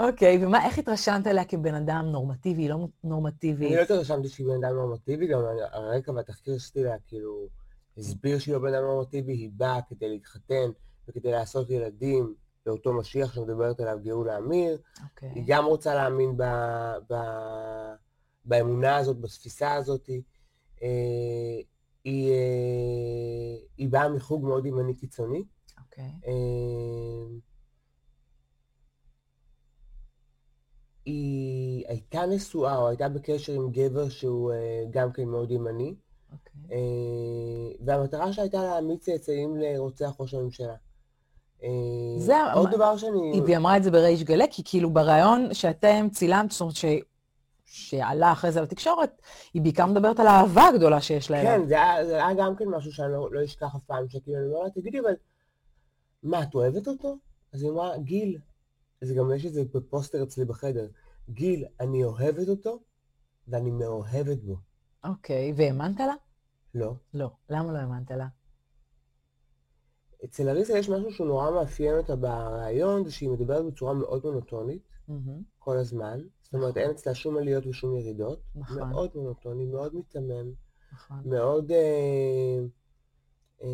אוקיי, 0.00 0.44
ומה, 0.44 0.66
איך 0.66 0.78
התרשמת 0.78 1.26
עליה 1.26 1.44
כבן 1.44 1.74
אדם 1.74 2.04
נורמטיבי, 2.12 2.68
לא 2.68 2.88
נורמטיבי? 3.04 3.66
אני 3.66 3.76
לא 3.76 3.82
התרשמתי 3.82 4.28
שהיא 4.28 4.46
בן 4.46 4.64
אדם 4.64 4.74
נורמטיבי, 4.74 5.26
גם 5.26 5.40
הרקע 5.72 6.12
והתחקיר 6.12 6.58
שעשיתי 6.58 6.82
לה, 6.82 6.96
כאילו, 7.06 7.48
הסביר 7.98 8.38
שהיא 8.38 8.54
לא 8.54 8.60
בן 8.60 8.74
אדם 8.74 8.84
נורמטיבי, 8.84 9.32
היא 9.32 9.50
באה 9.52 9.80
כדי 9.88 10.08
להתחתן 10.08 10.70
וכדי 11.08 11.30
לעשות 11.30 11.70
ילדים 11.70 12.34
לאותו 12.66 12.92
משיח 12.92 13.34
שמדברת 13.34 13.80
עליו 13.80 13.98
גאולה 14.02 14.38
אמיר. 14.38 14.78
אוקיי. 15.04 15.32
היא 15.34 15.44
גם 15.46 15.64
רוצה 15.64 15.94
להאמין 15.94 16.36
ב, 16.36 16.42
ב, 17.10 17.14
באמונה 18.44 18.96
הזאת, 18.96 19.20
בתפיסה 19.20 19.72
הזאת. 19.74 20.10
אה, 20.82 20.88
היא, 22.04 22.30
אה, 22.30 23.64
היא 23.76 23.88
באה 23.88 24.08
מחוג 24.08 24.44
מאוד 24.44 24.66
ימני 24.66 24.94
קיצוני. 24.94 25.44
אוקיי. 25.78 26.12
אה, 26.26 27.38
היא 31.04 31.84
הייתה 31.88 32.26
נשואה 32.26 32.76
או 32.76 32.88
הייתה 32.88 33.08
בקשר 33.08 33.52
עם 33.52 33.70
גבר 33.70 34.08
שהוא 34.08 34.52
אה, 34.52 34.84
גם 34.90 35.12
כן 35.12 35.24
מאוד 35.24 35.50
ימני, 35.50 35.94
אוקיי. 36.32 36.60
אה, 36.72 37.76
והמטרה 37.86 38.32
שלה 38.32 38.42
הייתה 38.42 38.62
להעמיד 38.62 38.98
צאצאים 38.98 39.56
לרוצח 39.56 40.16
ראש 40.20 40.34
הממשלה. 40.34 40.76
אה, 41.64 42.18
זה 42.18 42.52
עוד 42.52 42.70
דבר 42.70 42.96
שאני... 42.96 43.42
היא 43.46 43.56
אמרה 43.56 43.76
את 43.76 43.82
זה 43.82 43.90
בריש 43.90 44.22
גלי, 44.22 44.44
כי 44.50 44.62
כאילו 44.64 44.90
בריאיון 44.90 45.54
שאתם 45.54 46.08
צילמת, 46.12 46.50
זאת 46.50 46.60
אומרת 46.60 46.76
ש... 46.76 46.84
שעלה 47.64 48.32
אחרי 48.32 48.52
זה 48.52 48.60
לתקשורת, 48.60 49.22
היא 49.54 49.62
בעיקר 49.62 49.86
מדברת 49.86 50.20
על 50.20 50.26
האהבה 50.26 50.68
הגדולה 50.68 51.00
שיש 51.00 51.30
לה 51.30 51.40
אליו. 51.40 51.52
כן, 51.52 51.68
זה 51.68 51.74
היה, 51.74 52.06
זה 52.06 52.26
היה 52.26 52.34
גם 52.34 52.56
כן 52.56 52.68
משהו 52.68 52.92
שאני 52.92 53.12
לא, 53.12 53.28
לא 53.32 53.44
אשכח 53.44 53.74
אף 53.76 53.82
פעם, 53.82 54.08
שכאילו 54.08 54.38
אני 54.38 54.46
אומר 54.46 54.62
לה, 54.62 54.70
תגידי, 54.70 55.00
אבל 55.00 55.14
מה, 56.22 56.42
את 56.42 56.54
אוהבת 56.54 56.88
אותו? 56.88 57.16
אז 57.52 57.62
היא 57.62 57.70
אמרה, 57.70 57.98
גיל, 57.98 58.38
זה 59.00 59.14
גם 59.14 59.32
יש 59.34 59.46
את 59.46 59.52
זה 59.52 59.62
בפוסטר 59.74 60.22
אצלי 60.22 60.44
בחדר, 60.44 60.86
גיל, 61.30 61.64
אני 61.80 62.04
אוהבת 62.04 62.48
אותו 62.48 62.78
ואני 63.48 63.70
מאוהבת 63.70 64.42
בו. 64.42 64.56
אוקיי, 65.04 65.52
והאמנת 65.56 66.00
לה? 66.00 66.14
לא. 66.74 66.94
לא. 67.14 67.30
למה 67.50 67.72
לא 67.72 67.78
האמנת 67.78 68.10
לה? 68.10 68.26
אצל 70.24 70.48
אריסה 70.48 70.78
יש 70.78 70.88
משהו 70.88 71.12
שהוא 71.12 71.26
נורא 71.26 71.50
מאפיין 71.50 71.94
אותה 71.94 72.16
בריאיון, 72.16 73.04
זה 73.04 73.12
שהיא 73.12 73.30
מדברת 73.30 73.64
בצורה 73.64 73.94
מאוד 73.94 74.22
מונוטונית 74.24 74.82
מהמם. 75.08 75.42
כל 75.58 75.76
הזמן. 75.76 76.20
זאת 76.42 76.54
אומרת, 76.54 76.76
אין 76.76 76.90
אצלה 76.90 77.14
שום 77.14 77.36
עליות 77.36 77.66
ושום 77.66 77.96
ירידות. 77.96 78.40
נכון. 78.54 78.78
מאוד 78.78 79.10
מונוטוני, 79.14 79.66
מאוד 79.66 79.94
מיתמם, 79.94 80.52
נכון. 80.92 81.16
מאוד 81.24 81.72
אה, 81.72 82.58
אה, 83.62 83.68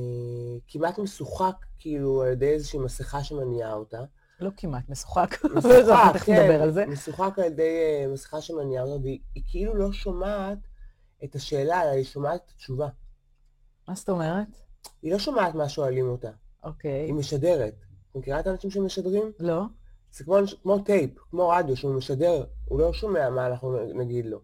כמעט 0.68 0.98
משוחק, 0.98 1.66
כאילו, 1.78 2.22
על 2.22 2.32
ידי 2.32 2.48
איזושהי 2.48 2.78
מסכה 2.78 3.24
שמניעה 3.24 3.72
אותה. 3.72 4.04
לא 4.40 4.50
כמעט, 4.56 4.88
משוחק. 4.88 5.44
משוחק, 5.56 6.12
תכף 6.12 6.26
כן, 6.26 6.42
נדבר 6.42 6.62
על 6.62 6.72
זה. 6.72 6.86
משוחק 6.86 7.38
על 7.38 7.44
ידי 7.44 8.02
אה, 8.02 8.08
מסכה 8.12 8.40
שמניעה 8.40 8.84
אותה, 8.84 9.02
והיא 9.02 9.20
היא 9.34 9.42
כאילו 9.46 9.74
לא 9.74 9.92
שומעת 9.92 10.58
את 11.24 11.34
השאלה, 11.34 11.82
אלא 11.82 11.90
היא 11.90 12.04
שומעת 12.04 12.40
את 12.46 12.50
התשובה. 12.50 12.88
מה 13.88 13.94
זאת 13.94 14.08
אומרת? 14.08 14.48
היא 15.02 15.12
לא 15.12 15.18
שומעת 15.18 15.54
מה 15.54 15.68
שואלים 15.68 16.08
אותה, 16.08 16.30
אוקיי. 16.62 17.04
היא 17.04 17.14
משדרת. 17.14 17.74
את 18.10 18.16
מכירה 18.16 18.40
את 18.40 18.46
האנשים 18.46 18.70
שמשדרים? 18.70 19.32
לא? 19.40 19.62
זה 20.12 20.24
כמו, 20.24 20.36
כמו 20.62 20.78
טייפ, 20.78 21.10
כמו 21.30 21.48
רדיו, 21.48 21.76
שהוא 21.76 21.94
משדר, 21.94 22.44
הוא 22.64 22.80
לא 22.80 22.92
שומע 22.92 23.30
מה 23.30 23.46
אנחנו 23.46 23.78
נגיד 23.94 24.26
לו, 24.26 24.40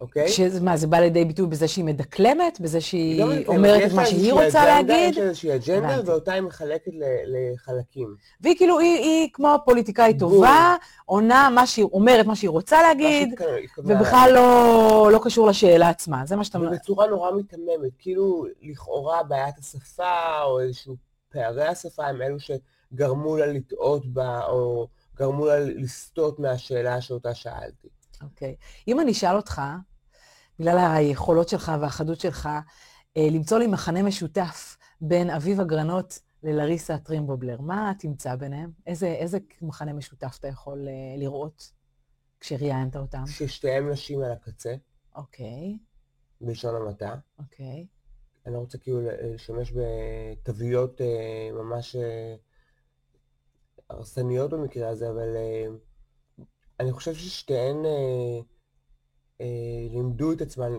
אוקיי? 0.00 0.28
שזה- 0.28 0.60
מה, 0.60 0.76
זה 0.76 0.86
בא 0.86 0.96
לידי 0.98 1.24
ביטוי 1.24 1.46
בזה 1.46 1.68
שהיא 1.68 1.84
מדקלמת? 1.84 2.60
בזה 2.60 2.76
היא 2.78 2.82
שהיא 2.82 3.20
לא 3.24 3.32
אומרת 3.46 3.82
את 3.90 3.92
מה 3.92 4.06
שהיא 4.06 4.32
רוצה 4.32 4.64
להגיד? 4.64 5.10
יש 5.10 5.18
לה 5.18 5.24
איזושהי 5.24 5.54
אג'נדה. 5.54 6.00
ואותה 6.10 6.32
היא 6.32 6.40
מחלקת 6.42 6.90
לחלקים. 7.26 8.14
והיא 8.40 8.56
כאילו, 8.56 8.78
היא, 8.78 8.98
היא 8.98 9.28
כמו 9.32 9.56
פוליטיקאית. 9.64 10.18
טובה, 10.18 10.76
עונה 11.04 11.50
מה 11.54 11.66
שהיא 11.66 11.86
אומרת, 11.92 12.26
מה 12.26 12.36
שהיא 12.36 12.50
רוצה 12.50 12.82
להגיד, 12.82 13.34
ובכלל 13.78 14.30
לא, 14.34 15.08
לא 15.12 15.20
קשור 15.24 15.46
לשאלה 15.48 15.88
עצמה. 15.88 16.22
זה 16.26 16.36
מה 16.36 16.44
שאתה 16.44 16.58
אומר. 16.58 16.68
ובצורה 16.70 17.06
נורא 17.06 17.30
מיתממת, 17.30 17.92
כאילו 17.98 18.46
לכאורה 18.62 19.22
בעיית 19.22 19.58
השפה 19.58 20.42
או 20.42 20.60
איזשהו 20.60 20.96
פערי 21.32 21.66
השפה 21.66 22.06
הם 22.06 22.22
אלו 22.22 22.36
שגרמו 22.40 23.36
לה 23.36 23.46
לטעות 23.46 24.06
בה 24.06 24.40
או 24.48 24.88
גרמו 25.16 25.46
לה 25.46 25.60
לסטות 25.60 26.38
מהשאלה 26.38 27.00
שאותה 27.00 27.34
שאלתי. 27.34 27.88
אוקיי. 28.24 28.56
אם 28.88 29.00
אני 29.00 29.12
אשאל 29.12 29.36
אותך, 29.36 29.62
בגלל 30.58 30.78
היכולות 30.78 31.48
שלך 31.48 31.72
והחדות 31.80 32.20
שלך, 32.20 32.48
אה, 33.16 33.28
למצוא 33.30 33.58
לי 33.58 33.66
מכנה 33.66 34.02
משותף 34.02 34.76
בין 35.00 35.30
אביב 35.30 35.60
אגרנות 35.60 36.18
ללריסה 36.42 36.98
טרימבובלר, 36.98 37.60
מה 37.60 37.92
תמצא 37.98 38.34
ביניהם? 38.34 38.70
איזה, 38.86 39.06
איזה 39.06 39.38
מכנה 39.62 39.92
משותף 39.92 40.36
אתה 40.40 40.48
יכול 40.48 40.88
אה, 40.88 41.16
לראות 41.18 41.72
כשראיינת 42.40 42.96
אותם? 42.96 43.26
ששתיהן 43.26 43.88
נשים 43.88 44.22
על 44.22 44.32
הקצה, 44.32 44.74
אוקיי, 45.16 45.78
בלשון 46.40 46.76
המעטה. 46.76 47.14
אוקיי. 47.38 47.86
אני 48.46 48.54
לא 48.54 48.58
רוצה 48.58 48.78
כאילו 48.78 49.00
לשמש 49.34 49.72
בתוויות 49.72 51.00
אה, 51.00 51.50
ממש 51.52 51.96
הרסניות 53.90 54.50
במקרה 54.50 54.88
הזה, 54.88 55.10
אבל 55.10 55.36
אני 56.80 56.92
חושב 56.92 57.14
ששתיהן 57.14 57.84
אה, 57.86 58.38
אה, 59.40 59.46
לימדו 59.90 60.32
את 60.32 60.40
עצמן 60.40 60.72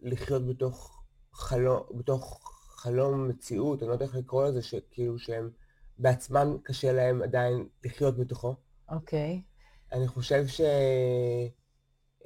לחיות 0.00 0.46
בתוך 0.46 1.02
חלום, 1.32 1.80
בתוך 1.94 2.40
חלום 2.76 3.28
מציאות, 3.28 3.82
אני 3.82 3.88
לא 3.88 3.92
יודע 3.94 4.04
איך 4.04 4.14
לקרוא 4.16 4.44
לזה, 4.46 4.62
שכאילו 4.62 5.18
שהם 5.18 5.50
בעצמם 5.98 6.56
קשה 6.64 6.92
להם 6.92 7.22
עדיין 7.22 7.68
לחיות 7.84 8.16
בתוכו. 8.18 8.54
אוקיי. 8.88 9.42
אני 9.92 10.08
חושב 10.08 10.46
ש... 10.46 10.60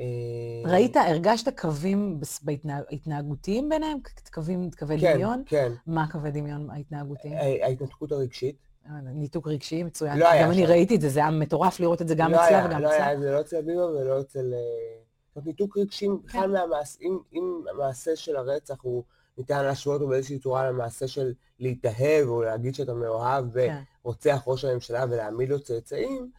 אה, 0.00 0.70
ראית, 0.72 0.96
הרגשת 0.96 1.58
קווים 1.60 2.20
בס- 2.20 2.42
בהתנהג- 2.42 2.84
התנהגותיים 2.92 3.68
ביניהם? 3.68 3.98
קווים, 4.32 4.70
קווי 4.78 5.00
כן, 5.00 5.14
דמיון? 5.14 5.42
כן. 5.46 5.72
מה 5.86 6.10
קווי 6.12 6.30
דמיון 6.30 6.70
ההתנהגותיים? 6.70 7.34
ההתנתקות 7.62 8.12
הרגשית. 8.12 8.56
ניתוק 9.02 9.48
רגשי, 9.48 9.82
מצוין. 9.82 10.18
לא 10.18 10.28
היה 10.28 10.44
גם 10.44 10.50
אני 10.50 10.62
שם. 10.62 10.68
ראיתי 10.68 10.96
את 10.96 11.00
זה, 11.00 11.08
זה 11.08 11.20
היה 11.20 11.30
מטורף 11.30 11.80
לראות 11.80 12.02
את 12.02 12.08
זה 12.08 12.14
גם 12.14 12.30
לא 12.30 12.36
אצלה 12.36 12.46
היה, 12.46 12.66
וגם 12.66 12.82
לא 12.82 12.88
אצלה. 12.88 13.04
היה 13.04 13.14
את 13.14 13.20
זה 13.20 13.32
לא 13.32 13.40
אצל 13.40 13.56
אביבה 13.56 13.86
ולא 13.86 14.20
אצל... 14.20 14.54
אה, 14.54 15.04
זאת 15.34 15.46
ניתוק 15.46 15.78
רגשי 15.78 16.08
בכלל 16.24 16.42
כן. 16.42 16.50
מהמעשה, 16.50 16.98
אם, 17.02 17.18
אם 17.32 17.60
המעשה 17.70 18.16
של 18.16 18.36
הרצח 18.36 18.76
הוא 18.82 19.04
ניתן 19.38 19.64
להשוות 19.64 20.00
אותו 20.00 20.08
באיזושהי 20.08 20.38
צורה 20.38 20.70
למעשה 20.70 21.08
של 21.08 21.32
להתאהב 21.60 22.28
או 22.28 22.42
להגיד 22.42 22.74
שאתה 22.74 22.94
מאוהב 22.94 23.54
כן. 23.54 23.82
ורוצח 24.04 24.42
ראש 24.46 24.64
הממשלה 24.64 25.04
ולהעמיד 25.10 25.48
לו 25.48 25.60
צאצאים, 25.60 26.30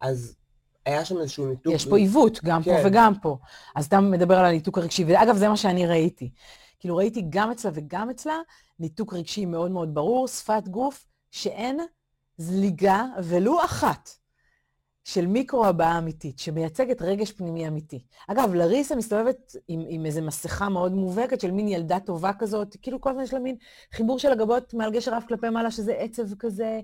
אז 0.00 0.36
היה 0.86 1.04
שם 1.04 1.18
איזשהו 1.18 1.46
ניתוק. 1.46 1.74
יש 1.74 1.86
פה 1.86 1.96
עיוות, 1.96 2.40
גם 2.44 2.62
פה 2.62 2.70
כן. 2.70 2.82
וגם 2.86 3.12
פה. 3.22 3.38
אז 3.76 3.86
אתה 3.86 4.00
מדבר 4.00 4.38
על 4.38 4.44
הניתוק 4.44 4.78
הרגשי, 4.78 5.04
ואגב, 5.04 5.36
זה 5.36 5.48
מה 5.48 5.56
שאני 5.56 5.86
ראיתי. 5.86 6.30
כאילו, 6.78 6.96
ראיתי 6.96 7.26
גם 7.28 7.50
אצלה 7.50 7.70
וגם 7.74 8.10
אצלה 8.10 8.38
ניתוק 8.78 9.14
רגשי 9.14 9.46
מאוד 9.46 9.70
מאוד 9.70 9.94
ברור, 9.94 10.28
שפת 10.28 10.68
גוף, 10.68 11.06
שאין 11.30 11.80
זליגה 12.36 13.04
ולו 13.24 13.64
אחת 13.64 14.10
של 15.04 15.26
מיקרו-הבעה 15.26 15.98
אמיתית, 15.98 16.38
שמייצגת 16.38 17.02
רגש 17.02 17.32
פנימי 17.32 17.68
אמיתי. 17.68 18.04
אגב, 18.28 18.54
לריסה 18.54 18.96
מסתובבת 18.96 19.56
עם, 19.68 19.80
עם 19.88 20.06
איזו 20.06 20.22
מסכה 20.22 20.68
מאוד 20.68 20.92
מובהקת 20.92 21.40
של 21.40 21.50
מין 21.50 21.68
ילדה 21.68 22.00
טובה 22.00 22.32
כזאת, 22.38 22.76
כאילו 22.82 23.00
כל 23.00 23.10
הזמן 23.10 23.22
יש 23.22 23.34
לה 23.34 23.38
מין 23.38 23.56
חיבור 23.92 24.18
של 24.18 24.32
הגבות 24.32 24.74
מעל 24.74 24.92
גשר 24.92 25.18
אף 25.18 25.26
כלפי 25.26 25.48
מעלה, 25.48 25.70
שזה 25.70 25.92
עצב 25.92 26.34
כזה, 26.38 26.80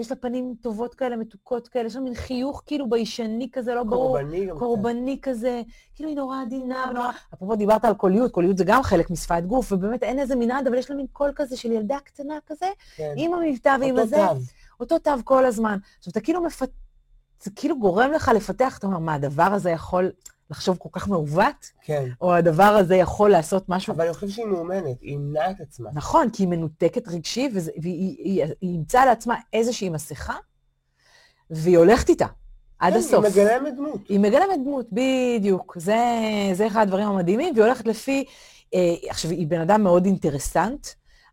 יש 0.00 0.10
לה 0.10 0.16
פנים 0.16 0.54
טובות 0.60 0.94
כאלה, 0.94 1.16
מתוקות 1.16 1.68
כאלה, 1.68 1.86
יש 1.86 1.94
לה 1.96 2.00
מין 2.00 2.14
חיוך 2.14 2.62
כאילו 2.66 2.88
ביישני 2.88 3.48
כזה, 3.52 3.74
לא 3.74 3.82
ברור. 3.82 4.18
קורבני 4.18 4.46
גם 4.46 4.50
קצת. 4.50 4.58
קורבני 4.58 5.18
כזה, 5.22 5.62
כאילו 5.94 6.08
היא 6.08 6.16
נורא 6.16 6.42
עדינה 6.42 6.86
ונורא... 6.90 7.10
אפרופו 7.34 7.56
דיברת 7.56 7.84
על 7.84 7.94
קוליות, 7.94 8.32
קוליות 8.32 8.58
זה 8.58 8.64
גם 8.64 8.82
חלק 8.82 9.10
משפת 9.10 9.42
גוף, 9.46 9.72
ובאמת 9.72 10.02
אין 10.02 10.18
איזה 10.18 10.36
מנעד, 10.36 10.66
אבל 10.66 10.78
יש 10.78 10.90
לה 10.90 10.96
מין 10.96 11.06
קול 11.12 11.32
כזה 11.34 11.56
של 11.56 11.72
ילדה 11.72 11.98
קטנה 12.04 12.38
כזה, 12.46 12.66
כן. 12.96 13.14
עם 13.16 13.34
המבטא 13.34 13.76
ועם 13.80 13.90
אותו 13.90 14.02
הזה, 14.02 14.16
תו. 14.16 14.34
אותו 14.80 14.98
תו 14.98 15.10
כל 15.24 15.44
הזמן. 15.46 15.78
עכשיו, 15.98 16.10
אתה 16.10 16.20
כאילו 16.20 16.42
מפת... 16.42 16.70
זה 17.42 17.50
כאילו 17.56 17.78
גורם 17.78 18.12
לך 18.12 18.30
לפתח, 18.34 18.78
אתה 18.78 18.86
אומר, 18.86 18.98
מה, 18.98 19.14
הדבר 19.14 19.42
הזה 19.42 19.70
יכול 19.70 20.12
לחשוב 20.50 20.76
כל 20.78 20.88
כך 20.92 21.08
מעוות? 21.08 21.66
כן. 21.82 22.08
או 22.20 22.34
הדבר 22.34 22.62
הזה 22.62 22.96
יכול 22.96 23.30
לעשות 23.30 23.68
משהו... 23.68 23.94
אבל 23.94 24.04
אני 24.04 24.14
חושב 24.14 24.28
שהיא 24.28 24.46
מאומנת, 24.46 24.84
היא 25.00 25.10
אימנה 25.10 25.50
את 25.50 25.60
עצמה. 25.60 25.90
נכון, 25.92 26.30
כי 26.30 26.42
היא 26.42 26.48
מנותקת 26.48 27.08
רגשי, 27.08 27.48
וזה- 27.54 27.70
והיא 27.82 28.16
היא- 28.18 28.42
היא 28.60 28.72
אימצה 28.72 29.06
לעצמה 29.06 29.34
איזושהי 29.52 29.88
מסכה, 29.88 30.34
והיא 31.50 31.78
הולכת 31.78 32.08
איתה 32.08 32.26
עד 32.78 32.92
כן, 32.92 32.98
הסוף. 32.98 33.24
היא 33.24 33.32
מגלמת 33.32 33.74
דמות. 33.76 34.00
היא 34.08 34.20
מגלמת 34.20 34.58
דמות, 34.64 34.86
בדיוק. 34.92 35.76
זה, 35.78 35.98
זה 36.52 36.66
אחד 36.66 36.82
הדברים 36.82 37.08
המדהימים, 37.08 37.54
והיא 37.54 37.64
הולכת 37.64 37.86
לפי... 37.86 38.24
אה, 38.74 38.94
עכשיו, 39.08 39.30
היא 39.30 39.46
בן 39.46 39.60
אדם 39.60 39.82
מאוד 39.82 40.04
אינטרסנט. 40.04 40.86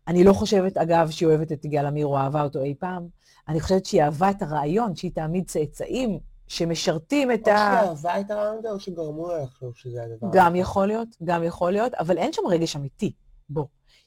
אני 0.08 0.24
לא 0.24 0.32
חושבת, 0.32 0.76
אגב, 0.76 1.10
שהיא 1.10 1.26
אוהבת 1.26 1.52
את 1.52 1.64
יגאל 1.64 1.86
עמיר 1.86 2.06
או 2.06 2.16
אהבה 2.18 2.42
אותו 2.42 2.62
אי 2.62 2.74
פעם. 2.78 3.06
אני 3.48 3.60
חושבת 3.60 3.86
שהיא 3.86 4.02
אהבה 4.02 4.30
את 4.30 4.42
הרעיון 4.42 4.96
שהיא 4.96 5.10
תעמיד 5.14 5.46
צאצאים 5.46 6.18
שמשרתים 6.48 7.32
את 7.32 7.48
או 7.48 7.52
ה... 7.52 7.56
שהיא 7.56 7.88
אהבה 7.90 8.20
את 8.20 8.30
הרעיון 8.30 8.56
הזה, 8.58 8.70
או 8.70 8.80
שגרמו 8.80 9.28
לה 9.28 9.42
לחשוב 9.42 9.74
שזה 9.74 10.02
הדבר. 10.02 10.28
גם. 10.32 10.56
יכול 10.56 10.86
להיות, 10.86 11.08
גם 11.24 11.42
יכול 11.42 11.72
להיות, 11.72 11.94
אבל 11.94 12.18
אין 12.18 12.32
שם 12.32 12.42
רגש 12.48 12.76
אמיתי. 12.76 13.12
בוא. 13.48 13.64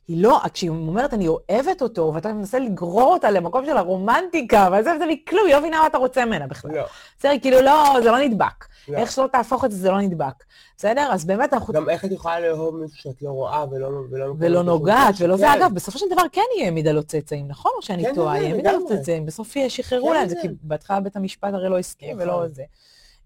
היא 0.08 0.24
לא, 0.24 0.39
כשהיא 0.54 0.70
אומרת, 0.70 1.14
אני 1.14 1.28
אוהבת 1.28 1.82
אותו, 1.82 2.12
ואתה 2.16 2.34
מנסה 2.34 2.60
לגרור 2.60 3.14
אותה 3.14 3.32
למקום 3.32 3.66
של 3.66 3.78
הרומנטיקה, 3.78 4.70
וזה 4.80 4.95
וזה 4.95 5.06
מכלום, 5.06 5.45
היא 5.45 5.54
לא 5.54 5.60
מבינה 5.60 5.80
מה 5.80 5.88
אתה 5.88 5.97
רוצה 5.97 6.26
ממנה 6.26 6.47
בכלל. 6.47 6.72
לא. 6.76 6.84
בסדר, 7.20 7.32
כאילו, 7.41 7.62
לא, 7.62 7.95
זה 8.04 8.12
לא 8.12 8.20
נדבק. 8.20 8.66
לא. 8.88 8.97
איך 8.97 9.12
שלא 9.12 9.28
תהפוך 9.32 9.66
את 9.66 9.72
זה, 9.72 9.78
זה 9.78 9.91
לא 9.91 10.02
נדבק. 10.02 10.43
בסדר? 10.78 11.10
אז 11.12 11.26
באמת 11.26 11.54
אנחנו... 11.54 11.74
גם 11.74 11.89
איך 11.89 12.06
את 12.06 12.12
יכולה 12.12 12.39
לאהוב 12.39 12.76
מישהו 12.76 12.97
שאת 12.97 13.22
לא 13.22 13.30
רואה 13.30 13.66
ולא... 13.72 13.88
ולא, 14.12 14.34
ולא 14.39 14.64
נוגעת, 14.64 15.16
ולא 15.20 15.38
זה. 15.38 15.45
כן. 15.45 15.52
אגב, 15.62 15.74
בסופו 15.74 15.99
של 15.99 16.06
דבר 16.12 16.24
כן 16.32 16.41
היא 16.56 16.66
העמידה 16.66 16.91
לו 16.91 17.04
צאצאים, 17.04 17.47
נכון? 17.47 17.72
או 17.78 17.82
שאני 17.82 18.04
כן, 18.04 18.16
טועה? 18.16 18.36
כן, 18.36 18.41
היא 18.41 18.49
העמידה 18.49 18.72
לו 18.72 18.80
לגמרי. 18.80 18.97
צאצאים, 18.97 19.26
בסוף 19.26 19.56
שחררו 19.68 20.08
כן, 20.08 20.14
להם 20.14 20.30
זה, 20.30 20.36
כן. 20.36 20.41
כי 20.41 20.47
בהתחלה 20.62 20.99
בית 20.99 21.16
המשפט 21.16 21.54
הרי 21.54 21.70
לא 21.70 21.80
הסכים 21.80 22.18
ולא 22.20 22.34
נכון. 22.34 22.54
זה. 22.54 22.64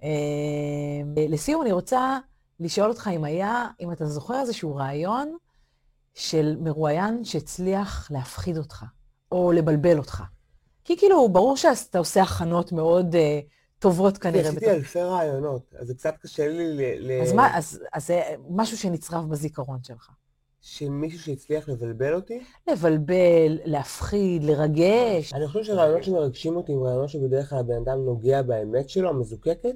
אה, 0.03 0.09
לסיום, 1.29 1.61
אני 1.61 1.71
רוצה 1.71 2.17
לשאול 2.59 2.89
אותך 2.89 3.09
אם 3.15 3.23
היה, 3.23 3.67
אם 3.81 3.91
אתה 3.91 4.05
זוכר 4.05 4.39
איזשהו 4.41 4.75
רעיון 4.75 5.37
של 6.15 6.55
מרואיין 6.59 7.23
שהצליח 7.25 8.11
להפחיד 8.11 8.57
אותך, 8.57 8.83
או 9.31 9.51
לבלבל 9.51 9.97
אותך. 9.97 10.23
כי 10.83 10.97
כאילו, 10.97 11.29
ברור 11.29 11.57
שאתה 11.57 11.97
עושה 11.99 12.21
הכנות 12.21 12.71
מאוד 12.71 13.15
אה, 13.15 13.39
טובות 13.79 14.17
כנראה. 14.17 14.41
עשיתי 14.49 14.55
בתוך- 14.65 14.69
אלפי 14.75 14.99
רעיונות, 15.01 15.75
אז 15.79 15.87
זה 15.87 15.93
קצת 15.93 16.13
קשה 16.21 16.47
לי 16.47 16.73
ל... 16.73 16.81
ל- 17.07 17.21
אז 17.21 17.33
מה, 17.33 17.57
אז 17.57 17.79
אז 17.93 18.07
זה 18.07 18.21
משהו 18.49 18.77
שנצרב 18.77 19.29
בזיכרון 19.29 19.79
שלך. 19.83 20.09
של 20.61 20.89
מישהו 20.89 21.19
שהצליח 21.19 21.69
לבלבל 21.69 22.13
אותי. 22.13 22.43
לבלבל, 22.71 23.59
להפחיד, 23.65 24.43
לרגש. 24.43 25.33
אני 25.33 25.47
חושב 25.47 25.63
שרעיונות 25.63 26.03
שמרגשים 26.03 26.55
אותי 26.55 26.71
הם 26.73 26.83
רעיונות 26.83 27.09
שבדרך 27.09 27.49
כלל 27.49 27.59
הבן 27.59 27.75
אדם 27.85 27.97
נוגע 28.05 28.41
באמת 28.41 28.89
שלו, 28.89 29.09
המזוקקת, 29.09 29.75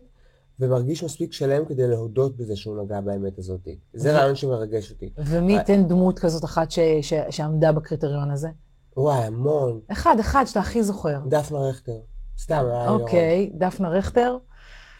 ומרגיש 0.60 1.04
מספיק 1.04 1.34
שלם 1.34 1.66
כדי 1.66 1.88
להודות 1.88 2.38
בזה 2.38 2.56
שהוא 2.56 2.84
נגע 2.84 3.02
באמת 3.02 3.38
הזאת. 3.38 3.68
זה 3.94 4.18
רעיון 4.18 4.36
שמרגש 4.36 4.92
אותי. 4.92 5.10
ומי 5.18 5.54
ייתן 5.54 5.88
דמות 5.88 6.20
כזאת 6.20 6.44
אחת 6.44 6.72
ש, 6.72 6.80
ש, 7.02 7.14
שעמדה 7.30 7.72
בקריטריון 7.72 8.32
הזה? 8.32 8.50
וואי, 8.98 9.24
המון. 9.24 9.80
אחד, 9.92 10.16
אחד 10.20 10.46
שאתה 10.46 10.60
הכי 10.60 10.84
זוכר. 10.84 11.20
דפנה 11.30 11.60
רכטר. 11.60 12.00
סתם, 12.40 12.66
היה 12.72 12.84
לי 12.84 12.90
אוקיי, 12.90 13.52
דפנה 13.58 13.90
רכטר? 13.90 14.38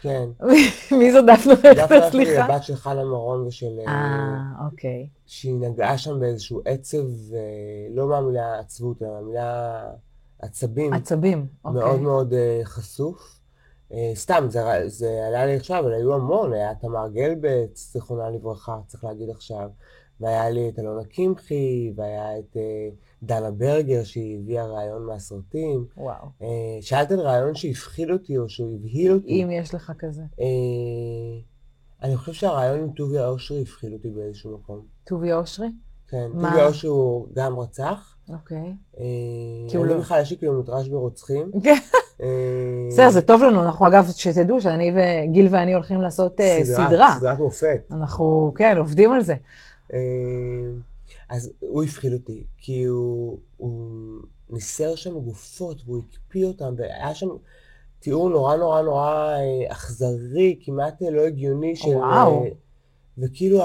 כן. 0.00 0.28
מי 0.98 1.12
זו 1.12 1.22
דפנה 1.22 1.54
דפנה 1.54 1.70
רכטר, 1.70 1.82
רכטר 1.82 1.94
היא 1.94 2.10
סליחה? 2.10 2.44
הבת 2.44 2.62
של 2.62 2.76
חנה 2.76 3.04
מרון 3.04 3.46
ושל... 3.46 3.78
אה, 3.78 3.92
אה, 3.92 4.66
אוקיי. 4.66 5.08
שהיא 5.26 5.54
נגעה 5.54 5.98
שם 5.98 6.20
באיזשהו 6.20 6.60
עצב, 6.64 7.04
אה, 7.34 7.40
לא 7.90 8.08
מהמילה 8.08 8.58
עצבות, 8.58 9.02
אלא 9.02 9.10
מהמילה 9.10 9.82
עצבים. 10.38 10.92
עצבים, 10.92 11.46
אוקיי. 11.64 11.80
מאוד 11.80 12.00
מאוד 12.00 12.32
אה, 12.32 12.60
חשוף. 12.64 13.39
אה, 13.92 14.12
סתם, 14.14 14.46
זה, 14.48 14.60
זה 14.86 15.26
עלה 15.26 15.46
לי 15.46 15.56
עכשיו, 15.56 15.80
אבל 15.80 15.92
היו 15.92 16.14
המון, 16.14 16.52
היה 16.52 16.74
תמר 16.74 17.08
גלבץ, 17.08 17.92
זיכרונה 17.92 18.30
לברכה, 18.30 18.78
צריך 18.86 19.04
להגיד 19.04 19.30
עכשיו, 19.30 19.70
והיה 20.20 20.50
לי 20.50 20.68
את 20.68 20.78
אלונה 20.78 21.04
קמחי, 21.04 21.92
והיה 21.96 22.38
את 22.38 22.56
אה, 22.56 22.88
דנה 23.22 23.50
ברגר, 23.50 24.04
שהיא 24.04 24.38
הביאה 24.38 24.66
רעיון 24.66 25.06
מהסרטים. 25.06 25.86
וואו. 25.96 26.26
אה, 26.42 26.78
שאלת 26.80 27.10
על 27.10 27.20
רעיון 27.20 27.54
שהפחיד 27.54 28.10
אותי 28.10 28.38
או 28.38 28.48
שהוא 28.48 28.74
הבהיל 28.74 29.12
אותי. 29.12 29.44
אם 29.44 29.50
יש 29.50 29.74
לך 29.74 29.92
כזה. 29.98 30.22
אה, 30.40 31.40
אני 32.02 32.16
חושב 32.16 32.32
שהרעיון 32.32 32.80
עם 32.80 32.92
טוביה 32.92 33.28
אושרי 33.28 33.62
הפחיד 33.62 33.92
אותי 33.92 34.10
באיזשהו 34.10 34.58
מקום. 34.58 34.86
טוביה 35.04 35.36
אושרי? 35.36 35.68
כן, 36.08 36.30
מה? 36.34 36.50
טיבי 36.50 36.62
אושר 36.62 36.88
הוא 36.88 37.28
גם 37.34 37.58
רצח. 37.58 38.16
אוקיי. 38.32 38.74
אה, 38.98 39.04
כי 39.68 39.76
הוא 39.76 39.84
אני 39.84 39.94
לא- 39.94 40.00
בכלל 40.00 40.22
יש 40.22 40.30
לי 40.30 40.36
קילומטראז' 40.36 40.88
ברוצחים. 40.88 41.50
כן. 41.64 41.78
אה, 42.22 42.26
בסדר, 42.90 43.10
זה 43.10 43.22
טוב 43.22 43.42
לנו. 43.42 43.62
אנחנו, 43.62 43.86
אגב, 43.86 44.10
שתדעו 44.16 44.60
שאני 44.60 44.92
וגיל 44.94 45.48
ואני 45.50 45.74
הולכים 45.74 46.00
לעשות 46.00 46.40
אה, 46.40 46.60
סדרה. 46.64 47.14
סדרת 47.18 47.38
מופת. 47.38 47.80
אנחנו, 47.90 48.52
כן, 48.56 48.76
עובדים 48.78 49.12
על 49.12 49.22
זה. 49.22 49.34
אז 51.28 51.52
הוא 51.60 51.82
הפחיד 51.84 52.12
אותי, 52.12 52.44
כי 52.58 52.84
הוא, 52.84 53.38
ניסר 54.50 54.94
שם 54.94 55.18
גופות 55.18 55.82
והוא 55.86 56.02
הקפיא 56.08 56.46
אותם, 56.46 56.74
והיה 56.76 57.14
שם 57.14 57.28
תיאור 58.00 58.30
נורא 58.30 58.56
נורא 58.56 58.82
נורא 58.82 59.36
אכזרי, 59.68 60.58
כמעט 60.64 61.02
לא 61.02 61.20
הגיוני 61.20 61.76
של... 61.76 61.88
וואו. 61.88 62.44
וכאילו 63.18 63.60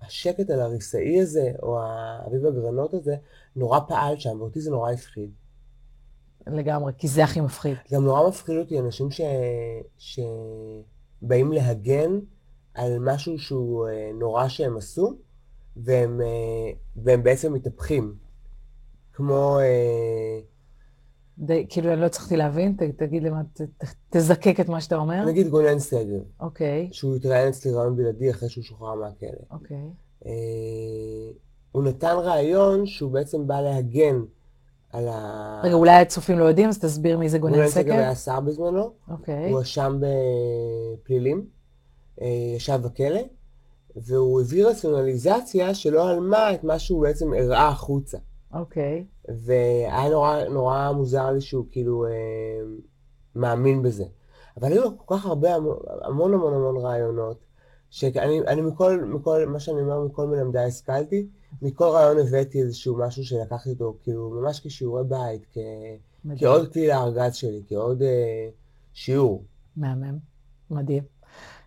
השקט 0.00 0.50
על 0.50 0.60
הריסאי 0.60 1.20
הזה, 1.20 1.52
או 1.62 1.78
האביב 1.80 2.46
הגרנות 2.46 2.94
הזה, 2.94 3.16
נורא 3.56 3.80
פעל 3.88 4.18
שם, 4.18 4.40
ואותי 4.40 4.60
זה 4.60 4.70
נורא 4.70 4.92
הפחיד. 4.92 5.30
לגמרי, 6.46 6.92
כי 6.98 7.08
זה 7.08 7.24
הכי 7.24 7.40
מפחיד. 7.40 7.76
גם 7.92 8.04
נורא 8.04 8.28
מפחיד 8.28 8.56
אותי 8.56 8.78
אנשים 8.78 9.10
ש... 9.10 9.20
שבאים 9.98 11.52
להגן 11.52 12.18
על 12.74 12.98
משהו 13.00 13.38
שהוא 13.38 13.88
אה, 13.88 14.10
נורא 14.18 14.48
שהם 14.48 14.76
עשו, 14.76 15.16
והם, 15.76 16.20
אה, 16.20 16.72
והם 16.96 17.22
בעצם 17.22 17.52
מתהפכים. 17.52 18.14
כמו, 19.12 19.58
אה, 19.58 20.40
די, 21.38 21.66
כאילו, 21.68 21.92
אני 21.92 22.00
לא 22.00 22.06
הצלחתי 22.06 22.36
להבין, 22.36 22.76
ת, 22.76 22.82
תגיד 22.82 23.22
למה, 23.22 23.42
ת, 23.52 23.60
ת, 23.60 23.84
תזקק 24.10 24.60
את 24.60 24.68
מה 24.68 24.80
שאתה 24.80 24.96
אומר. 24.96 25.24
נגיד 25.24 25.48
גונן 25.48 25.80
שגב, 25.80 26.22
אוקיי, 26.40 26.88
שהוא 26.92 27.16
התראיין 27.16 27.48
אצלי 27.48 27.72
רעיון 27.72 27.96
בלעדי 27.96 28.30
אחרי 28.30 28.48
שהוא 28.48 28.64
שוחרר 28.64 28.94
מהכלא. 28.94 29.28
אוקיי. 29.50 29.90
אה, 30.26 31.32
הוא 31.72 31.82
נתן 31.84 32.16
רעיון 32.18 32.86
שהוא 32.86 33.10
בעצם 33.10 33.46
בא 33.46 33.60
להגן 33.60 34.22
על 34.92 35.08
ה... 35.08 35.60
רגע, 35.64 35.74
אולי 35.74 35.92
הצופים 35.92 36.38
לא 36.38 36.44
יודעים, 36.44 36.68
אז 36.68 36.78
תסביר 36.78 37.18
מי 37.18 37.28
זה 37.28 37.38
גונן 37.38 37.54
גונן 37.54 37.68
שגב 37.68 37.82
סקר. 37.82 37.92
היה 37.92 38.14
שר 38.14 38.40
בזמנו, 38.40 38.92
אוקיי, 39.10 39.44
הוא 39.44 39.56
הואשם 39.56 40.00
בפלילים, 40.00 41.46
אה, 42.20 42.26
ישב 42.56 42.80
בכלא, 42.82 43.20
והוא 43.96 44.40
הביא 44.40 44.66
רציונליזציה 44.66 45.74
שלא 45.74 46.08
הלמה 46.08 46.54
את 46.54 46.64
מה 46.64 46.78
שהוא 46.78 47.02
בעצם 47.02 47.32
הראה 47.32 47.68
החוצה. 47.68 48.18
אוקיי. 48.54 49.04
והיה 49.28 50.10
נורא, 50.10 50.44
נורא 50.44 50.92
מוזר 50.92 51.30
לי 51.30 51.40
שהוא 51.40 51.64
כאילו 51.70 52.06
אה, 52.06 52.10
מאמין 53.34 53.82
בזה. 53.82 54.04
אבל 54.60 54.72
היו 54.72 54.98
כל 54.98 55.16
כך 55.16 55.26
הרבה, 55.26 55.54
המון 56.04 56.34
המון 56.34 56.54
המון, 56.54 56.76
רעיונות, 56.76 57.38
שאני 57.90 58.40
אני 58.40 58.60
מכל, 58.60 59.00
מכל, 59.00 59.46
מה 59.46 59.60
שאני 59.60 59.80
אומר, 59.80 60.04
מכל 60.04 60.26
מלמדיי 60.26 60.64
השכלתי, 60.64 61.26
מכל 61.62 61.84
רעיון 61.84 62.16
הבאתי 62.18 62.60
איזשהו 62.62 62.98
משהו 62.98 63.24
שלקחתי 63.24 63.70
אותו, 63.70 63.96
כאילו, 64.02 64.30
ממש 64.30 64.60
כשיעורי 64.66 65.04
בית, 65.04 65.46
כ, 65.52 65.58
מדהים. 66.24 66.38
כעוד 66.40 66.72
כלי 66.72 66.86
לארגז 66.88 67.34
שלי, 67.34 67.62
כעוד 67.68 68.02
אה, 68.02 68.48
שיעור. 68.94 69.44
מהמם. 69.76 70.18
מדהים. 70.70 71.02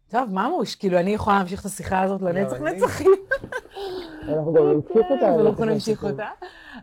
טוב, 0.10 0.30
ממוש, 0.34 0.76
כאילו, 0.76 1.00
אני 1.00 1.12
יכולה 1.12 1.38
להמשיך 1.38 1.62
את 1.62 1.66
השיחה 1.66 2.02
הזאת 2.02 2.22
לנצח 2.22 2.54
אני- 2.62 2.72
נצחים. 2.72 3.12
אנחנו 4.24 4.54
גם 4.54 4.64
נמשיך 4.72 5.06
אותה. 5.12 5.26
ואנחנו 5.38 5.66
נמשיך 5.66 6.04
אותה. 6.06 6.28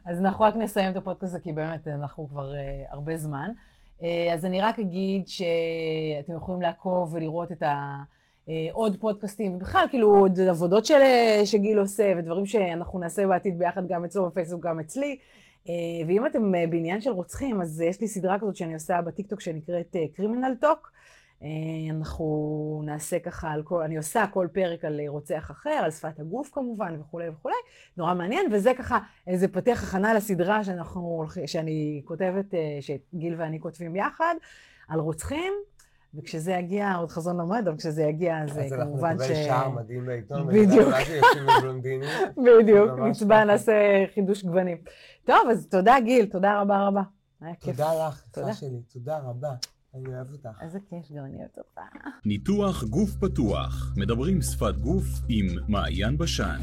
אז 0.05 0.18
אנחנו 0.20 0.44
רק 0.44 0.57
נסיים 0.57 0.90
את 0.90 0.96
הפודקאסט 0.96 1.36
כי 1.42 1.53
באמת 1.53 1.88
אנחנו 1.88 2.28
כבר 2.28 2.55
אה, 2.55 2.61
הרבה 2.90 3.16
זמן. 3.16 3.50
אה, 4.03 4.30
אז 4.34 4.44
אני 4.44 4.61
רק 4.61 4.78
אגיד 4.78 5.28
שאתם 5.28 6.36
יכולים 6.36 6.62
לעקוב 6.62 7.14
ולראות 7.14 7.53
את 7.53 7.62
ה... 7.62 7.96
אה, 8.49 8.68
עוד 8.72 8.97
פודקאסטים, 9.01 9.55
ובכלל, 9.55 9.86
כאילו, 9.90 10.16
עוד 10.16 10.40
עבודות 10.40 10.86
של, 10.86 11.01
שגיל 11.45 11.78
עושה, 11.78 12.12
ודברים 12.18 12.47
שאנחנו 12.47 12.99
נעשה 12.99 13.26
בעתיד 13.26 13.59
ביחד, 13.59 13.88
גם 13.88 14.05
אצלו 14.05 14.26
בפייסבוק, 14.26 14.66
גם 14.66 14.80
אצלי. 14.80 15.18
אה, 15.68 15.74
ואם 16.09 16.26
אתם 16.26 16.55
אה, 16.55 16.66
בעניין 16.66 17.01
של 17.01 17.11
רוצחים, 17.11 17.62
אז 17.62 17.80
יש 17.80 18.01
לי 18.01 18.09
סדרה 18.09 18.38
כזאת 18.38 18.57
שאני 18.57 18.74
עושה 18.74 19.01
בטיקטוק 19.03 19.40
שנקראת 19.40 19.97
קרימינל 20.14 20.55
טוק. 20.61 20.93
אנחנו 21.90 22.82
נעשה 22.84 23.18
ככה 23.18 23.51
על 23.51 23.62
כל, 23.62 23.82
אני 23.82 23.97
עושה 23.97 24.24
כל 24.26 24.49
פרק 24.53 24.84
על 24.84 25.01
אה, 25.01 25.05
רוצח 25.09 25.51
אחר, 25.51 25.70
על 25.70 25.90
שפת 25.90 26.20
הגוף 26.20 26.51
כמובן 26.53 27.01
וכולי 27.01 27.28
וכולי, 27.28 27.55
נורא 27.97 28.14
מעניין, 28.14 28.47
וזה 28.53 28.72
ככה 28.78 28.99
איזה 29.26 29.49
פתח 29.49 29.82
הכנה 29.82 30.14
לסדרה 30.14 30.64
שאנחנו 30.64 31.24
שאני 31.47 32.03
כותבת, 32.05 32.55
אה, 32.55 32.78
שגיל 32.80 33.34
ואני 33.38 33.61
כותבים 33.61 33.97
יחד, 33.97 34.34
על 34.88 35.01
רוצחים, 35.01 35.53
וכשזה 36.14 36.52
יגיע, 36.52 36.94
עוד 36.94 37.10
חזון 37.10 37.40
למועד, 37.40 37.68
אבל 37.68 37.76
כשזה 37.76 38.02
יגיע, 38.02 38.42
אז 38.42 38.58
אה, 38.58 38.64
אז 38.64 38.72
אנחנו 38.72 38.92
כמובן 38.92 39.18
ש... 39.18 39.20
נקבל 39.20 39.34
שער 39.34 39.68
מדהים 39.68 40.06
בעיתון. 40.06 40.46
בדיוק. 40.48 40.94
בדיוק, 42.46 42.90
ככה. 43.28 43.44
נעשה 43.44 44.04
חידוש 44.14 44.44
גוונים. 44.44 44.76
טוב, 45.24 45.48
אז 45.50 45.66
תודה 45.66 45.96
גיל, 46.04 46.26
תודה 46.26 46.60
רבה 46.60 46.86
רבה. 46.86 47.02
היה 47.40 47.54
כיף. 47.54 47.76
תודה 47.76 48.08
לך, 48.08 48.22
תודה. 48.32 48.54
שלי. 48.54 48.82
תודה 48.92 49.18
רבה. 49.18 49.50
אני 49.94 50.14
אוהב 50.14 50.32
אותך. 50.32 50.62
איזה 50.62 50.78
כיף, 50.88 51.12
גם 51.12 51.24
אני 51.24 51.36
אוהבת 51.38 51.58
אותך. 51.58 51.80
ניתוח 52.24 52.84
גוף 52.84 53.10
פתוח, 53.20 53.94
מדברים 53.96 54.42
שפת 54.42 54.76
גוף 54.76 55.04
עם 55.28 55.46
מעיין 55.68 56.18
בשן. 56.18 56.58